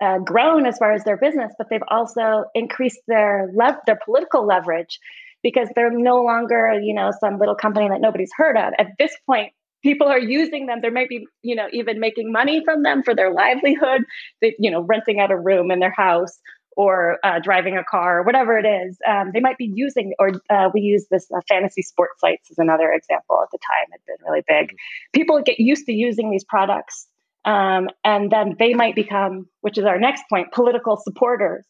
uh, 0.00 0.18
grown 0.18 0.66
as 0.66 0.78
far 0.78 0.92
as 0.92 1.02
their 1.02 1.16
business, 1.16 1.52
but 1.58 1.66
they've 1.68 1.82
also 1.88 2.44
increased 2.54 3.00
their 3.08 3.50
lev- 3.56 3.80
their 3.86 3.98
political 4.04 4.46
leverage 4.46 5.00
because 5.42 5.68
they're 5.74 5.90
no 5.90 6.22
longer, 6.22 6.80
you 6.80 6.94
know, 6.94 7.10
some 7.18 7.40
little 7.40 7.56
company 7.56 7.88
that 7.88 8.00
nobody's 8.00 8.32
heard 8.36 8.56
of. 8.56 8.72
At 8.78 8.92
this 8.98 9.14
point, 9.26 9.52
people 9.84 10.08
are 10.08 10.18
using 10.18 10.66
them. 10.66 10.80
There 10.80 10.90
might 10.90 11.08
be, 11.08 11.28
you 11.42 11.54
know, 11.54 11.68
even 11.72 12.00
making 12.00 12.32
money 12.32 12.62
from 12.64 12.82
them 12.82 13.04
for 13.04 13.14
their 13.14 13.32
livelihood. 13.32 14.02
They, 14.40 14.56
you 14.58 14.70
know, 14.70 14.80
renting 14.80 15.20
out 15.20 15.30
a 15.30 15.38
room 15.38 15.70
in 15.70 15.78
their 15.78 15.92
house 15.92 16.40
or 16.76 17.18
uh, 17.22 17.38
driving 17.38 17.76
a 17.76 17.84
car 17.84 18.18
or 18.18 18.22
whatever 18.24 18.58
it 18.58 18.66
is. 18.66 18.98
Um, 19.06 19.30
they 19.32 19.40
might 19.40 19.58
be 19.58 19.70
using, 19.72 20.14
or 20.18 20.32
uh, 20.50 20.70
we 20.74 20.80
use 20.80 21.06
this 21.10 21.28
uh, 21.30 21.40
fantasy 21.48 21.82
sports 21.82 22.20
sites 22.20 22.50
as 22.50 22.58
another 22.58 22.90
example 22.90 23.38
at 23.42 23.50
the 23.52 23.58
time. 23.58 23.86
Had 23.92 24.00
been 24.06 24.26
really 24.26 24.42
big. 24.48 24.68
Mm-hmm. 24.68 25.20
People 25.20 25.40
get 25.42 25.60
used 25.60 25.86
to 25.86 25.92
using 25.92 26.30
these 26.30 26.44
products, 26.44 27.06
um, 27.44 27.88
and 28.02 28.32
then 28.32 28.56
they 28.58 28.74
might 28.74 28.96
become, 28.96 29.46
which 29.60 29.78
is 29.78 29.84
our 29.84 30.00
next 30.00 30.24
point, 30.28 30.50
political 30.52 30.96
supporters 30.96 31.64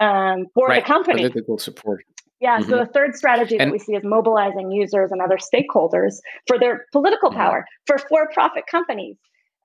um, 0.00 0.46
for 0.54 0.68
right. 0.68 0.82
the 0.82 0.86
company. 0.86 1.22
Political 1.22 1.58
support. 1.58 2.04
Yeah. 2.40 2.60
Mm-hmm. 2.60 2.70
So 2.70 2.76
the 2.78 2.86
third 2.86 3.16
strategy 3.16 3.56
and, 3.58 3.68
that 3.68 3.72
we 3.72 3.78
see 3.78 3.94
is 3.94 4.04
mobilizing 4.04 4.70
users 4.70 5.10
and 5.10 5.20
other 5.22 5.38
stakeholders 5.38 6.16
for 6.46 6.58
their 6.58 6.86
political 6.92 7.30
mm-hmm. 7.30 7.38
power 7.38 7.66
for 7.86 7.98
for-profit 7.98 8.64
companies 8.70 9.16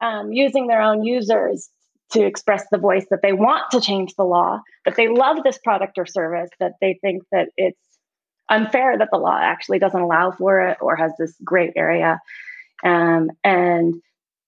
um, 0.01 0.31
using 0.31 0.67
their 0.67 0.81
own 0.81 1.03
users 1.03 1.69
to 2.11 2.25
express 2.25 2.65
the 2.71 2.77
voice 2.77 3.05
that 3.09 3.21
they 3.21 3.33
want 3.33 3.63
to 3.71 3.79
change 3.79 4.13
the 4.15 4.23
law, 4.23 4.59
that 4.85 4.95
they 4.95 5.07
love 5.07 5.37
this 5.43 5.57
product 5.57 5.97
or 5.97 6.05
service, 6.05 6.49
that 6.59 6.73
they 6.81 6.99
think 7.01 7.23
that 7.31 7.49
it's 7.55 7.79
unfair 8.49 8.97
that 8.97 9.07
the 9.11 9.17
law 9.17 9.37
actually 9.41 9.79
doesn't 9.79 10.01
allow 10.01 10.31
for 10.31 10.59
it 10.67 10.77
or 10.81 10.95
has 10.95 11.11
this 11.17 11.33
great 11.43 11.71
area. 11.75 12.19
Um, 12.83 13.31
and 13.43 13.95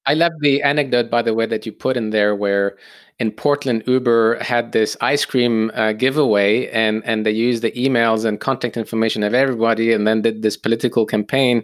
I 0.06 0.16
love 0.16 0.34
the 0.42 0.62
anecdote, 0.62 1.10
by 1.10 1.22
the 1.22 1.34
way, 1.34 1.46
that 1.46 1.66
you 1.66 1.72
put 1.72 1.96
in 1.96 2.10
there, 2.10 2.36
where 2.36 2.78
in 3.20 3.32
Portland, 3.32 3.84
Uber 3.88 4.38
had 4.42 4.72
this 4.72 4.98
ice 5.02 5.26
cream 5.26 5.72
uh, 5.74 5.94
giveaway, 5.94 6.68
and 6.70 7.04
and 7.06 7.26
they 7.26 7.32
used 7.32 7.64
the 7.64 7.72
emails 7.72 8.26
and 8.26 8.40
contact 8.40 8.78
information 8.78 9.24
of 9.24 9.34
everybody, 9.34 9.94
and 9.94 10.08
then 10.08 10.22
did 10.22 10.42
this 10.42 10.58
political 10.58 11.06
campaign 11.06 11.64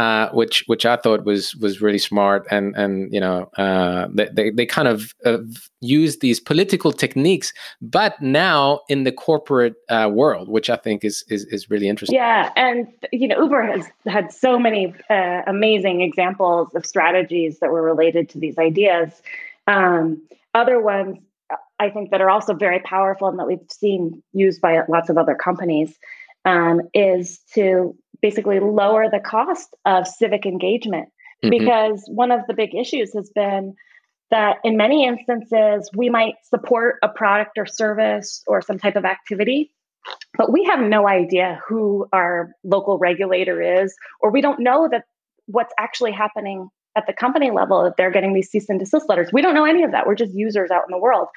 uh, 0.00 0.30
which 0.30 0.64
which 0.66 0.86
I 0.86 0.96
thought 0.96 1.24
was 1.26 1.54
was 1.56 1.82
really 1.82 1.98
smart, 1.98 2.46
and 2.50 2.74
and 2.74 3.12
you 3.12 3.20
know 3.20 3.50
uh, 3.58 4.08
they 4.10 4.48
they 4.48 4.64
kind 4.64 4.88
of 4.88 5.14
uh, 5.26 5.38
use 5.82 6.20
these 6.20 6.40
political 6.40 6.90
techniques, 6.90 7.52
but 7.82 8.18
now 8.22 8.80
in 8.88 9.04
the 9.04 9.12
corporate 9.12 9.74
uh, 9.90 10.08
world, 10.10 10.48
which 10.48 10.70
I 10.70 10.76
think 10.76 11.04
is, 11.04 11.22
is 11.28 11.44
is 11.46 11.68
really 11.68 11.86
interesting. 11.86 12.16
Yeah, 12.16 12.50
and 12.56 12.88
you 13.12 13.28
know 13.28 13.42
Uber 13.42 13.62
has 13.62 13.86
had 14.06 14.32
so 14.32 14.58
many 14.58 14.94
uh, 15.10 15.42
amazing 15.46 16.00
examples 16.00 16.74
of 16.74 16.86
strategies 16.86 17.58
that 17.58 17.70
were 17.70 17.82
related 17.82 18.30
to 18.30 18.38
these 18.38 18.56
ideas. 18.56 19.20
Um, 19.66 20.22
other 20.54 20.80
ones 20.80 21.18
I 21.78 21.90
think 21.90 22.10
that 22.10 22.20
are 22.20 22.30
also 22.30 22.54
very 22.54 22.80
powerful 22.80 23.28
and 23.28 23.38
that 23.38 23.46
we've 23.46 23.58
seen 23.70 24.22
used 24.32 24.60
by 24.60 24.80
lots 24.88 25.08
of 25.08 25.16
other 25.16 25.34
companies 25.34 25.98
um, 26.44 26.82
is 26.94 27.40
to 27.54 27.96
basically 28.20 28.60
lower 28.60 29.08
the 29.10 29.20
cost 29.20 29.74
of 29.84 30.06
civic 30.06 30.44
engagement. 30.46 31.08
Mm-hmm. 31.42 31.50
Because 31.50 32.04
one 32.06 32.30
of 32.30 32.40
the 32.46 32.54
big 32.54 32.74
issues 32.74 33.14
has 33.14 33.30
been 33.30 33.74
that 34.30 34.58
in 34.62 34.76
many 34.76 35.06
instances, 35.06 35.90
we 35.96 36.10
might 36.10 36.34
support 36.44 36.96
a 37.02 37.08
product 37.08 37.58
or 37.58 37.66
service 37.66 38.44
or 38.46 38.62
some 38.62 38.78
type 38.78 38.94
of 38.94 39.04
activity, 39.04 39.72
but 40.36 40.52
we 40.52 40.64
have 40.64 40.80
no 40.80 41.08
idea 41.08 41.60
who 41.66 42.06
our 42.12 42.52
local 42.62 42.98
regulator 42.98 43.82
is, 43.82 43.94
or 44.20 44.30
we 44.30 44.40
don't 44.40 44.60
know 44.60 44.88
that 44.88 45.04
what's 45.46 45.74
actually 45.78 46.12
happening 46.12 46.68
at 46.96 47.06
the 47.06 47.12
company 47.12 47.50
level 47.50 47.84
that 47.84 47.96
they're 47.96 48.10
getting 48.10 48.34
these 48.34 48.50
cease 48.50 48.68
and 48.68 48.78
desist 48.78 49.08
letters. 49.08 49.30
We 49.32 49.42
don't 49.42 49.54
know 49.54 49.64
any 49.64 49.82
of 49.82 49.92
that. 49.92 50.06
We're 50.06 50.14
just 50.14 50.34
users 50.34 50.70
out 50.70 50.82
in 50.88 50.92
the 50.92 50.98
world. 50.98 51.28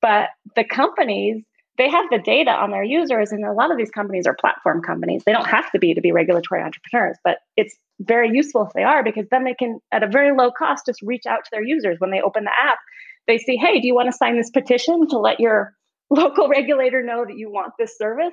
But 0.00 0.28
the 0.54 0.64
companies 0.64 1.42
they 1.78 1.90
have 1.90 2.06
the 2.10 2.18
data 2.18 2.50
on 2.50 2.70
their 2.70 2.82
users 2.82 3.32
and 3.32 3.44
a 3.44 3.52
lot 3.52 3.70
of 3.70 3.76
these 3.76 3.90
companies 3.90 4.26
are 4.26 4.34
platform 4.34 4.82
companies 4.82 5.22
they 5.24 5.32
don't 5.32 5.46
have 5.46 5.70
to 5.72 5.78
be 5.78 5.94
to 5.94 6.00
be 6.00 6.12
regulatory 6.12 6.62
entrepreneurs 6.62 7.16
but 7.24 7.38
it's 7.56 7.76
very 8.00 8.30
useful 8.32 8.62
if 8.66 8.72
they 8.74 8.82
are 8.82 9.02
because 9.02 9.26
then 9.30 9.44
they 9.44 9.54
can 9.54 9.78
at 9.92 10.02
a 10.02 10.08
very 10.08 10.34
low 10.36 10.50
cost 10.50 10.86
just 10.86 11.00
reach 11.02 11.26
out 11.26 11.44
to 11.44 11.50
their 11.52 11.62
users 11.62 11.96
when 11.98 12.10
they 12.10 12.20
open 12.20 12.44
the 12.44 12.50
app 12.50 12.78
they 13.26 13.38
see 13.38 13.56
hey 13.56 13.80
do 13.80 13.86
you 13.86 13.94
want 13.94 14.10
to 14.10 14.16
sign 14.16 14.36
this 14.36 14.50
petition 14.50 15.06
to 15.08 15.18
let 15.18 15.40
your 15.40 15.72
local 16.10 16.48
regulator 16.48 17.02
know 17.02 17.24
that 17.26 17.36
you 17.36 17.50
want 17.50 17.72
this 17.78 17.96
service 17.98 18.32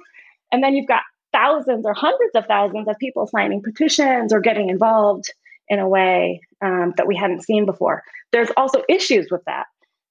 and 0.51 0.63
then 0.63 0.75
you've 0.75 0.87
got 0.87 1.01
thousands 1.31 1.85
or 1.85 1.93
hundreds 1.93 2.35
of 2.35 2.45
thousands 2.45 2.87
of 2.87 2.95
people 2.99 3.27
signing 3.27 3.61
petitions 3.61 4.31
or 4.31 4.39
getting 4.39 4.69
involved 4.69 5.25
in 5.73 5.79
a 5.79 5.87
way 5.87 6.39
um, 6.61 6.93
that 6.95 7.07
we 7.07 7.15
hadn't 7.15 7.41
seen 7.41 7.65
before 7.65 8.03
there's 8.33 8.49
also 8.57 8.83
issues 8.89 9.27
with 9.31 9.45
that 9.45 9.67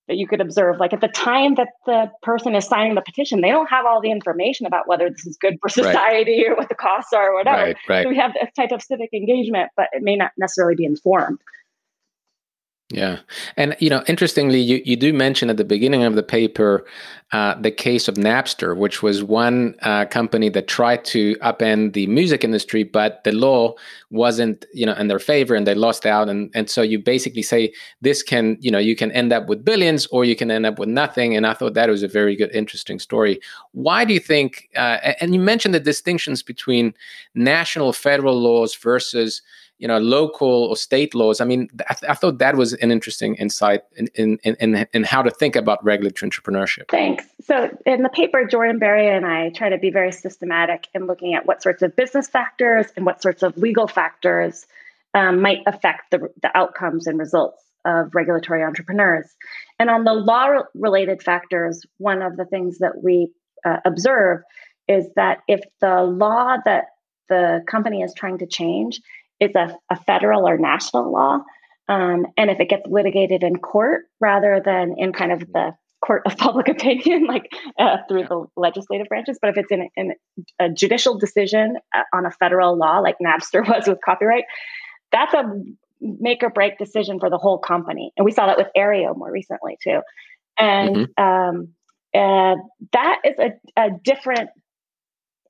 that 0.09 0.17
you 0.17 0.27
could 0.27 0.41
observe. 0.41 0.79
Like 0.79 0.93
at 0.93 1.01
the 1.01 1.09
time 1.09 1.57
that 1.57 1.69
the 1.87 2.11
person 2.23 2.55
is 2.55 2.67
signing 2.67 2.95
the 2.95 3.03
petition, 3.03 3.41
they 3.41 3.51
don't 3.51 3.69
have 3.69 3.85
all 3.85 4.01
the 4.01 4.11
information 4.11 4.67
about 4.67 4.89
whether 4.89 5.11
this 5.11 5.27
is 5.27 5.37
good 5.37 5.59
for 5.61 5.69
society 5.69 6.43
right. 6.43 6.53
or 6.53 6.57
what 6.57 6.69
the 6.69 6.75
costs 6.75 7.13
are 7.13 7.33
or 7.33 7.35
whatever. 7.35 7.63
Right, 7.63 7.77
right. 7.89 8.03
So 8.05 8.09
we 8.09 8.17
have 8.17 8.33
this 8.33 8.51
type 8.57 8.73
of 8.73 8.83
civic 8.83 9.11
engagement, 9.13 9.71
but 9.77 9.89
it 9.93 10.03
may 10.03 10.17
not 10.17 10.33
necessarily 10.39 10.77
be 10.77 10.85
informed. 10.85 11.39
Yeah. 12.93 13.21
And, 13.57 13.75
you 13.79 13.89
know, 13.89 14.05
interestingly, 14.07 14.61
you, 14.61 14.83
you 14.85 14.97
do 14.97 15.13
mention 15.15 15.49
at 15.49 15.57
the 15.57 15.65
beginning 15.65 16.05
of 16.05 16.15
the 16.15 16.23
paper 16.23 16.85
uh, 17.33 17.59
the 17.59 17.71
case 17.71 18.09
of 18.09 18.17
Napster, 18.17 18.77
which 18.77 19.03
was 19.03 19.25
one 19.25 19.75
uh, 19.81 20.05
company 20.05 20.51
that 20.51 20.69
tried 20.69 21.03
to 21.07 21.35
upend 21.37 21.95
the 21.95 22.07
music 22.07 22.45
industry, 22.45 22.83
but 22.83 23.25
the 23.25 23.33
law 23.33 23.75
wasn't, 24.11 24.67
you 24.75 24.85
know, 24.85 24.93
in 24.93 25.09
their 25.09 25.19
favor 25.19 25.55
and 25.55 25.67
they 25.67 25.75
lost 25.75 26.05
out. 26.05 26.29
And, 26.29 26.51
and 26.55 26.69
so 26.69 26.83
you 26.83 26.99
basically 26.99 27.41
say 27.41 27.73
this 28.03 28.23
can, 28.23 28.59
you 28.61 28.71
know, 28.71 28.79
you 28.79 28.95
can 28.95 29.11
end 29.13 29.33
up 29.33 29.47
with 29.47 29.65
billions 29.65 30.05
or 30.09 30.27
you 30.27 30.37
can 30.37 30.51
end 30.51 30.67
up 30.67 30.79
with 30.79 30.91
nothing. 30.91 31.35
And 31.35 31.47
I 31.47 31.55
thought 31.55 31.73
that 31.73 31.89
was 31.89 32.03
a 32.03 32.09
very 32.09 32.37
good, 32.37 32.55
interesting 32.55 32.99
story. 32.99 33.41
Why 33.71 34.05
do 34.05 34.13
you 34.13 34.21
think, 34.21 34.69
uh, 34.77 35.15
and 35.19 35.33
you 35.33 35.41
mentioned 35.41 35.73
the 35.73 35.81
distinctions 35.81 36.43
between 36.43 36.93
national 37.35 37.95
federal 37.95 38.39
laws 38.39 38.75
versus 38.75 39.41
you 39.79 39.89
know 39.89 39.99
local 39.99 40.67
or 40.67 40.77
state 40.77 41.15
laws. 41.15 41.41
I 41.41 41.45
mean 41.45 41.69
I, 41.89 41.95
th- 41.95 42.11
I, 42.11 42.15
thought 42.15 42.39
that 42.39 42.57
was 42.57 42.73
an 42.75 42.91
interesting 42.91 43.35
insight 43.37 43.83
in, 43.97 44.09
in, 44.15 44.39
in, 44.45 44.87
in 44.93 45.05
how 45.05 45.23
to 45.23 45.31
think 45.31 45.57
about 45.57 45.83
regulatory 45.85 46.31
entrepreneurship. 46.31 46.89
Thanks. 46.89 47.25
So 47.43 47.77
in 47.85 48.03
the 48.03 48.09
paper 48.09 48.45
jordan 48.45 48.79
barry 48.79 49.09
and 49.09 49.27
i 49.27 49.51
try 49.51 49.69
to 49.69 49.79
be 49.79 49.91
very 49.91 50.13
systematic 50.13 50.89
in 50.95 51.07
looking 51.07 51.35
at 51.35 51.47
what 51.47 51.63
sorts 51.63 51.83
of 51.83 51.97
business 51.97 52.29
factors 52.29 52.87
and 52.97 53.05
what 53.05 53.23
sorts 53.23 53.43
of 53.43 53.57
legal 53.57 53.89
factors 53.89 54.67
um, 55.15 55.43
might 55.43 55.59
affect 55.67 56.11
the, 56.11 56.29
the 56.41 56.57
outcomes 56.57 57.07
and 57.07 57.19
results 57.19 57.63
of 57.85 58.15
regulatory 58.15 58.63
entrepreneurs. 58.63 59.27
And 59.79 59.91
on 59.91 60.05
the 60.05 60.15
law 60.15 60.63
related 60.75 61.23
factors 61.23 61.85
one 61.99 62.23
of 62.23 62.37
the 62.37 62.45
things 62.45 62.79
that 62.79 63.03
we 63.03 63.33
uh, 63.65 63.79
observe 63.85 64.43
is 64.89 65.07
that 65.17 65.39
if 65.49 65.61
the 65.81 66.03
law 66.03 66.57
that 66.65 66.87
the 67.29 67.63
company 67.67 68.03
is 68.03 68.13
trying 68.15 68.39
to 68.39 68.47
change 68.47 69.01
is 69.43 69.55
a, 69.57 69.77
a 69.91 69.97
federal 70.05 70.49
or 70.49 70.57
national 70.57 71.13
law. 71.13 71.41
Um, 71.89 72.27
and 72.37 72.51
if 72.51 72.61
it 72.61 72.69
gets 72.69 72.87
litigated 72.87 73.43
in 73.43 73.57
court 73.57 74.05
rather 74.21 74.63
than 74.65 74.95
in 74.97 75.13
kind 75.13 75.33
of 75.33 75.41
the 75.41 75.73
court 76.05 76.23
of 76.27 76.37
public 76.39 76.69
opinion, 76.69 77.27
like 77.27 77.51
uh, 77.79 77.99
through 78.09 78.25
the 78.25 78.47
legislative 78.57 79.09
branches. 79.09 79.39
But 79.41 79.51
if 79.51 79.59
it's 79.59 79.73
in, 79.73 79.89
in 79.97 80.15
a 80.59 80.69
judicial 80.71 81.19
decision 81.19 81.77
uh, 81.95 82.03
on 82.13 82.25
a 82.27 82.31
federal 82.31 82.77
law, 82.77 82.99
like 82.99 83.17
Napster 83.25 83.67
was 83.69 83.87
with 83.87 83.99
copyright, 84.05 84.45
that's 85.11 85.35
a 85.35 85.45
make 86.01 86.43
or 86.43 86.51
break 86.51 86.79
decision 86.79 87.21
for 87.21 87.31
the 87.31 87.39
whole 87.39 87.59
company. 87.59 88.13
And 88.17 88.25
we 88.25 88.33
saw 88.33 88.47
that 88.47 88.57
with 88.57 88.69
Aereo 88.77 89.17
more 89.17 89.31
recently 89.31 89.79
too. 89.83 90.01
And 90.59 91.09
mm-hmm. 91.17 91.23
um, 91.23 91.69
uh, 92.15 92.57
that 92.93 93.21
is 93.25 93.35
a, 93.39 93.81
a 93.81 93.91
different 94.03 94.51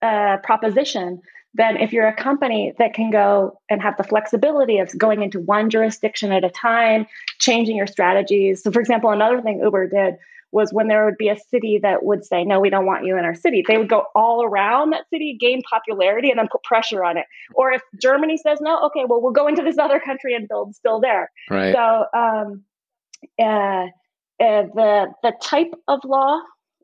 uh, 0.03 0.39
proposition 0.43 1.23
than 1.55 1.77
if 1.77 1.93
you're 1.93 2.07
a 2.07 2.15
company 2.15 2.73
that 2.79 2.95
can 2.95 3.11
go 3.11 3.59
and 3.69 3.83
have 3.83 3.97
the 3.97 4.05
flexibility 4.05 4.79
of 4.79 4.97
going 4.97 5.23
into 5.23 5.39
one 5.41 5.69
jurisdiction 5.69 6.33
at 6.33 6.45
a 6.45 6.51
time, 6.51 7.07
changing 7.39 7.77
your 7.77 7.87
strategies. 7.87 8.63
So, 8.63 8.71
for 8.71 8.81
example, 8.81 9.11
another 9.11 9.43
thing 9.43 9.61
Uber 9.63 9.89
did 9.89 10.17
was 10.51 10.73
when 10.73 10.89
there 10.89 11.05
would 11.05 11.17
be 11.17 11.29
a 11.29 11.39
city 11.51 11.79
that 11.83 12.05
would 12.05 12.25
say, 12.25 12.45
No, 12.45 12.61
we 12.61 12.71
don't 12.71 12.87
want 12.87 13.05
you 13.05 13.19
in 13.19 13.25
our 13.25 13.35
city, 13.35 13.65
they 13.67 13.77
would 13.77 13.89
go 13.89 14.05
all 14.15 14.45
around 14.45 14.91
that 14.91 15.09
city, 15.11 15.37
gain 15.39 15.63
popularity, 15.63 16.31
and 16.31 16.39
then 16.39 16.49
put 16.51 16.63
pressure 16.63 17.05
on 17.05 17.17
it. 17.17 17.27
Or 17.55 17.73
if 17.73 17.83
Germany 18.01 18.37
says 18.39 18.59
no, 18.61 18.81
okay, 18.87 19.05
well, 19.07 19.21
we'll 19.21 19.33
go 19.33 19.47
into 19.47 19.63
this 19.63 19.79
other 19.79 20.01
country 20.01 20.35
and 20.35 20.49
build 20.49 20.75
still 20.75 21.01
there. 21.01 21.31
Right. 21.51 21.75
So, 21.75 22.07
um, 22.15 22.63
uh, 23.39 23.87
uh, 24.41 24.67
the 24.75 25.07
the 25.23 25.33
type 25.43 25.73
of 25.87 26.01
law 26.05 26.41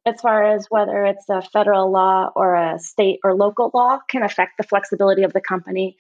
as 0.09 0.21
far 0.21 0.45
as 0.45 0.67
whether 0.71 1.05
it's 1.05 1.29
a 1.29 1.43
federal 1.43 1.91
law 1.91 2.31
or 2.35 2.55
a 2.55 2.79
state 2.79 3.21
or 3.23 3.35
local 3.35 3.71
law 3.75 3.99
can 4.09 4.23
affect 4.23 4.57
the 4.57 4.65
flexibility 4.65 5.23
of 5.23 5.33
the 5.33 5.41
company. 5.41 5.97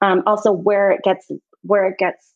Um, 0.00 0.22
also, 0.26 0.50
where 0.52 0.90
it 0.90 1.02
gets 1.02 1.30
where 1.62 1.86
it 1.86 1.98
gets 1.98 2.32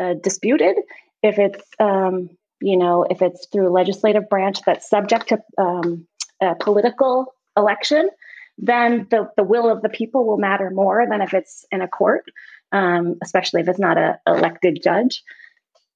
uh, 0.00 0.14
disputed, 0.22 0.76
if 1.22 1.38
it's 1.38 1.62
um, 1.80 2.30
you 2.60 2.76
know 2.76 3.04
if 3.10 3.22
it's 3.22 3.46
through 3.52 3.70
legislative 3.70 4.28
branch 4.28 4.60
that's 4.64 4.88
subject 4.88 5.28
to 5.28 5.42
um, 5.58 6.06
a 6.40 6.54
political 6.54 7.34
election, 7.56 8.08
then 8.56 9.06
the 9.10 9.28
the 9.36 9.44
will 9.44 9.68
of 9.68 9.82
the 9.82 9.88
people 9.88 10.24
will 10.24 10.38
matter 10.38 10.70
more 10.70 11.04
than 11.08 11.20
if 11.20 11.34
it's 11.34 11.66
in 11.72 11.82
a 11.82 11.88
court, 11.88 12.24
um, 12.72 13.16
especially 13.22 13.60
if 13.60 13.68
it's 13.68 13.80
not 13.80 13.98
a 13.98 14.18
elected 14.26 14.80
judge. 14.82 15.22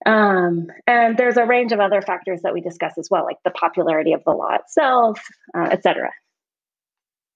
Um, 0.07 0.69
and 0.87 1.17
there's 1.17 1.37
a 1.37 1.45
range 1.45 1.73
of 1.73 1.81
other 1.81 2.03
factors 2.03 2.43
that 2.43 2.53
we 2.53 2.61
discuss 2.61 2.95
as 2.99 3.09
well, 3.11 3.25
like 3.25 3.39
the 3.45 3.51
popularity 3.51 4.13
of 4.13 4.23
the 4.25 4.33
law 4.33 4.55
itself, 4.55 5.21
uh, 5.57 5.69
et 5.71 5.83
cetera. 5.83 6.11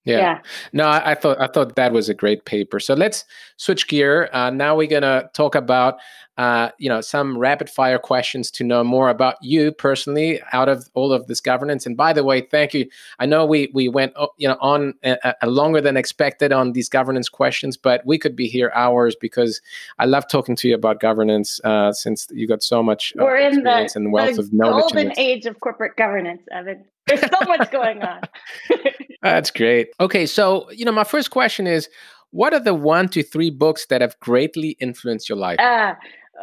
Yeah. 0.04 0.18
yeah. 0.18 0.38
No, 0.72 0.86
I, 0.86 1.12
I, 1.12 1.14
thought 1.14 1.40
I 1.40 1.48
thought 1.48 1.74
that 1.74 1.92
was 1.92 2.08
a 2.08 2.14
great 2.14 2.44
paper. 2.44 2.78
So 2.78 2.94
let's 2.94 3.24
switch 3.56 3.88
gear. 3.88 4.30
Uh, 4.32 4.50
now 4.50 4.76
we're 4.76 4.86
gonna 4.86 5.28
talk 5.34 5.56
about 5.56 5.98
uh, 6.36 6.70
you 6.78 6.88
know 6.88 7.00
some 7.00 7.38
rapid 7.38 7.70
fire 7.70 7.98
questions 7.98 8.50
to 8.52 8.64
know 8.64 8.84
more 8.84 9.08
about 9.08 9.36
you 9.42 9.72
personally 9.72 10.40
out 10.52 10.68
of 10.68 10.88
all 10.94 11.12
of 11.12 11.26
this 11.26 11.40
governance. 11.40 11.86
And 11.86 11.96
by 11.96 12.12
the 12.12 12.24
way, 12.24 12.42
thank 12.42 12.74
you. 12.74 12.88
I 13.18 13.26
know 13.26 13.46
we 13.46 13.70
we 13.72 13.88
went 13.88 14.12
uh, 14.16 14.26
you 14.36 14.48
know 14.48 14.56
on 14.60 14.94
a, 15.02 15.34
a 15.42 15.46
longer 15.46 15.80
than 15.80 15.96
expected 15.96 16.52
on 16.52 16.72
these 16.72 16.88
governance 16.88 17.28
questions, 17.28 17.76
but 17.76 18.04
we 18.04 18.18
could 18.18 18.36
be 18.36 18.48
here 18.48 18.72
hours 18.74 19.16
because 19.20 19.60
I 19.98 20.04
love 20.04 20.28
talking 20.28 20.56
to 20.56 20.68
you 20.68 20.74
about 20.74 21.00
governance 21.00 21.60
uh, 21.64 21.92
since 21.92 22.28
you 22.30 22.46
got 22.46 22.62
so 22.62 22.82
much 22.82 23.12
uh, 23.18 23.24
We're 23.24 23.36
in 23.36 23.62
the, 23.62 23.90
and 23.94 24.12
wealth 24.12 24.36
the 24.36 24.42
of 24.42 24.52
knowledge. 24.52 24.92
Golden 24.92 25.18
age 25.18 25.46
of 25.46 25.60
corporate 25.60 25.96
governance, 25.96 26.42
Evan. 26.52 26.84
There's 27.06 27.20
so 27.20 27.46
much 27.46 27.70
going 27.70 28.02
on. 28.02 28.22
That's 29.22 29.50
great. 29.50 29.88
Okay, 30.00 30.26
so 30.26 30.70
you 30.70 30.84
know, 30.84 30.92
my 30.92 31.04
first 31.04 31.30
question 31.30 31.66
is, 31.66 31.88
what 32.30 32.52
are 32.52 32.60
the 32.60 32.74
one 32.74 33.08
to 33.10 33.22
three 33.22 33.50
books 33.50 33.86
that 33.86 34.00
have 34.00 34.18
greatly 34.20 34.76
influenced 34.80 35.28
your 35.28 35.38
life? 35.38 35.58
Uh, 35.58 35.94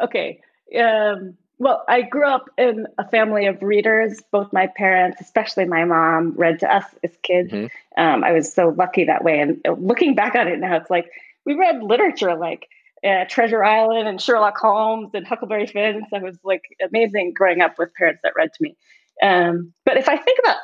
okay. 0.02 0.40
Um, 0.78 1.36
well, 1.58 1.84
I 1.88 2.02
grew 2.02 2.26
up 2.26 2.50
in 2.58 2.86
a 2.98 3.08
family 3.08 3.46
of 3.46 3.62
readers. 3.62 4.20
Both 4.32 4.52
my 4.52 4.66
parents, 4.66 5.20
especially 5.20 5.66
my 5.66 5.84
mom, 5.84 6.34
read 6.36 6.58
to 6.60 6.74
us 6.74 6.84
as 7.02 7.16
kids. 7.22 7.52
Mm-hmm. 7.52 8.02
Um, 8.02 8.24
I 8.24 8.32
was 8.32 8.52
so 8.52 8.74
lucky 8.76 9.04
that 9.04 9.22
way. 9.22 9.38
And 9.38 9.60
looking 9.78 10.14
back 10.14 10.34
on 10.34 10.48
it 10.48 10.58
now, 10.58 10.76
it's 10.76 10.90
like 10.90 11.10
we 11.46 11.54
read 11.54 11.82
literature 11.82 12.34
like 12.34 12.68
uh, 13.06 13.24
Treasure 13.28 13.62
Island 13.62 14.08
and 14.08 14.20
Sherlock 14.20 14.56
Holmes 14.56 15.10
and 15.14 15.26
Huckleberry 15.26 15.66
Finn. 15.66 16.04
So 16.10 16.16
it 16.16 16.22
was 16.22 16.38
like 16.42 16.62
amazing 16.82 17.34
growing 17.34 17.60
up 17.60 17.78
with 17.78 17.94
parents 17.94 18.20
that 18.24 18.32
read 18.36 18.52
to 18.52 18.62
me. 18.62 18.76
Um, 19.22 19.72
but 19.84 19.96
if 19.96 20.08
I 20.08 20.16
think 20.16 20.38
about 20.40 20.56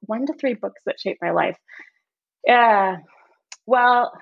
one 0.00 0.26
to 0.26 0.32
three 0.32 0.54
books 0.54 0.80
that 0.86 1.00
shaped 1.00 1.20
my 1.20 1.32
life, 1.32 1.58
yeah, 2.46 2.98
well, 3.66 4.12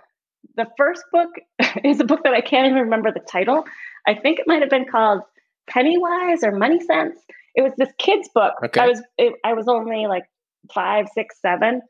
the 0.56 0.66
first 0.76 1.04
book 1.12 1.30
is 1.84 2.00
a 2.00 2.04
book 2.04 2.24
that 2.24 2.34
I 2.34 2.40
can't 2.40 2.66
even 2.66 2.82
remember 2.82 3.12
the 3.12 3.20
title. 3.20 3.64
I 4.06 4.14
think 4.14 4.38
it 4.38 4.46
might 4.46 4.60
have 4.60 4.70
been 4.70 4.86
called 4.90 5.22
Pennywise 5.68 6.42
or 6.42 6.52
Money 6.52 6.80
Sense. 6.80 7.18
It 7.54 7.62
was 7.62 7.72
this 7.76 7.90
kid's 7.98 8.28
book. 8.28 8.54
Okay. 8.64 8.80
I 8.80 8.86
was 8.86 9.02
it, 9.16 9.34
I 9.44 9.52
was 9.54 9.68
only 9.68 10.06
like 10.06 10.24
five, 10.72 11.06
six, 11.14 11.40
seven 11.40 11.82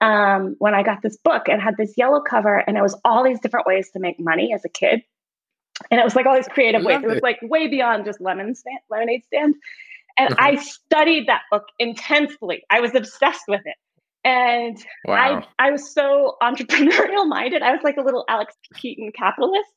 um, 0.00 0.56
when 0.58 0.74
I 0.74 0.82
got 0.82 1.02
this 1.02 1.16
book. 1.16 1.44
It 1.46 1.60
had 1.60 1.76
this 1.76 1.94
yellow 1.96 2.20
cover, 2.20 2.56
and 2.58 2.76
it 2.76 2.82
was 2.82 2.98
all 3.04 3.24
these 3.24 3.40
different 3.40 3.66
ways 3.66 3.90
to 3.92 4.00
make 4.00 4.18
money 4.18 4.52
as 4.54 4.64
a 4.64 4.68
kid. 4.68 5.02
And 5.90 6.00
it 6.00 6.04
was 6.04 6.14
like 6.14 6.26
all 6.26 6.34
these 6.34 6.48
creative 6.48 6.84
ways. 6.84 6.98
It. 6.98 7.04
it 7.04 7.08
was 7.08 7.22
like 7.22 7.38
way 7.42 7.68
beyond 7.68 8.04
just 8.04 8.20
lemon 8.20 8.54
stand, 8.54 8.78
lemonade 8.90 9.24
stand. 9.24 9.54
And 10.18 10.32
uh-huh. 10.32 10.46
I 10.46 10.56
studied 10.56 11.28
that 11.28 11.42
book 11.50 11.64
intensely. 11.78 12.64
I 12.68 12.80
was 12.80 12.94
obsessed 12.94 13.44
with 13.48 13.62
it. 13.64 13.76
And 14.24 14.76
wow. 15.04 15.42
I, 15.58 15.66
I 15.66 15.70
was 15.72 15.92
so 15.92 16.36
entrepreneurial 16.42 17.26
minded. 17.26 17.62
I 17.62 17.72
was 17.72 17.80
like 17.82 17.96
a 17.96 18.02
little 18.02 18.24
Alex 18.28 18.54
Keaton 18.76 19.10
capitalist. 19.16 19.68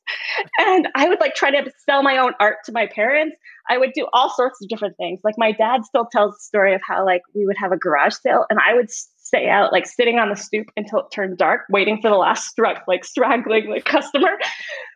And 0.58 0.88
I 0.94 1.08
would 1.08 1.20
like 1.20 1.34
try 1.34 1.50
to 1.50 1.70
sell 1.84 2.02
my 2.02 2.18
own 2.18 2.32
art 2.38 2.58
to 2.66 2.72
my 2.72 2.86
parents. 2.86 3.36
I 3.68 3.78
would 3.78 3.92
do 3.94 4.06
all 4.12 4.30
sorts 4.30 4.62
of 4.62 4.68
different 4.68 4.96
things. 4.96 5.20
Like 5.24 5.34
my 5.36 5.50
dad 5.50 5.84
still 5.84 6.06
tells 6.12 6.34
the 6.34 6.40
story 6.40 6.74
of 6.74 6.80
how 6.86 7.04
like 7.04 7.22
we 7.34 7.44
would 7.46 7.56
have 7.58 7.72
a 7.72 7.76
garage 7.76 8.14
sale 8.14 8.44
and 8.48 8.60
I 8.64 8.74
would 8.74 8.90
stay 9.26 9.48
out 9.48 9.72
like 9.72 9.86
sitting 9.86 10.20
on 10.20 10.28
the 10.28 10.36
stoop 10.36 10.68
until 10.76 11.00
it 11.00 11.06
turned 11.12 11.36
dark, 11.36 11.62
waiting 11.68 12.00
for 12.00 12.08
the 12.08 12.16
last 12.16 12.46
struck, 12.46 12.84
like 12.86 13.04
straggling 13.04 13.72
the 13.72 13.80
customer. 13.80 14.38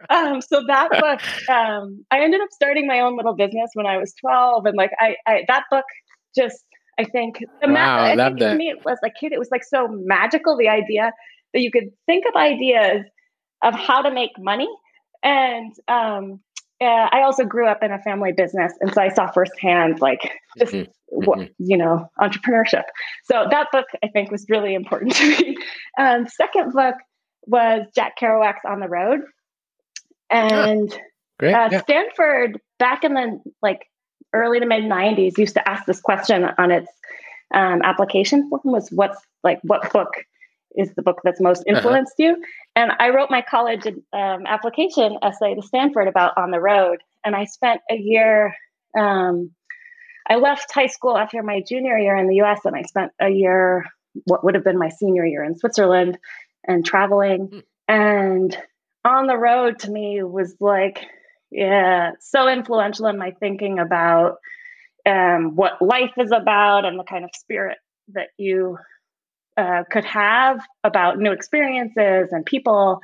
Um, 0.09 0.41
so 0.41 0.63
that 0.69 0.91
book, 1.01 1.49
um, 1.49 2.05
I 2.13 2.21
ended 2.21 2.41
up 2.41 2.51
starting 2.53 2.87
my 2.87 3.01
own 3.01 3.17
little 3.17 3.35
business 3.35 3.71
when 3.75 3.87
I 3.87 3.97
was 3.97 4.15
12. 4.21 4.67
And 4.67 4.77
like 4.77 4.93
I, 5.01 5.17
I 5.27 5.43
that 5.49 5.65
book 5.71 5.85
just 6.37 6.65
I 7.01 7.05
think 7.05 7.39
the 7.63 7.69
wow, 7.69 7.73
ma- 7.73 8.03
I, 8.03 8.15
love 8.15 8.39
that. 8.39 8.53
to 8.53 8.55
me 8.57 8.69
it 8.69 8.85
was 8.85 8.99
a 9.03 9.11
kid, 9.11 9.33
it 9.33 9.39
was 9.39 9.51
like 9.51 9.65
so 9.65 9.89
magical, 9.89 10.57
the 10.57 10.69
idea 10.69 11.13
that 11.55 11.61
you 11.61 11.71
could 11.71 11.91
think 12.05 12.25
of 12.29 12.37
ideas 12.37 13.07
of 13.63 13.75
how 13.75 14.03
to 14.03 14.11
make 14.11 14.33
money. 14.39 14.69
And 15.23 15.73
um, 15.89 16.41
uh, 16.81 17.09
I 17.11 17.23
also 17.23 17.45
grew 17.45 17.67
up 17.67 17.83
in 17.83 17.91
a 17.91 17.99
family 18.03 18.33
business, 18.33 18.73
and 18.81 18.93
so 18.93 19.01
I 19.01 19.09
saw 19.09 19.31
firsthand, 19.31 20.01
like 20.01 20.31
just 20.59 20.73
mm-hmm. 20.73 20.91
what 21.09 21.39
mm-hmm. 21.39 21.53
you 21.59 21.79
know, 21.79 22.07
entrepreneurship. 22.21 22.85
So 23.25 23.47
that 23.51 23.69
book, 23.73 23.87
I 24.05 24.09
think, 24.09 24.31
was 24.31 24.47
really 24.49 24.75
important 24.75 25.15
to 25.17 25.29
me. 25.29 25.57
Um, 25.99 26.27
second 26.29 26.73
book 26.73 26.97
was 27.47 27.87
Jack 27.95 28.19
Kerouac's 28.21 28.65
On 28.67 28.81
the 28.81 28.89
Road, 28.89 29.21
and 30.29 30.95
Great. 31.39 31.55
Uh, 31.55 31.69
yeah. 31.73 31.81
Stanford 31.81 32.61
back 32.79 33.05
in 33.05 33.15
the 33.15 33.41
like 33.63 33.87
early 34.33 34.61
to 34.61 34.67
mid 34.67 34.85
'90s 34.85 35.39
used 35.39 35.55
to 35.55 35.69
ask 35.69 35.87
this 35.87 36.01
question 36.01 36.45
on 36.59 36.71
its 36.71 36.91
um, 37.55 37.83
application 37.83 38.49
form: 38.49 38.63
was 38.65 38.91
what's 38.91 39.19
like 39.43 39.61
what 39.63 39.93
book 39.93 40.13
is 40.77 40.93
the 40.95 41.03
book 41.03 41.21
that's 41.25 41.41
most 41.41 41.61
uh-huh. 41.61 41.77
influenced 41.77 42.15
uh-huh. 42.21 42.37
you. 42.37 42.45
And 42.77 42.93
I 42.99 43.11
wrote 43.11 43.31
my 43.31 43.43
college 43.43 43.87
um, 44.13 44.47
application 44.47 45.19
essay 45.23 45.55
to 45.55 45.63
Stanford 45.63 46.09
about 46.09 46.37
On 46.37 46.51
the 46.51 46.61
Road. 46.61 46.99
And 47.25 47.35
I 47.35 47.45
spent 47.45 47.81
a 47.91 47.97
year, 47.97 48.55
um, 48.97 49.51
I 50.29 50.37
left 50.37 50.73
high 50.73 50.87
school 50.87 51.17
after 51.17 51.43
my 51.43 51.63
junior 51.67 51.99
year 51.99 52.17
in 52.17 52.29
the 52.29 52.41
US, 52.43 52.61
and 52.65 52.77
I 52.77 52.83
spent 52.83 53.13
a 53.21 53.29
year, 53.29 53.85
what 54.25 54.45
would 54.45 54.55
have 54.55 54.65
been 54.65 54.79
my 54.79 54.89
senior 54.89 55.27
year 55.27 55.45
in 55.45 55.59
Switzerland, 55.59 56.19
and 56.65 56.85
traveling. 56.85 57.49
Mm. 57.49 57.63
And 57.89 58.59
On 59.05 59.27
the 59.27 59.37
Road 59.37 59.81
to 59.81 59.91
me 59.91 60.23
was 60.23 60.55
like, 60.61 61.05
yeah, 61.51 62.13
so 62.21 62.49
influential 62.49 63.07
in 63.07 63.19
my 63.19 63.33
thinking 63.33 63.79
about 63.79 64.37
um, 65.07 65.57
what 65.57 65.81
life 65.81 66.13
is 66.19 66.31
about 66.31 66.85
and 66.85 66.99
the 66.99 67.05
kind 67.05 67.25
of 67.25 67.31
spirit 67.35 67.79
that 68.13 68.29
you 68.37 68.79
uh, 69.57 69.85
could 69.91 70.05
have 70.05 70.61
about 70.85 71.19
new 71.19 71.33
experiences 71.33 72.29
and 72.31 72.45
people. 72.45 73.01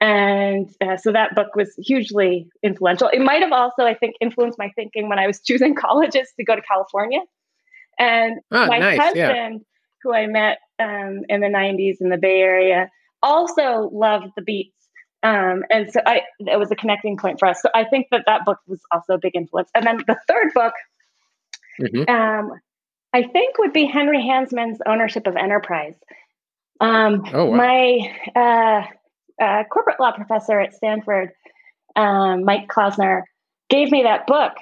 And 0.00 0.70
uh, 0.80 0.96
so 0.96 1.12
that 1.12 1.34
book 1.34 1.56
was 1.56 1.74
hugely 1.78 2.48
influential. 2.62 3.08
It 3.08 3.20
might 3.20 3.42
have 3.42 3.52
also, 3.52 3.82
I 3.82 3.94
think, 3.94 4.14
influenced 4.20 4.58
my 4.58 4.70
thinking 4.76 5.08
when 5.08 5.18
I 5.18 5.26
was 5.26 5.40
choosing 5.44 5.74
colleges 5.74 6.32
to 6.36 6.44
go 6.44 6.54
to 6.54 6.62
California. 6.62 7.20
And 7.98 8.38
oh, 8.52 8.66
my 8.66 8.78
nice, 8.78 8.98
husband, 8.98 9.16
yeah. 9.16 9.58
who 10.02 10.14
I 10.14 10.26
met 10.26 10.58
um, 10.78 11.22
in 11.28 11.40
the 11.40 11.48
90s 11.48 11.96
in 12.00 12.10
the 12.10 12.16
Bay 12.16 12.40
Area, 12.40 12.90
also 13.22 13.90
loved 13.92 14.28
the 14.36 14.42
beats. 14.42 14.77
Um, 15.22 15.64
and 15.70 15.90
so 15.90 16.00
I, 16.06 16.22
it 16.38 16.58
was 16.58 16.70
a 16.70 16.76
connecting 16.76 17.16
point 17.16 17.38
for 17.38 17.48
us. 17.48 17.60
So 17.60 17.68
I 17.74 17.84
think 17.84 18.08
that 18.12 18.24
that 18.26 18.44
book 18.44 18.58
was 18.66 18.80
also 18.92 19.14
a 19.14 19.18
big 19.18 19.34
influence. 19.34 19.70
And 19.74 19.84
then 19.84 19.98
the 20.06 20.16
third 20.28 20.52
book, 20.54 20.74
mm-hmm. 21.80 22.08
um, 22.08 22.52
I 23.12 23.22
think 23.24 23.58
would 23.58 23.72
be 23.72 23.86
Henry 23.86 24.22
Hansmann's 24.22 24.80
ownership 24.86 25.26
of 25.26 25.36
enterprise. 25.36 25.94
Um, 26.80 27.24
oh, 27.32 27.46
wow. 27.46 27.56
My 27.56 28.14
uh, 28.36 29.42
uh, 29.42 29.64
corporate 29.64 29.98
law 29.98 30.12
professor 30.12 30.60
at 30.60 30.74
Stanford, 30.74 31.30
um, 31.96 32.44
Mike 32.44 32.68
Klausner, 32.68 33.24
gave 33.68 33.90
me 33.90 34.04
that 34.04 34.26
book 34.26 34.52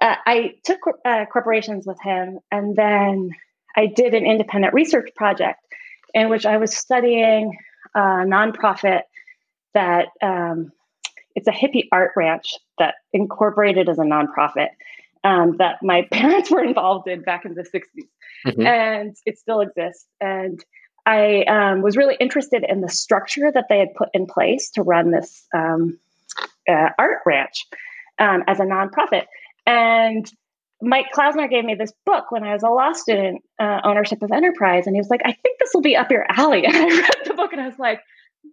uh, 0.00 0.16
I 0.26 0.54
took 0.64 0.80
uh, 1.04 1.24
corporations 1.32 1.86
with 1.86 1.98
him, 2.02 2.38
and 2.50 2.76
then 2.76 3.30
I 3.76 3.86
did 3.86 4.14
an 4.14 4.26
independent 4.26 4.74
research 4.74 5.10
project 5.16 5.60
in 6.12 6.28
which 6.28 6.46
I 6.46 6.58
was 6.58 6.76
studying 6.76 7.56
a 7.94 7.98
nonprofit 7.98 9.02
that 9.74 10.08
um, 10.22 10.72
it's 11.34 11.48
a 11.48 11.52
hippie 11.52 11.88
art 11.92 12.12
ranch 12.16 12.54
that 12.78 12.94
incorporated 13.12 13.88
as 13.88 13.98
a 13.98 14.02
nonprofit 14.02 14.68
um, 15.24 15.56
that 15.58 15.82
my 15.82 16.06
parents 16.12 16.50
were 16.50 16.62
involved 16.62 17.08
in 17.08 17.22
back 17.22 17.44
in 17.44 17.54
the 17.54 17.62
60s. 17.62 17.82
Mm-hmm. 18.46 18.66
And 18.66 19.16
it 19.26 19.38
still 19.38 19.60
exists. 19.60 20.06
And 20.20 20.62
I 21.06 21.42
um, 21.44 21.82
was 21.82 21.96
really 21.96 22.16
interested 22.18 22.64
in 22.66 22.80
the 22.80 22.88
structure 22.88 23.50
that 23.52 23.66
they 23.68 23.78
had 23.78 23.94
put 23.94 24.08
in 24.14 24.26
place 24.26 24.70
to 24.70 24.82
run 24.82 25.10
this 25.10 25.46
um, 25.54 25.98
uh, 26.68 26.90
art 26.98 27.18
ranch 27.26 27.66
um, 28.18 28.44
as 28.46 28.60
a 28.60 28.64
nonprofit. 28.64 29.24
And 29.66 30.30
Mike 30.80 31.06
Klausner 31.14 31.48
gave 31.48 31.64
me 31.64 31.74
this 31.74 31.92
book 32.04 32.30
when 32.30 32.44
I 32.44 32.52
was 32.52 32.62
a 32.62 32.68
law 32.68 32.92
student, 32.92 33.42
uh, 33.58 33.80
Ownership 33.84 34.22
of 34.22 34.30
Enterprise. 34.30 34.86
And 34.86 34.94
he 34.94 35.00
was 35.00 35.08
like, 35.08 35.22
I 35.24 35.32
think 35.32 35.58
this 35.58 35.70
will 35.74 35.82
be 35.82 35.96
up 35.96 36.10
your 36.10 36.26
alley. 36.28 36.64
And 36.66 36.76
I 36.76 36.88
read 36.88 37.16
the 37.24 37.34
book 37.34 37.52
and 37.52 37.60
I 37.60 37.66
was 37.66 37.78
like, 37.78 38.00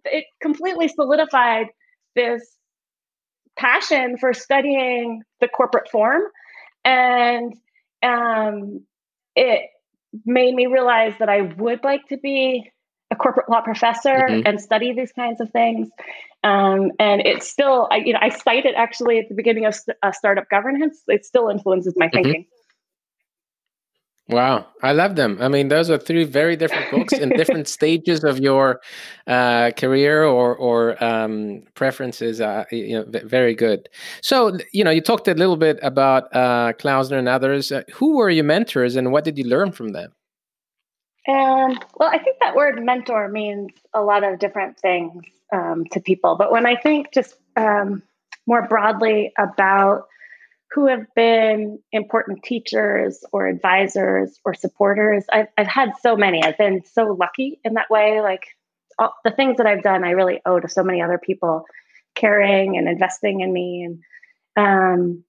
it 0.04 0.24
completely 0.40 0.88
solidified 0.88 1.66
this 2.14 2.42
passion 3.56 4.16
for 4.18 4.32
studying 4.32 5.22
the 5.40 5.48
corporate 5.48 5.90
form. 5.90 6.22
And 6.84 7.54
um, 8.02 8.84
it 9.36 9.62
made 10.24 10.54
me 10.54 10.66
realize 10.66 11.14
that 11.18 11.28
I 11.28 11.42
would 11.42 11.84
like 11.84 12.06
to 12.08 12.16
be 12.16 12.70
a 13.10 13.16
corporate 13.16 13.48
law 13.48 13.60
professor 13.60 14.26
mm-hmm. 14.28 14.46
and 14.46 14.60
study 14.60 14.92
these 14.94 15.12
kinds 15.12 15.40
of 15.40 15.50
things. 15.50 15.88
Um, 16.44 16.90
and 16.98 17.20
it's 17.24 17.48
still, 17.48 17.88
I, 17.90 17.98
you 17.98 18.14
know, 18.14 18.18
I 18.20 18.30
cite 18.30 18.64
it 18.64 18.74
actually 18.76 19.18
at 19.18 19.28
the 19.28 19.34
beginning 19.34 19.66
of 19.66 19.74
st- 19.74 19.96
uh, 20.02 20.12
startup 20.12 20.48
governance. 20.50 21.02
It 21.06 21.24
still 21.24 21.48
influences 21.48 21.94
my 21.96 22.06
mm-hmm. 22.06 22.16
thinking. 22.16 22.46
Wow, 24.28 24.66
I 24.82 24.92
love 24.92 25.16
them. 25.16 25.38
I 25.40 25.48
mean, 25.48 25.68
those 25.68 25.90
are 25.90 25.98
three 25.98 26.24
very 26.24 26.54
different 26.56 26.90
books 26.92 27.12
in 27.12 27.30
different 27.30 27.66
stages 27.78 28.22
of 28.22 28.38
your 28.38 28.80
uh, 29.26 29.72
career 29.76 30.24
or 30.24 30.54
or 30.54 31.02
um, 31.02 31.64
preferences. 31.74 32.40
Uh, 32.40 32.64
you 32.70 33.00
know, 33.00 33.20
very 33.24 33.54
good. 33.54 33.88
So, 34.22 34.56
you 34.72 34.84
know, 34.84 34.90
you 34.90 35.00
talked 35.00 35.26
a 35.26 35.34
little 35.34 35.56
bit 35.56 35.78
about 35.82 36.34
uh, 36.34 36.72
Klausner 36.78 37.18
and 37.18 37.28
others. 37.28 37.72
Uh, 37.72 37.82
who 37.92 38.16
were 38.16 38.30
your 38.30 38.44
mentors, 38.44 38.94
and 38.94 39.10
what 39.10 39.24
did 39.24 39.38
you 39.38 39.44
learn 39.44 39.72
from 39.72 39.88
them? 39.88 40.12
Um, 41.28 41.78
well, 41.96 42.08
I 42.08 42.18
think 42.18 42.38
that 42.40 42.54
word 42.54 42.82
mentor 42.82 43.28
means 43.28 43.72
a 43.92 44.02
lot 44.02 44.24
of 44.24 44.38
different 44.38 44.78
things 44.78 45.24
um, 45.52 45.84
to 45.92 46.00
people. 46.00 46.36
But 46.36 46.50
when 46.50 46.66
I 46.66 46.76
think 46.76 47.12
just 47.12 47.34
um, 47.56 48.02
more 48.46 48.66
broadly 48.66 49.32
about 49.38 50.06
who 50.74 50.86
have 50.86 51.06
been 51.14 51.78
important 51.92 52.42
teachers 52.42 53.24
or 53.32 53.46
advisors 53.46 54.38
or 54.44 54.54
supporters. 54.54 55.24
I've, 55.32 55.48
I've 55.58 55.66
had 55.66 55.90
so 56.00 56.16
many. 56.16 56.42
I've 56.42 56.58
been 56.58 56.82
so 56.84 57.16
lucky 57.18 57.60
in 57.64 57.74
that 57.74 57.90
way. 57.90 58.20
Like 58.20 58.46
all, 58.98 59.14
the 59.24 59.30
things 59.30 59.58
that 59.58 59.66
I've 59.66 59.82
done, 59.82 60.04
I 60.04 60.10
really 60.10 60.40
owe 60.46 60.60
to 60.60 60.68
so 60.68 60.82
many 60.82 61.02
other 61.02 61.18
people 61.18 61.64
caring 62.14 62.76
and 62.76 62.88
investing 62.88 63.40
in 63.40 63.52
me. 63.52 63.88
And 64.56 64.64
um, 64.64 65.24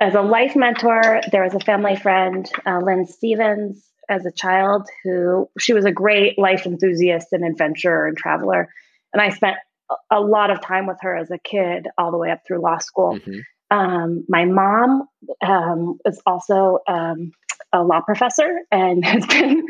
as 0.00 0.14
a 0.14 0.22
life 0.22 0.56
mentor, 0.56 1.22
there 1.30 1.44
was 1.44 1.54
a 1.54 1.60
family 1.60 1.96
friend, 1.96 2.50
uh, 2.66 2.80
Lynn 2.82 3.06
Stevens, 3.06 3.84
as 4.08 4.26
a 4.26 4.32
child, 4.32 4.88
who 5.04 5.48
she 5.58 5.72
was 5.72 5.84
a 5.84 5.92
great 5.92 6.38
life 6.38 6.66
enthusiast 6.66 7.28
and 7.32 7.44
adventurer 7.44 8.06
and 8.06 8.16
traveler. 8.16 8.68
And 9.12 9.22
I 9.22 9.30
spent 9.30 9.56
a 10.10 10.20
lot 10.20 10.50
of 10.50 10.60
time 10.60 10.86
with 10.86 10.98
her 11.00 11.16
as 11.16 11.30
a 11.30 11.38
kid, 11.38 11.86
all 11.96 12.10
the 12.10 12.18
way 12.18 12.30
up 12.30 12.40
through 12.46 12.60
law 12.60 12.78
school. 12.78 13.16
Mm-hmm. 13.16 13.40
Um, 13.72 14.24
my 14.28 14.44
mom 14.44 15.08
um, 15.40 15.98
is 16.04 16.20
also 16.26 16.80
um, 16.86 17.32
a 17.72 17.82
law 17.82 18.02
professor 18.02 18.60
and 18.70 19.02
has 19.04 19.26
been, 19.26 19.66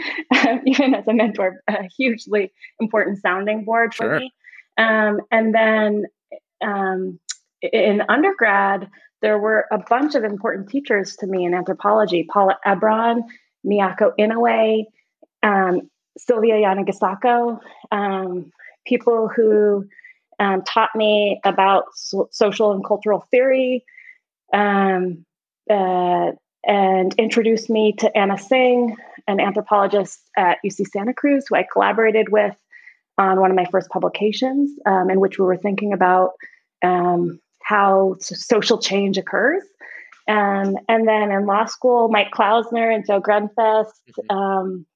even 0.67 0.95
as 0.95 1.07
a 1.07 1.15
mentor, 1.15 1.63
a 1.69 1.85
hugely 1.97 2.53
important 2.81 3.21
sounding 3.21 3.65
board 3.65 3.95
for 3.95 4.05
sure. 4.05 4.19
me. 4.19 4.33
Um, 4.77 5.21
and 5.31 5.55
then 5.55 6.07
um, 6.61 7.21
in 7.61 8.03
undergrad, 8.09 8.91
there 9.21 9.39
were 9.39 9.67
a 9.71 9.79
bunch 9.79 10.17
of 10.17 10.25
important 10.25 10.69
teachers 10.69 11.17
to 11.17 11.27
me 11.29 11.45
in 11.45 11.55
anthropology 11.55 12.27
Paula 12.29 12.59
Ebron, 12.67 13.23
Miyako 13.65 14.11
Inoue, 14.19 14.85
um, 15.45 15.83
Sylvia 16.19 16.55
Yanagisako, 16.55 17.61
people 18.85 19.31
who 19.35 19.87
um, 20.41 20.63
taught 20.63 20.91
me 20.97 21.41
about 21.45 21.85
so- 21.95 22.29
social 22.33 22.73
and 22.73 22.85
cultural 22.85 23.25
theory, 23.31 23.85
um, 24.53 25.25
uh, 25.71 26.33
and 26.65 27.15
introduced 27.19 27.69
me 27.71 27.93
to 27.99 28.17
Anna 28.17 28.37
Tsing, 28.37 28.97
an 29.27 29.41
anthropologist 29.41 30.21
at 30.37 30.59
UC 30.65 30.87
Santa 30.89 31.15
Cruz, 31.15 31.45
who 31.49 31.57
I 31.57 31.67
collaborated 31.71 32.31
with 32.31 32.57
on 33.19 33.41
one 33.41 33.51
of 33.51 33.57
my 33.57 33.67
first 33.67 33.91
publications, 33.91 34.71
um, 34.87 35.11
in 35.11 35.21
which 35.21 35.39
we 35.39 35.45
were 35.45 35.57
thinking 35.57 35.93
about 35.93 36.33
um, 36.83 37.41
how 37.63 38.17
social 38.21 38.79
change 38.79 39.19
occurs. 39.19 39.63
Um, 40.29 40.79
and 40.89 41.07
then 41.07 41.33
in 41.33 41.47
law 41.47 41.65
school, 41.65 42.09
Mike 42.09 42.31
Klausner 42.33 42.95
and 42.95 43.05
Joe 43.07 43.21
Grundfest, 43.21 43.91
mm-hmm. 44.09 44.37
um, 44.37 44.87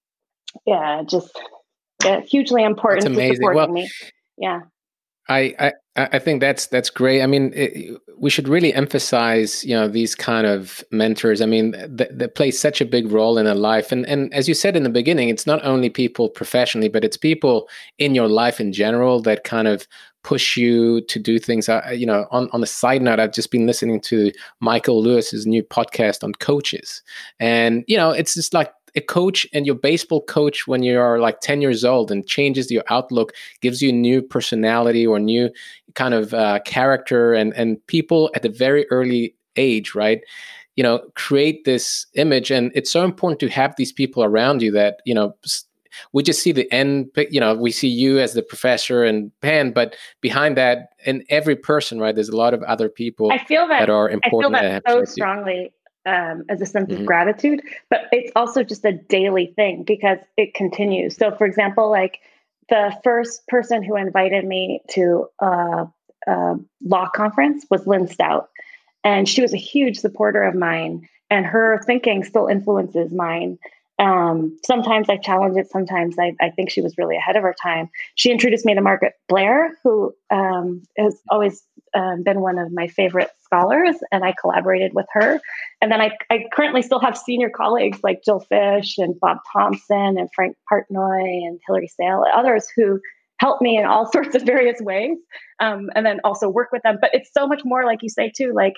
yeah, 0.65 1.03
just 1.05 1.37
hugely 2.27 2.63
important 2.63 3.07
to 3.07 3.35
supporting 3.35 3.57
well, 3.57 3.69
me. 3.69 3.91
Yeah. 4.39 4.61
I, 5.29 5.55
I 5.59 5.73
I 5.97 6.19
think 6.19 6.41
that's 6.41 6.67
that's 6.67 6.91
great. 6.91 7.23
I 7.23 7.27
mean, 7.27 7.53
it, 7.55 8.01
we 8.19 8.29
should 8.29 8.49
really 8.49 8.73
emphasize, 8.75 9.65
you 9.65 9.75
know, 9.75 9.89
these 9.89 10.15
kind 10.15 10.47
of 10.47 10.85
mentors. 10.91 11.41
I 11.41 11.47
mean, 11.47 11.71
that, 11.73 12.35
play 12.35 12.51
such 12.51 12.81
a 12.81 12.85
big 12.85 13.11
role 13.11 13.39
in 13.39 13.47
a 13.47 13.55
life, 13.55 13.93
and 13.93 14.07
and 14.07 14.33
as 14.35 14.47
you 14.47 14.55
said 14.55 14.77
in 14.77 14.83
the 14.83 14.91
beginning, 14.91 15.29
it's 15.29 15.47
not 15.47 15.65
only 15.65 15.89
people 15.89 16.29
professionally, 16.29 16.89
but 16.89 17.05
it's 17.05 17.17
people 17.17 17.69
in 17.99 18.15
your 18.15 18.29
life 18.29 18.61
in 18.61 18.73
general 18.73 19.21
that 19.23 19.45
kind 19.45 19.69
of 19.69 19.87
push 20.23 20.57
you 20.57 21.01
to 21.03 21.19
do 21.19 21.39
things. 21.39 21.69
I, 21.69 21.93
you 21.93 22.07
know, 22.07 22.27
on 22.31 22.51
on 22.53 22.63
a 22.63 22.67
side 22.67 23.01
note, 23.01 23.19
I've 23.19 23.33
just 23.33 23.51
been 23.51 23.67
listening 23.67 24.01
to 24.03 24.33
Michael 24.61 25.03
Lewis's 25.03 25.47
new 25.47 25.63
podcast 25.63 26.23
on 26.23 26.33
coaches, 26.35 27.03
and 27.41 27.85
you 27.87 27.97
know, 27.97 28.11
it's 28.11 28.35
just 28.35 28.53
like 28.53 28.73
a 28.97 29.01
coach 29.01 29.47
and 29.53 29.67
your 29.67 29.75
baseball 29.75 30.23
coach 30.23 30.67
when 30.67 30.83
you 30.83 30.99
are 30.99 31.19
like 31.19 31.41
10 31.41 31.61
years 31.61 31.85
old 31.85 32.11
and 32.11 32.27
changes 32.27 32.71
your 32.71 32.85
outlook 32.89 33.33
gives 33.61 33.83
you 33.83 33.91
a 33.91 33.93
new 33.93 34.23
personality 34.23 35.07
or 35.07 35.19
new 35.19 35.51
kind 35.95 36.15
of 36.15 36.35
uh, 36.35 36.59
character 36.65 37.35
and 37.35 37.55
and 37.55 37.85
people 37.87 38.31
at 38.35 38.45
a 38.45 38.49
very 38.49 38.87
early 38.91 39.35
age 39.57 39.95
right? 39.95 40.21
You 40.75 40.83
know 40.83 41.01
create 41.15 41.65
this 41.65 42.07
image 42.15 42.51
and 42.51 42.71
it's 42.75 42.93
so 42.93 43.05
important 43.05 43.41
to 43.41 43.49
have 43.49 43.75
these 43.77 43.93
people 43.93 44.25
around 44.25 44.63
you 44.63 44.73
that 44.73 45.01
you 45.05 45.15
know 45.15 45.35
we 46.13 46.23
just 46.23 46.43
see 46.43 46.53
the 46.53 46.71
end 46.73 47.11
you 47.31 47.41
know 47.41 47.55
we 47.55 47.71
see 47.71 47.89
you 47.89 48.19
as 48.19 48.35
the 48.35 48.43
professor 48.43 49.05
and 49.05 49.33
Penn 49.41 49.73
but 49.73 49.97
behind 50.21 50.57
that 50.57 50.91
in 51.05 51.25
every 51.31 51.57
person 51.57 51.99
right 51.99 52.15
there's 52.15 52.29
a 52.29 52.37
lot 52.37 52.53
of 52.53 52.63
other 52.65 52.89
people 52.89 53.33
i 53.33 53.39
feel 53.39 53.67
that, 53.69 53.81
that 53.81 53.91
are 53.91 54.11
important 54.11 54.55
i 54.55 54.61
feel 54.61 54.71
that, 54.71 54.85
that 54.85 54.93
so 54.93 55.05
strongly 55.05 55.73
um, 56.07 56.45
as 56.49 56.61
a 56.61 56.67
sense 56.67 56.91
mm-hmm. 56.91 57.03
of 57.03 57.07
gratitude, 57.07 57.61
but 57.91 58.03
it's 58.13 58.33
also 58.37 58.63
just 58.63 58.85
a 58.85 58.93
daily 58.93 59.53
thing 59.57 59.83
because 59.83 60.19
it 60.37 60.55
continues. 60.55 61.17
So, 61.17 61.35
for 61.35 61.47
example, 61.47 61.91
like 61.91 62.21
the 62.69 62.97
first 63.05 63.47
person 63.49 63.83
who 63.83 63.97
invited 63.97 64.45
me 64.45 64.83
to 64.91 65.29
a, 65.41 65.87
a 66.27 66.55
law 66.83 67.09
conference 67.09 67.67
was 67.71 67.87
Lynn 67.87 68.07
Stout, 68.07 68.49
and 69.05 69.29
she 69.29 69.43
was 69.43 69.53
a 69.53 69.59
huge 69.59 69.99
supporter 69.99 70.43
of 70.45 70.55
mine, 70.55 71.09
and 71.29 71.45
her 71.45 71.83
thinking 71.85 72.25
still 72.25 72.47
influences 72.47 73.13
mine. 73.13 73.59
Um, 73.99 74.59
sometimes 74.65 75.09
I 75.09 75.17
challenge 75.17 75.57
it. 75.57 75.71
Sometimes 75.71 76.17
I, 76.19 76.35
I, 76.41 76.51
think 76.51 76.69
she 76.69 76.83
was 76.83 76.99
really 76.99 77.17
ahead 77.17 77.37
of 77.37 77.43
her 77.43 77.55
time. 77.63 77.89
She 78.15 78.31
introduced 78.31 78.67
me 78.67 78.75
to 78.75 78.83
Margaret 78.83 79.15
Blair, 79.27 79.75
who 79.83 80.13
um, 80.31 80.83
has 80.99 81.19
always 81.31 81.63
um, 81.95 82.23
been 82.23 82.41
one 82.41 82.59
of 82.59 82.71
my 82.73 82.89
favorite 82.89 83.31
scholars, 83.43 83.97
and 84.13 84.23
I 84.23 84.35
collaborated 84.39 84.93
with 84.93 85.07
her. 85.13 85.41
And 85.81 85.91
then 85.91 86.03
I, 86.03 86.11
I 86.31 86.45
currently 86.53 86.83
still 86.83 87.01
have 87.01 87.17
senior 87.17 87.49
colleagues 87.49 88.01
like 88.03 88.23
Jill 88.23 88.45
Fisch 88.51 88.99
and 88.99 89.19
Bob 89.19 89.39
Thompson 89.51 90.19
and 90.19 90.29
Frank 90.35 90.57
Partnoy 90.71 91.47
and 91.47 91.59
Hilary 91.67 91.89
Sale, 91.89 92.25
and 92.25 92.33
others 92.35 92.69
who 92.77 93.01
help 93.39 93.63
me 93.63 93.79
in 93.79 93.87
all 93.87 94.11
sorts 94.13 94.35
of 94.35 94.43
various 94.43 94.81
ways, 94.81 95.17
um, 95.59 95.89
and 95.95 96.05
then 96.05 96.21
also 96.23 96.51
work 96.51 96.69
with 96.71 96.83
them. 96.83 96.99
But 97.01 97.11
it's 97.15 97.31
so 97.33 97.47
much 97.47 97.63
more, 97.65 97.87
like 97.87 98.03
you 98.03 98.11
say 98.11 98.31
too, 98.35 98.53
like 98.55 98.75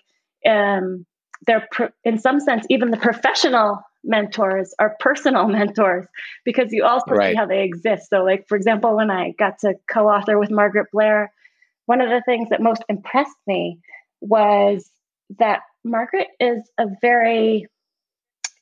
um, 0.46 1.04
they're 1.46 1.66
pro- 1.72 1.90
in 2.04 2.18
some 2.18 2.40
sense 2.40 2.66
even 2.68 2.90
the 2.90 2.96
professional 2.96 3.80
mentors 4.09 4.74
are 4.78 4.96
personal 4.98 5.46
mentors 5.59 6.06
because 6.44 6.72
you 6.72 6.84
also 6.84 7.12
right. 7.12 7.32
see 7.32 7.36
how 7.36 7.46
they 7.46 7.62
exist. 7.62 8.09
So, 8.11 8.24
like 8.24 8.48
for 8.48 8.56
example, 8.56 8.96
when 8.96 9.11
I 9.11 9.32
got 9.38 9.61
to 9.61 9.74
co-author 9.88 10.38
with 10.38 10.50
Margaret 10.50 10.88
Blair, 10.92 11.32
one 11.86 12.00
of 12.00 12.09
the 12.09 12.22
things 12.26 12.48
that 12.50 12.61
most 12.61 12.82
impressed 12.88 13.36
me 13.46 13.78
was 14.20 14.90
that 15.38 15.61
Margaret 15.84 16.28
is 16.40 16.68
a 16.78 16.86
very 17.00 17.66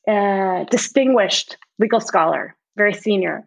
uh, 0.07 0.65
distinguished 0.65 1.57
legal 1.79 2.01
scholar, 2.01 2.55
very 2.77 2.93
senior, 2.93 3.45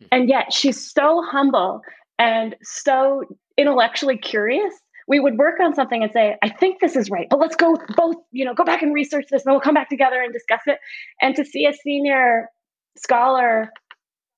hmm. 0.00 0.06
and 0.10 0.28
yet 0.28 0.52
she's 0.52 0.90
so 0.92 1.22
humble 1.22 1.82
and 2.18 2.56
so 2.62 3.22
intellectually 3.56 4.16
curious 4.16 4.74
we 5.08 5.20
would 5.20 5.36
work 5.36 5.60
on 5.60 5.74
something 5.74 6.02
and 6.02 6.12
say, 6.12 6.36
I 6.42 6.48
think 6.48 6.80
this 6.80 6.96
is 6.96 7.10
right, 7.10 7.26
but 7.28 7.38
let's 7.38 7.56
go 7.56 7.76
both, 7.96 8.16
you 8.30 8.44
know, 8.44 8.54
go 8.54 8.64
back 8.64 8.82
and 8.82 8.94
research 8.94 9.26
this 9.30 9.44
and 9.44 9.52
we'll 9.52 9.60
come 9.60 9.74
back 9.74 9.88
together 9.88 10.20
and 10.20 10.32
discuss 10.32 10.60
it. 10.66 10.78
And 11.20 11.34
to 11.36 11.44
see 11.44 11.66
a 11.66 11.72
senior 11.72 12.48
scholar 12.96 13.72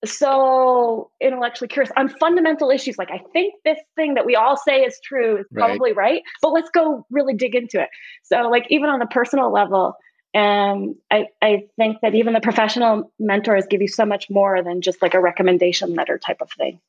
so 0.05 1.11
intellectually 1.21 1.69
curious 1.69 1.91
on 1.97 2.09
fundamental 2.09 2.71
issues 2.71 2.99
like 2.99 3.11
i 3.11 3.21
think 3.33 3.55
this 3.65 3.79
thing 3.97 4.15
that 4.15 4.27
we 4.27 4.37
all 4.37 4.57
say 4.57 4.83
is 4.83 5.01
true 5.03 5.39
is 5.39 5.47
probably 5.53 5.93
right, 5.93 6.13
right 6.13 6.23
but 6.43 6.51
let's 6.51 6.71
go 6.71 7.07
really 7.11 7.35
dig 7.35 7.55
into 7.55 7.81
it. 7.81 7.89
So 8.23 8.43
like 8.51 8.67
even 8.69 8.91
on 8.91 9.01
a 9.01 9.07
personal 9.07 9.53
level 9.53 9.95
and 10.35 10.97
I, 11.11 11.29
I 11.41 11.67
think 11.77 11.99
that 12.03 12.15
even 12.15 12.35
the 12.35 12.41
professional 12.41 13.13
mentors 13.21 13.67
give 13.71 13.81
you 13.81 13.89
so 13.89 14.05
much 14.05 14.29
more 14.29 14.63
than 14.63 14.83
just 14.83 15.01
like 15.01 15.15
a 15.15 15.21
recommendation 15.21 15.95
letter 15.95 16.19
type 16.19 16.41
of 16.41 16.51
thing 16.51 16.81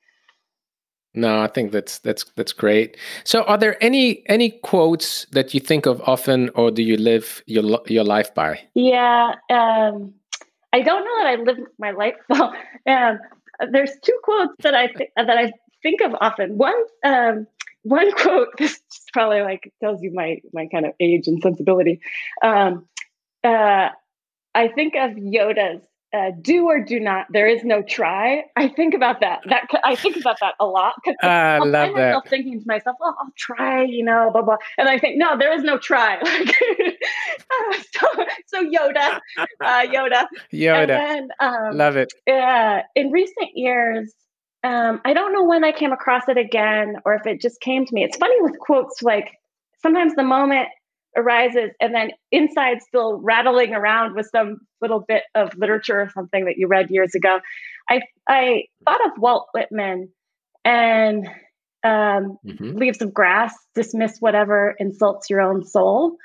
no, 1.16 1.42
I 1.42 1.48
think 1.48 1.72
that's 1.72 2.00
that's 2.00 2.26
that's 2.36 2.54
great. 2.54 2.98
So, 3.24 3.44
are 3.44 3.58
there 3.58 3.82
any 3.84 4.24
any 4.28 4.52
quotes 4.52 5.26
that 5.32 5.54
you 5.54 5.60
think 5.60 5.86
of 5.86 6.02
often, 6.02 6.50
or 6.56 6.72
do 6.72 6.84
you 6.84 6.98
live 6.98 7.44
your 7.46 7.80
your 7.88 8.04
life 8.04 8.34
by? 8.34 8.60
Yeah, 8.74 9.36
um, 9.50 10.14
I 10.74 10.82
don't 10.82 11.06
know 11.06 11.18
that 11.24 11.28
I 11.28 11.36
live 11.36 11.58
my 11.80 11.92
life 11.92 12.16
well. 12.30 12.54
Um, 12.86 13.20
there's 13.72 13.92
two 14.02 14.18
quotes 14.24 14.54
that 14.64 14.76
I 14.76 14.88
th- 14.88 15.12
that 15.16 15.30
I 15.30 15.52
think 15.82 16.02
of 16.02 16.16
often. 16.20 16.58
One 16.58 16.82
um, 17.04 17.48
one 17.84 18.12
quote. 18.14 18.50
This 18.58 18.82
probably 19.14 19.42
like 19.42 19.72
tells 19.82 20.02
you 20.02 20.12
my 20.14 20.42
my 20.54 20.68
kind 20.68 20.86
of 20.86 20.94
age 21.00 21.28
and 21.28 21.42
sensibility. 21.42 22.02
Um, 22.44 22.88
uh, 23.44 23.90
I 24.54 24.68
think 24.70 24.96
of 24.96 25.12
Yoda's 25.12 25.84
uh, 26.16 26.32
do 26.42 26.66
or 26.66 26.80
do 26.80 27.00
not. 27.00 27.28
There 27.32 27.48
is 27.48 27.64
no 27.64 27.82
try. 27.82 28.44
I 28.56 28.70
think 28.70 28.94
about 28.94 29.20
that. 29.20 29.42
That 29.50 29.68
I 29.84 29.96
think 29.96 30.16
about 30.16 30.38
that 30.40 30.54
a 30.60 30.66
lot 30.66 30.94
because 31.04 31.18
uh, 31.22 31.28
I 31.28 31.58
love 31.60 31.94
that. 31.96 32.28
Thinking 32.30 32.62
to 32.62 32.68
myself, 32.68 32.98
"Oh, 33.02 33.14
I'll 33.20 33.34
try," 33.36 33.84
you 33.84 34.04
know, 34.04 34.30
blah 34.32 34.42
blah. 34.42 34.58
And 34.78 34.88
I 34.88 34.98
think, 34.98 35.18
no, 35.18 35.38
there 35.38 35.54
is 35.54 35.64
no 35.64 35.78
try. 35.78 36.20
so, 37.92 38.08
so 38.46 38.64
Yoda, 38.64 39.20
uh, 39.38 39.44
Yoda, 39.62 40.26
Yoda. 40.54 40.88
Then, 40.88 41.30
um, 41.40 41.78
love 41.78 41.98
it. 41.98 42.14
Uh, 42.30 42.82
in 42.96 43.12
recent 43.12 43.50
years, 43.56 44.14
um, 44.64 45.02
I 45.06 45.14
don't 45.14 45.34
know 45.34 45.44
when 45.44 45.64
I 45.64 45.72
came 45.72 45.92
across 45.92 46.28
it 46.30 46.38
again 46.38 46.98
or 47.06 47.14
if 47.14 47.26
it 47.26 47.42
just 47.42 47.60
came 47.60 47.86
to 47.86 47.94
me. 47.94 48.04
It's 48.04 48.18
funny 48.18 48.42
with 48.42 48.58
quotes 48.60 49.04
like 49.04 49.34
sometimes 49.82 50.16
the 50.16 50.24
moment 50.24 50.70
arises 51.16 51.72
and 51.80 51.94
then 51.94 52.12
inside 52.32 52.82
still 52.82 53.20
rattling 53.22 53.74
around 53.74 54.16
with 54.16 54.28
some 54.32 54.58
little 54.82 55.00
bit 55.00 55.24
of 55.34 55.56
literature 55.58 56.02
or 56.02 56.10
something 56.14 56.46
that 56.46 56.56
you 56.58 56.68
read 56.68 56.90
years 56.90 57.16
ago 57.16 57.40
i 57.90 58.02
i 58.28 58.64
thought 58.86 59.06
of 59.06 59.12
walt 59.18 59.48
whitman 59.54 60.10
and 60.64 61.28
um, 61.84 62.40
mm-hmm. 62.44 62.78
leaves 62.78 63.02
of 63.02 63.14
grass 63.14 63.54
dismiss 63.76 64.18
whatever 64.20 64.76
insults 64.80 65.30
your 65.30 65.42
own 65.42 65.64
soul 65.64 66.18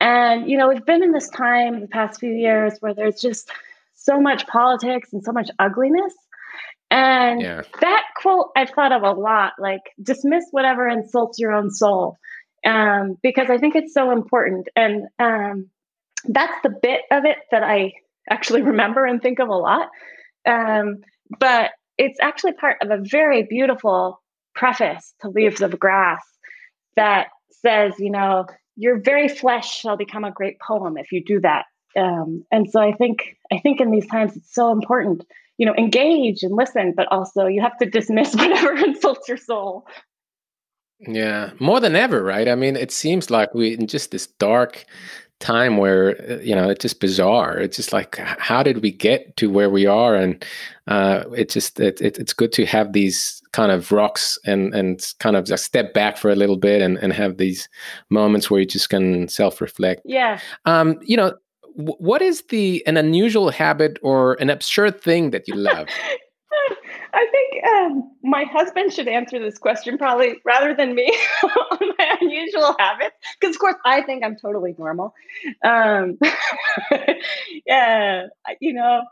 and 0.00 0.48
you 0.48 0.56
know 0.56 0.68
we've 0.68 0.86
been 0.86 1.02
in 1.02 1.12
this 1.12 1.28
time 1.28 1.80
the 1.80 1.88
past 1.88 2.20
few 2.20 2.32
years 2.32 2.74
where 2.80 2.94
there's 2.94 3.20
just 3.20 3.50
so 3.94 4.20
much 4.20 4.46
politics 4.46 5.12
and 5.12 5.24
so 5.24 5.32
much 5.32 5.50
ugliness 5.58 6.14
and 6.90 7.40
yeah. 7.40 7.62
that 7.80 8.04
quote 8.20 8.50
i've 8.56 8.70
thought 8.70 8.92
of 8.92 9.02
a 9.02 9.10
lot 9.10 9.54
like 9.58 9.82
dismiss 10.00 10.44
whatever 10.52 10.88
insults 10.88 11.38
your 11.38 11.52
own 11.52 11.70
soul 11.70 12.18
um, 12.64 13.18
because 13.22 13.50
I 13.50 13.58
think 13.58 13.74
it's 13.74 13.94
so 13.94 14.10
important. 14.10 14.68
And 14.76 15.06
um, 15.18 15.70
that's 16.24 16.54
the 16.62 16.70
bit 16.70 17.00
of 17.10 17.24
it 17.24 17.38
that 17.50 17.62
I 17.62 17.92
actually 18.28 18.62
remember 18.72 19.04
and 19.04 19.20
think 19.20 19.38
of 19.38 19.48
a 19.48 19.54
lot. 19.54 19.88
Um, 20.46 20.98
but 21.38 21.70
it's 21.98 22.18
actually 22.20 22.52
part 22.52 22.78
of 22.82 22.90
a 22.90 23.02
very 23.02 23.44
beautiful 23.44 24.20
preface 24.54 25.14
to 25.20 25.28
Leaves 25.28 25.60
of 25.60 25.78
Grass 25.78 26.22
that 26.96 27.28
says, 27.50 27.94
you 27.98 28.10
know, 28.10 28.46
your 28.76 29.00
very 29.00 29.28
flesh 29.28 29.78
shall 29.80 29.96
become 29.96 30.24
a 30.24 30.30
great 30.30 30.58
poem 30.60 30.96
if 30.96 31.12
you 31.12 31.22
do 31.24 31.40
that. 31.40 31.66
Um, 31.96 32.44
and 32.50 32.70
so 32.70 32.80
I 32.80 32.92
think 32.92 33.36
I 33.52 33.58
think 33.58 33.80
in 33.80 33.90
these 33.90 34.06
times 34.06 34.36
it's 34.36 34.54
so 34.54 34.72
important, 34.72 35.24
you 35.58 35.66
know, 35.66 35.74
engage 35.74 36.42
and 36.42 36.56
listen, 36.56 36.94
but 36.96 37.06
also 37.10 37.46
you 37.46 37.60
have 37.60 37.76
to 37.78 37.86
dismiss 37.86 38.34
whatever 38.34 38.74
insults 38.76 39.28
your 39.28 39.36
soul. 39.36 39.86
Yeah, 41.06 41.50
more 41.58 41.80
than 41.80 41.96
ever, 41.96 42.22
right? 42.22 42.48
I 42.48 42.54
mean, 42.54 42.76
it 42.76 42.92
seems 42.92 43.30
like 43.30 43.54
we 43.54 43.74
in 43.74 43.86
just 43.86 44.10
this 44.10 44.26
dark 44.26 44.84
time 45.42 45.76
where 45.76 46.16
uh, 46.30 46.40
you 46.40 46.54
know 46.54 46.70
it's 46.70 46.82
just 46.82 47.00
bizarre. 47.00 47.58
It's 47.58 47.76
just 47.76 47.92
like 47.92 48.16
how 48.16 48.62
did 48.62 48.82
we 48.82 48.90
get 48.90 49.36
to 49.36 49.50
where 49.50 49.68
we 49.68 49.86
are? 49.86 50.14
And 50.14 50.44
uh, 50.86 51.24
it 51.36 51.50
just 51.50 51.80
it, 51.80 52.00
it, 52.00 52.18
it's 52.18 52.32
good 52.32 52.52
to 52.52 52.64
have 52.66 52.92
these 52.92 53.42
kind 53.52 53.72
of 53.72 53.92
rocks 53.92 54.38
and 54.46 54.74
and 54.74 55.04
kind 55.18 55.36
of 55.36 55.44
just 55.44 55.64
step 55.64 55.92
back 55.92 56.16
for 56.16 56.30
a 56.30 56.36
little 56.36 56.56
bit 56.56 56.80
and 56.80 56.96
and 56.98 57.12
have 57.12 57.36
these 57.36 57.68
moments 58.08 58.50
where 58.50 58.60
you 58.60 58.66
just 58.66 58.88
can 58.88 59.28
self 59.28 59.60
reflect. 59.60 60.02
Yeah. 60.04 60.38
Um, 60.64 60.98
you 61.02 61.16
know, 61.16 61.34
what 61.74 62.22
is 62.22 62.42
the 62.48 62.82
an 62.86 62.96
unusual 62.96 63.50
habit 63.50 63.98
or 64.02 64.34
an 64.34 64.50
absurd 64.50 65.00
thing 65.00 65.30
that 65.30 65.48
you 65.48 65.54
love? 65.70 65.88
I 67.14 67.26
think 67.30 67.64
um, 67.66 68.10
my 68.22 68.44
husband 68.44 68.92
should 68.92 69.08
answer 69.08 69.38
this 69.38 69.58
question 69.58 69.98
probably 69.98 70.36
rather 70.44 70.74
than 70.74 70.94
me 70.94 71.14
on 71.42 71.92
my 71.98 72.16
unusual 72.20 72.74
habits, 72.78 73.16
because 73.38 73.54
of 73.54 73.60
course 73.60 73.76
I 73.84 74.02
think 74.02 74.24
I'm 74.24 74.36
totally 74.36 74.74
normal. 74.78 75.14
Um, 75.64 76.18
yeah, 77.66 78.26
you 78.60 78.72
know. 78.72 79.02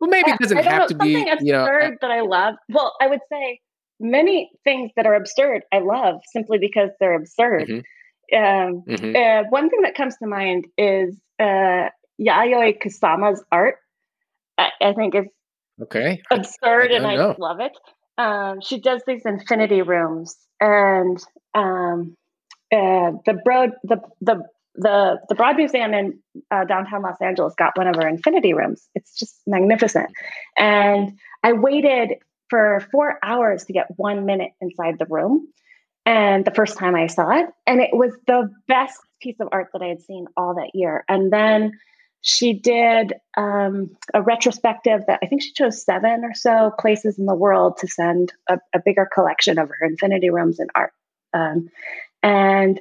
Well, 0.00 0.10
maybe 0.10 0.30
it 0.30 0.38
doesn't 0.40 0.58
have 0.58 0.82
know, 0.82 0.88
to 0.88 0.94
be. 0.96 1.10
you 1.40 1.52
know, 1.52 1.64
absurd 1.64 1.98
that 2.00 2.10
I 2.10 2.20
love. 2.20 2.56
Well, 2.68 2.94
I 3.00 3.06
would 3.06 3.20
say 3.30 3.60
many 4.00 4.50
things 4.64 4.90
that 4.96 5.06
are 5.06 5.14
absurd 5.14 5.62
I 5.72 5.78
love 5.78 6.20
simply 6.32 6.58
because 6.58 6.90
they're 7.00 7.14
absurd. 7.14 7.68
Mm-hmm. 7.68 8.36
Um, 8.36 8.82
mm-hmm. 8.88 9.16
Uh, 9.16 9.48
one 9.50 9.70
thing 9.70 9.82
that 9.82 9.94
comes 9.94 10.16
to 10.18 10.26
mind 10.26 10.66
is 10.76 11.16
uh, 11.38 11.88
Yayoi 12.20 12.78
Kusama's 12.82 13.42
art. 13.52 13.76
I, 14.58 14.70
I 14.80 14.92
think 14.94 15.14
is 15.14 15.26
Okay. 15.82 16.22
Absurd, 16.30 16.90
I, 16.90 16.94
I 16.94 16.96
and 16.96 17.06
I 17.06 17.14
know. 17.16 17.36
love 17.38 17.60
it. 17.60 17.72
Um, 18.18 18.60
she 18.60 18.80
does 18.80 19.02
these 19.06 19.26
infinity 19.26 19.82
rooms, 19.82 20.36
and 20.60 21.22
um, 21.54 22.16
uh, 22.72 23.12
the 23.26 23.38
broad 23.44 23.72
the 23.84 24.00
the 24.20 24.42
the 24.74 25.20
the 25.28 25.34
Broad 25.34 25.56
Museum 25.56 25.92
in 25.92 26.18
uh, 26.50 26.64
downtown 26.64 27.02
Los 27.02 27.20
Angeles 27.20 27.54
got 27.56 27.76
one 27.76 27.86
of 27.86 27.96
her 27.96 28.08
infinity 28.08 28.54
rooms. 28.54 28.88
It's 28.94 29.18
just 29.18 29.36
magnificent, 29.46 30.10
and 30.56 31.18
I 31.42 31.52
waited 31.52 32.14
for 32.48 32.86
four 32.92 33.18
hours 33.22 33.64
to 33.64 33.72
get 33.72 33.86
one 33.96 34.24
minute 34.24 34.52
inside 34.60 34.98
the 34.98 35.06
room. 35.06 35.48
And 36.06 36.44
the 36.44 36.52
first 36.52 36.78
time 36.78 36.94
I 36.94 37.08
saw 37.08 37.30
it, 37.30 37.46
and 37.66 37.80
it 37.80 37.90
was 37.92 38.12
the 38.28 38.48
best 38.68 38.96
piece 39.20 39.40
of 39.40 39.48
art 39.50 39.70
that 39.72 39.82
I 39.82 39.88
had 39.88 40.00
seen 40.02 40.26
all 40.36 40.54
that 40.54 40.70
year. 40.72 41.04
And 41.08 41.32
then 41.32 41.72
she 42.26 42.54
did 42.54 43.14
um, 43.36 43.96
a 44.12 44.20
retrospective 44.20 45.02
that 45.06 45.20
I 45.22 45.26
think 45.26 45.42
she 45.42 45.52
chose 45.52 45.84
seven 45.84 46.24
or 46.24 46.34
so 46.34 46.72
places 46.76 47.20
in 47.20 47.26
the 47.26 47.36
world 47.36 47.76
to 47.78 47.86
send 47.86 48.32
a, 48.48 48.58
a 48.74 48.80
bigger 48.84 49.08
collection 49.14 49.60
of 49.60 49.68
her 49.68 49.86
infinity 49.86 50.30
rooms 50.30 50.58
and 50.58 50.68
art. 50.74 50.92
Um, 51.32 51.68
and 52.24 52.80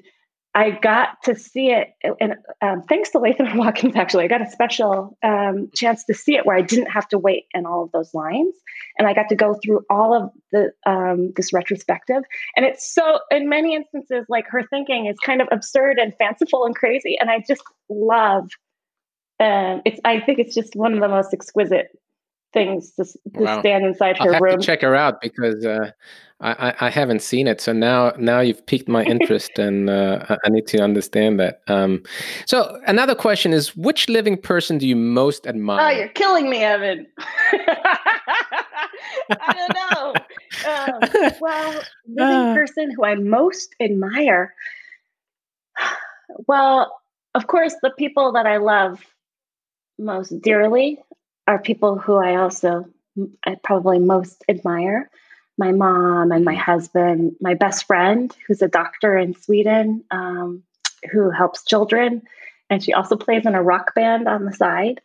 I 0.56 0.72
got 0.72 1.22
to 1.26 1.36
see 1.36 1.70
it, 1.70 1.90
and 2.20 2.38
um, 2.64 2.82
thanks 2.90 3.12
to 3.12 3.20
Latham 3.20 3.56
Watkins, 3.58 3.96
actually, 3.96 4.24
I 4.24 4.30
got 4.30 4.42
a 4.42 4.50
special 4.50 5.16
um, 5.22 5.70
chance 5.76 6.06
to 6.06 6.16
see 6.16 6.36
it 6.38 6.48
where 6.48 6.58
I 6.58 6.62
didn't 6.62 6.90
have 6.90 7.08
to 7.10 7.20
wait 7.20 7.46
in 7.54 7.68
all 7.68 7.84
of 7.84 7.92
those 7.92 8.16
lines, 8.16 8.56
and 8.98 9.08
I 9.08 9.14
got 9.14 9.30
to 9.30 9.36
go 9.36 9.60
through 9.64 9.82
all 9.92 10.16
of 10.16 10.32
the 10.52 10.72
um, 10.88 11.34
this 11.36 11.54
retrospective. 11.54 12.24
And 12.56 12.66
it's 12.66 12.92
so, 12.92 13.20
in 13.30 13.48
many 13.48 13.76
instances, 13.76 14.26
like 14.28 14.48
her 14.48 14.64
thinking 14.64 15.06
is 15.06 15.20
kind 15.20 15.40
of 15.40 15.50
absurd 15.52 16.00
and 16.00 16.16
fanciful 16.18 16.66
and 16.66 16.76
crazy, 16.76 17.16
and 17.20 17.30
I 17.30 17.44
just 17.48 17.62
love 17.90 18.50
and 19.40 19.82
it's 19.86 20.00
I 20.06 20.20
think 20.20 20.40
it's 20.40 20.56
just 20.56 20.76
one 20.76 20.94
of 20.94 21.00
the 21.02 21.08
most 21.08 21.34
exquisite 21.34 21.90
things 22.56 22.92
to, 22.94 23.04
to 23.04 23.20
wow. 23.34 23.60
stand 23.60 23.86
inside 23.86 24.18
her 24.18 24.24
I'll 24.24 24.34
have 24.34 24.42
room. 24.42 24.60
To 24.60 24.66
check 24.66 24.82
her 24.82 24.96
out 24.96 25.22
because 25.22 25.66
uh, 25.66 25.92
I, 26.42 26.74
I 26.80 26.90
haven't 26.90 27.22
seen 27.22 27.48
it. 27.48 27.62
So 27.62 27.72
now 27.74 28.14
now 28.18 28.40
you've 28.40 28.66
piqued 28.66 28.88
my 28.88 29.04
interest, 29.14 29.60
and 29.60 29.90
uh, 29.90 30.38
I 30.44 30.50
need 30.50 30.68
to 30.68 30.80
understand 30.80 31.40
that. 31.40 31.62
Um, 31.68 32.04
so 32.46 32.80
another 32.88 33.14
question 33.14 33.54
is, 33.54 33.76
which 33.76 34.10
living 34.10 34.38
person 34.38 34.78
do 34.78 34.88
you 34.88 34.96
most 34.96 35.46
admire? 35.46 35.86
Oh, 35.86 35.90
you're 35.98 36.10
killing 36.10 36.50
me, 36.50 36.64
Evan. 36.64 37.06
I 39.30 39.54
don't 39.54 39.74
know. 39.92 40.14
Um, 40.72 41.34
well, 41.42 41.82
living 42.08 42.56
person 42.56 42.92
who 42.96 43.06
I 43.06 43.16
most 43.16 43.76
admire. 43.80 44.56
Well, 46.48 47.00
of 47.36 47.46
course, 47.46 47.76
the 47.84 47.92
people 48.00 48.32
that 48.34 48.48
I 48.48 48.58
love 48.58 49.06
most 49.98 50.42
dearly 50.42 51.00
are 51.48 51.62
people 51.62 51.98
who 51.98 52.16
I 52.16 52.36
also 52.36 52.86
I 53.46 53.56
probably 53.64 54.00
most 54.00 54.44
admire. 54.50 55.10
My 55.58 55.72
mom 55.72 56.34
and 56.34 56.44
my 56.44 56.56
husband, 56.56 57.38
my 57.40 57.54
best 57.54 57.86
friend, 57.86 58.36
who's 58.46 58.62
a 58.62 58.68
doctor 58.68 59.18
in 59.18 59.34
Sweden, 59.34 60.04
um, 60.12 60.64
who 61.12 61.30
helps 61.30 61.64
children, 61.64 62.24
and 62.70 62.84
she 62.84 62.92
also 62.92 63.16
plays 63.16 63.46
in 63.46 63.56
a 63.56 63.64
rock 63.64 63.96
band 63.96 64.28
on 64.28 64.44
the 64.44 64.52
side. 64.52 65.00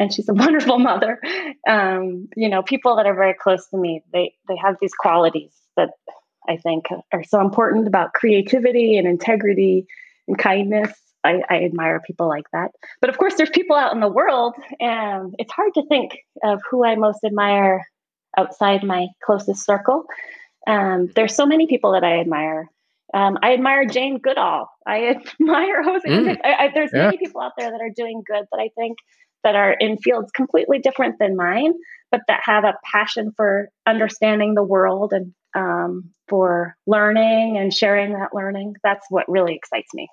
And 0.00 0.12
she's 0.12 0.28
a 0.28 0.34
wonderful 0.44 0.80
mother. 0.80 1.20
Um, 1.68 2.28
you 2.36 2.48
know, 2.48 2.62
people 2.62 2.96
that 2.96 3.06
are 3.06 3.14
very 3.14 3.34
close 3.34 3.68
to 3.68 3.76
me, 3.76 4.02
they 4.12 4.34
they 4.48 4.56
have 4.56 4.76
these 4.80 4.94
qualities 4.94 5.52
that 5.76 5.90
I 6.48 6.56
think, 6.56 6.86
are 7.12 7.24
so 7.24 7.40
important 7.40 7.86
about 7.86 8.12
creativity 8.12 8.96
and 8.96 9.06
integrity 9.06 9.86
and 10.26 10.38
kindness. 10.38 10.92
I, 11.24 11.42
I, 11.48 11.64
admire 11.64 12.00
people 12.04 12.28
like 12.28 12.46
that. 12.52 12.72
But 13.00 13.10
of 13.10 13.18
course, 13.18 13.34
there's 13.34 13.50
people 13.50 13.76
out 13.76 13.94
in 13.94 14.00
the 14.00 14.08
world, 14.08 14.54
and 14.80 15.34
it's 15.38 15.52
hard 15.52 15.74
to 15.74 15.86
think 15.86 16.18
of 16.42 16.60
who 16.70 16.84
I 16.84 16.96
most 16.96 17.20
admire 17.24 17.86
outside 18.36 18.82
my 18.82 19.08
closest 19.24 19.64
circle. 19.64 20.04
Um, 20.66 21.10
there's 21.14 21.34
so 21.34 21.46
many 21.46 21.66
people 21.66 21.92
that 21.92 22.04
I 22.04 22.20
admire. 22.20 22.68
Um, 23.14 23.38
I 23.42 23.52
admire 23.52 23.84
Jane 23.84 24.18
Goodall. 24.18 24.68
I 24.86 25.16
admire 25.40 25.82
Jose. 25.82 26.08
Mm. 26.08 26.38
I, 26.44 26.52
I, 26.52 26.70
there's 26.74 26.90
yeah. 26.92 27.04
many 27.04 27.18
people 27.18 27.40
out 27.40 27.52
there 27.58 27.70
that 27.70 27.80
are 27.80 27.92
doing 27.94 28.22
good 28.26 28.44
that 28.50 28.58
I 28.58 28.70
think 28.76 28.98
that 29.44 29.56
are 29.56 29.72
in 29.72 29.98
fields 29.98 30.30
completely 30.30 30.78
different 30.78 31.18
than 31.18 31.36
mine, 31.36 31.72
but 32.10 32.20
that 32.28 32.40
have 32.44 32.64
a 32.64 32.74
passion 32.84 33.32
for 33.36 33.68
understanding 33.86 34.54
the 34.54 34.62
world 34.62 35.12
and 35.12 35.34
um, 35.54 36.10
for 36.28 36.76
learning 36.86 37.58
and 37.58 37.74
sharing 37.74 38.12
that 38.12 38.30
learning. 38.32 38.74
That's 38.82 39.04
what 39.10 39.28
really 39.28 39.54
excites 39.54 39.92
me. 39.94 40.08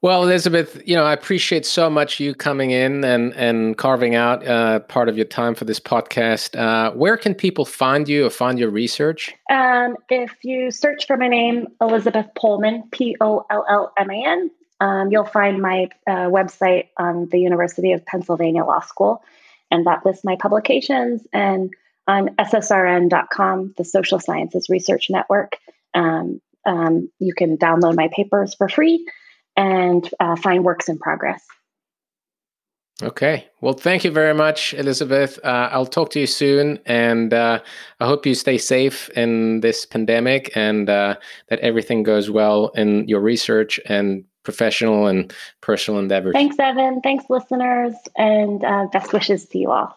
Well, 0.00 0.22
Elizabeth, 0.22 0.80
you 0.86 0.94
know, 0.94 1.02
I 1.02 1.12
appreciate 1.12 1.66
so 1.66 1.90
much 1.90 2.20
you 2.20 2.32
coming 2.32 2.70
in 2.70 3.04
and 3.04 3.34
and 3.34 3.76
carving 3.76 4.14
out 4.14 4.46
uh, 4.46 4.78
part 4.80 5.08
of 5.08 5.16
your 5.16 5.26
time 5.26 5.56
for 5.56 5.64
this 5.64 5.80
podcast. 5.80 6.56
Uh, 6.56 6.92
where 6.92 7.16
can 7.16 7.34
people 7.34 7.64
find 7.64 8.08
you 8.08 8.26
or 8.26 8.30
find 8.30 8.60
your 8.60 8.70
research? 8.70 9.34
Um, 9.50 9.96
if 10.08 10.36
you 10.44 10.70
search 10.70 11.08
for 11.08 11.16
my 11.16 11.26
name, 11.26 11.66
Elizabeth 11.80 12.26
Pollman, 12.36 12.88
P 12.92 13.16
O 13.20 13.44
L 13.50 13.64
L 13.68 13.92
M 13.98 14.08
A 14.08 14.24
N, 14.24 14.50
um, 14.78 15.10
you'll 15.10 15.24
find 15.24 15.60
my 15.60 15.88
uh, 16.06 16.28
website 16.28 16.88
on 16.96 17.26
the 17.32 17.40
University 17.40 17.90
of 17.90 18.06
Pennsylvania 18.06 18.64
Law 18.64 18.80
School, 18.80 19.24
and 19.72 19.84
that 19.86 20.06
lists 20.06 20.22
my 20.22 20.36
publications. 20.36 21.26
And 21.32 21.74
on 22.06 22.36
SSRN.com, 22.36 23.74
the 23.76 23.84
Social 23.84 24.20
Sciences 24.20 24.68
Research 24.70 25.08
Network, 25.10 25.56
um, 25.92 26.40
um, 26.64 27.10
you 27.18 27.34
can 27.34 27.58
download 27.58 27.96
my 27.96 28.08
papers 28.14 28.54
for 28.54 28.68
free 28.68 29.04
and 29.58 30.08
uh, 30.20 30.36
find 30.36 30.64
works 30.64 30.88
in 30.88 30.98
progress. 30.98 31.44
Okay. 33.02 33.46
Well, 33.60 33.74
thank 33.74 34.04
you 34.04 34.10
very 34.10 34.34
much, 34.34 34.74
Elizabeth. 34.74 35.38
Uh, 35.44 35.68
I'll 35.70 35.86
talk 35.86 36.10
to 36.10 36.20
you 36.20 36.26
soon, 36.26 36.80
and 36.86 37.32
uh, 37.32 37.60
I 38.00 38.06
hope 38.06 38.26
you 38.26 38.34
stay 38.34 38.58
safe 38.58 39.08
in 39.10 39.60
this 39.60 39.84
pandemic 39.84 40.56
and 40.56 40.88
uh, 40.88 41.16
that 41.48 41.60
everything 41.60 42.02
goes 42.02 42.30
well 42.30 42.68
in 42.74 43.06
your 43.06 43.20
research 43.20 43.78
and 43.86 44.24
professional 44.42 45.06
and 45.06 45.32
personal 45.60 46.00
endeavors. 46.00 46.32
Thanks, 46.32 46.56
Evan. 46.58 47.00
Thanks, 47.02 47.24
listeners, 47.28 47.94
and 48.16 48.64
uh, 48.64 48.86
best 48.92 49.12
wishes 49.12 49.46
to 49.46 49.58
you 49.58 49.70
all. 49.70 49.96